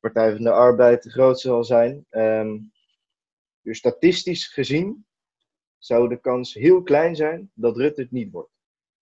Partij 0.00 0.34
van 0.34 0.44
de 0.44 0.50
Arbeid 0.50 1.02
de 1.02 1.10
grootste 1.10 1.48
zal 1.48 1.64
zijn. 1.64 2.06
Um, 2.10 2.72
dus 3.62 3.78
statistisch 3.78 4.46
gezien 4.46 5.06
zou 5.78 6.08
de 6.08 6.20
kans 6.20 6.54
heel 6.54 6.82
klein 6.82 7.16
zijn 7.16 7.50
dat 7.54 7.76
Rutte 7.76 8.00
het 8.00 8.10
niet 8.10 8.32
wordt. 8.32 8.52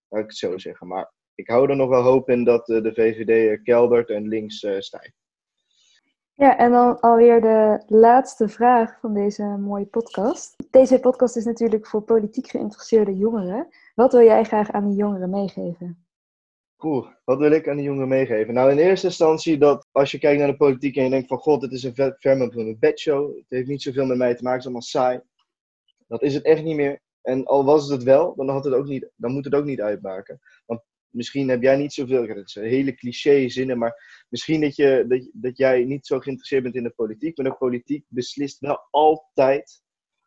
Laat 0.07 0.21
ik 0.21 0.27
het 0.27 0.37
zo 0.37 0.57
zeggen. 0.57 0.87
Maar 0.87 1.13
ik 1.35 1.47
hou 1.47 1.69
er 1.69 1.75
nog 1.75 1.89
wel 1.89 2.01
hoop 2.01 2.29
in 2.29 2.43
dat 2.43 2.65
de 2.65 2.91
VVD 2.93 3.63
keldert 3.63 4.09
en 4.09 4.27
links 4.27 4.67
stijgt. 4.79 5.26
Ja, 6.39 6.57
en 6.57 6.71
dan 6.71 6.99
alweer 6.99 7.41
de 7.41 7.83
laatste 7.87 8.47
vraag 8.47 8.99
van 8.99 9.13
deze 9.13 9.43
mooie 9.43 9.85
podcast. 9.85 10.55
Deze 10.69 10.99
podcast 10.99 11.35
is 11.35 11.45
natuurlijk 11.45 11.87
voor 11.87 12.01
politiek 12.01 12.47
geïnteresseerde 12.47 13.17
jongeren. 13.17 13.67
Wat 13.95 14.11
wil 14.11 14.21
jij 14.21 14.43
graag 14.43 14.71
aan 14.71 14.87
die 14.87 14.97
jongeren 14.97 15.29
meegeven? 15.29 16.05
Oeh, 16.79 17.07
wat 17.23 17.37
wil 17.39 17.51
ik 17.51 17.67
aan 17.67 17.75
die 17.75 17.85
jongeren 17.85 18.07
meegeven? 18.07 18.53
Nou, 18.53 18.71
in 18.71 18.77
eerste 18.77 19.07
instantie 19.07 19.57
dat 19.57 19.87
als 19.91 20.11
je 20.11 20.19
kijkt 20.19 20.39
naar 20.39 20.47
de 20.47 20.57
politiek 20.57 20.95
en 20.95 21.03
je 21.03 21.09
denkt 21.09 21.27
van 21.27 21.37
god, 21.37 21.61
het 21.61 21.71
is 21.71 21.83
een 21.83 22.13
verme 22.17 22.51
een 22.51 22.77
bedshow. 22.79 23.35
Het 23.35 23.45
heeft 23.49 23.67
niet 23.67 23.81
zoveel 23.81 24.05
met 24.05 24.17
mij 24.17 24.35
te 24.35 24.43
maken, 24.43 24.57
het 24.57 24.59
is 24.59 24.65
allemaal 24.65 24.81
saai. 24.81 25.21
Dat 26.07 26.21
is 26.21 26.33
het 26.33 26.43
echt 26.43 26.63
niet 26.63 26.75
meer. 26.75 26.99
En 27.21 27.45
al 27.45 27.65
was 27.65 27.81
het 27.83 27.91
het 27.91 28.03
wel, 28.03 28.35
dan, 28.35 28.49
had 28.49 28.63
het 28.63 28.73
ook 28.73 28.87
niet, 28.87 29.09
dan 29.15 29.31
moet 29.31 29.45
het 29.45 29.55
ook 29.55 29.65
niet 29.65 29.81
uitmaken. 29.81 30.39
Misschien 31.17 31.49
heb 31.49 31.61
jij 31.61 31.77
niet 31.77 31.93
zoveel, 31.93 32.27
dat 32.27 32.49
zijn 32.49 32.65
hele 32.65 32.95
cliché 32.95 33.49
zinnen, 33.49 33.77
maar 33.77 34.25
misschien 34.29 34.61
dat, 34.61 34.75
je, 34.75 35.05
dat, 35.07 35.29
dat 35.33 35.57
jij 35.57 35.83
niet 35.83 36.05
zo 36.05 36.19
geïnteresseerd 36.19 36.63
bent 36.63 36.75
in 36.75 36.83
de 36.83 36.89
politiek. 36.95 37.37
Maar 37.37 37.45
de 37.45 37.57
politiek 37.57 38.05
beslist 38.07 38.59
wel 38.59 38.87
altijd 38.91 39.81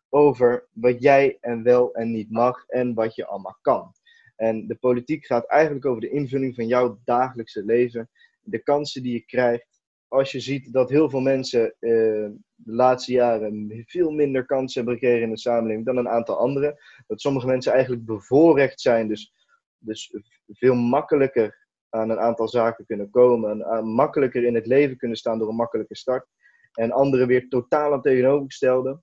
over 0.08 0.68
wat 0.72 1.02
jij 1.02 1.38
en 1.40 1.62
wel 1.62 1.94
en 1.94 2.10
niet 2.10 2.30
mag 2.30 2.66
en 2.66 2.94
wat 2.94 3.14
je 3.14 3.26
allemaal 3.26 3.58
kan. 3.60 3.92
En 4.36 4.66
de 4.66 4.74
politiek 4.74 5.26
gaat 5.26 5.46
eigenlijk 5.46 5.86
over 5.86 6.00
de 6.00 6.10
invulling 6.10 6.54
van 6.54 6.66
jouw 6.66 7.00
dagelijkse 7.04 7.64
leven, 7.64 8.10
de 8.40 8.62
kansen 8.62 9.02
die 9.02 9.12
je 9.12 9.24
krijgt. 9.24 9.80
Als 10.08 10.32
je 10.32 10.40
ziet 10.40 10.72
dat 10.72 10.90
heel 10.90 11.10
veel 11.10 11.20
mensen 11.20 11.74
uh, 11.80 12.28
de 12.54 12.72
laatste 12.72 13.12
jaren 13.12 13.84
veel 13.86 14.10
minder 14.10 14.46
kansen 14.46 14.80
hebben 14.80 14.98
gekregen 14.98 15.22
in 15.22 15.30
de 15.30 15.38
samenleving 15.38 15.86
dan 15.86 15.96
een 15.96 16.08
aantal 16.08 16.38
anderen. 16.38 16.76
Dat 17.06 17.20
sommige 17.20 17.46
mensen 17.46 17.72
eigenlijk 17.72 18.04
bevoorrecht 18.04 18.80
zijn, 18.80 19.08
dus, 19.08 19.32
dus 19.80 20.14
veel 20.46 20.74
makkelijker 20.74 21.66
aan 21.88 22.10
een 22.10 22.18
aantal 22.18 22.48
zaken 22.48 22.86
kunnen 22.86 23.10
komen. 23.10 23.62
En 23.62 23.86
makkelijker 23.86 24.44
in 24.44 24.54
het 24.54 24.66
leven 24.66 24.96
kunnen 24.96 25.16
staan 25.16 25.38
door 25.38 25.48
een 25.48 25.54
makkelijke 25.54 25.96
start. 25.96 26.26
En 26.72 26.90
anderen 26.90 27.26
weer 27.26 27.48
totaal 27.48 27.92
aan 27.92 28.02
tegenovergestelde. 28.02 29.00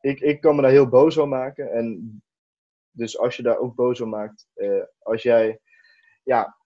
Ik, 0.00 0.20
ik 0.20 0.40
kan 0.40 0.56
me 0.56 0.62
daar 0.62 0.70
heel 0.70 0.88
boos 0.88 1.16
om 1.16 1.28
maken. 1.28 1.72
En 1.72 2.22
dus 2.90 3.18
als 3.18 3.36
je 3.36 3.42
daar 3.42 3.58
ook 3.58 3.74
boos 3.74 4.00
om 4.00 4.08
maakt, 4.08 4.48
uh, 4.54 4.82
als 4.98 5.22
jij, 5.22 5.60
ja, 6.22 6.56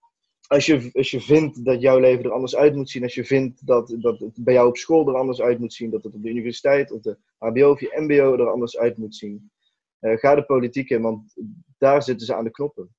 als 0.47 0.67
je, 0.67 0.91
als 0.93 1.11
je 1.11 1.21
vindt 1.21 1.65
dat 1.65 1.81
jouw 1.81 1.99
leven 1.99 2.25
er 2.25 2.33
anders 2.33 2.57
uit 2.57 2.75
moet 2.75 2.91
zien, 2.91 3.03
als 3.03 3.15
je 3.15 3.25
vindt 3.25 3.67
dat, 3.67 3.97
dat 3.99 4.19
het 4.19 4.45
bij 4.45 4.55
jou 4.55 4.69
op 4.69 4.77
school 4.77 5.09
er 5.09 5.17
anders 5.17 5.41
uit 5.41 5.59
moet 5.59 5.73
zien, 5.73 5.91
dat 5.91 6.05
het 6.05 6.15
op 6.15 6.23
de 6.23 6.31
universiteit, 6.31 6.93
of 6.93 7.03
de 7.03 7.19
HBO 7.39 7.71
of 7.71 7.81
je 7.81 7.97
MBO 8.01 8.33
er 8.33 8.51
anders 8.51 8.79
uit 8.79 8.97
moet 8.97 9.17
zien, 9.17 9.51
ga 10.15 10.35
de 10.35 10.45
politiek 10.45 10.91
in, 10.91 11.03
want 11.03 11.35
daar 11.79 12.03
zitten 12.03 12.27
ze 12.27 12.35
aan 12.35 12.45
de 12.45 12.51
knoppen. 12.51 12.95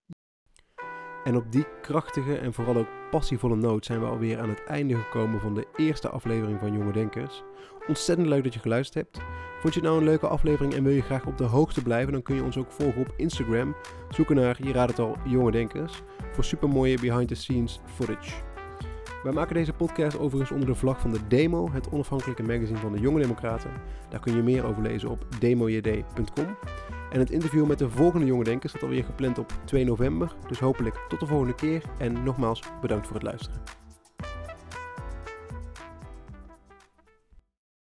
En 1.24 1.36
op 1.36 1.52
die 1.52 1.66
krachtige 1.82 2.38
en 2.38 2.54
vooral 2.54 2.76
ook 2.76 2.88
passievolle 3.12 3.56
noot 3.56 3.86
zijn 3.86 4.00
we 4.00 4.06
alweer 4.06 4.40
aan 4.40 4.50
het 4.50 4.64
einde 4.64 4.96
gekomen 4.96 5.40
van 5.40 5.54
de 5.54 5.68
eerste 5.76 6.10
aflevering 6.10 6.60
van 6.60 6.74
Jonge 6.74 6.92
Denkers. 6.92 7.44
Ontzettend 7.88 8.28
leuk 8.28 8.44
dat 8.44 8.54
je 8.54 8.60
geluisterd 8.60 9.06
hebt. 9.06 9.26
Vond 9.60 9.74
je 9.74 9.80
het 9.80 9.90
nou 9.90 9.98
een 9.98 10.08
leuke 10.08 10.28
aflevering 10.28 10.74
en 10.74 10.84
wil 10.84 10.94
je 10.94 11.02
graag 11.02 11.26
op 11.26 11.38
de 11.38 11.44
hoogte 11.44 11.82
blijven, 11.82 12.14
dan 12.14 12.22
kun 12.22 12.36
je 12.36 12.44
ons 12.44 12.58
ook 12.58 12.72
volgen 12.72 13.02
op 13.02 13.14
Instagram. 13.18 13.76
Zoeken 14.10 14.36
naar, 14.36 14.58
je 14.64 14.72
raadt 14.72 14.92
het 14.92 15.00
al, 15.00 15.16
Jonge 15.26 15.52
Denkers, 15.52 16.02
voor 16.32 16.44
supermooie 16.44 17.00
behind-the-scenes 17.00 17.82
footage. 17.86 18.47
Wij 19.24 19.34
maken 19.34 19.56
deze 19.56 19.74
podcast 19.74 20.20
overigens 20.20 20.52
onder 20.52 20.68
de 20.68 20.76
vlag 20.76 21.00
van 21.00 21.12
de 21.12 21.28
Demo, 21.28 21.72
het 21.72 21.90
onafhankelijke 21.90 22.44
magazine 22.44 22.78
van 22.78 22.92
de 22.92 23.00
Jonge 23.00 23.22
Democraten. 23.22 23.72
Daar 24.10 24.20
kun 24.20 24.36
je 24.36 24.42
meer 24.42 24.66
over 24.66 24.82
lezen 24.82 25.10
op 25.10 25.26
demojd.com. 25.40 26.58
En 27.12 27.20
het 27.20 27.32
interview 27.32 27.66
met 27.66 27.80
de 27.80 27.90
volgende 27.90 28.26
jonge 28.26 28.44
denkers 28.44 28.72
staat 28.72 28.84
alweer 28.84 29.04
gepland 29.04 29.38
op 29.38 29.54
2 29.66 29.86
november. 29.86 30.36
Dus 30.48 30.60
hopelijk 30.60 31.06
tot 31.08 31.20
de 31.20 31.26
volgende 31.26 31.56
keer 31.56 31.84
en 31.98 32.24
nogmaals 32.24 32.64
bedankt 32.82 33.06
voor 33.06 33.16
het 33.16 33.24
luisteren. 33.24 33.87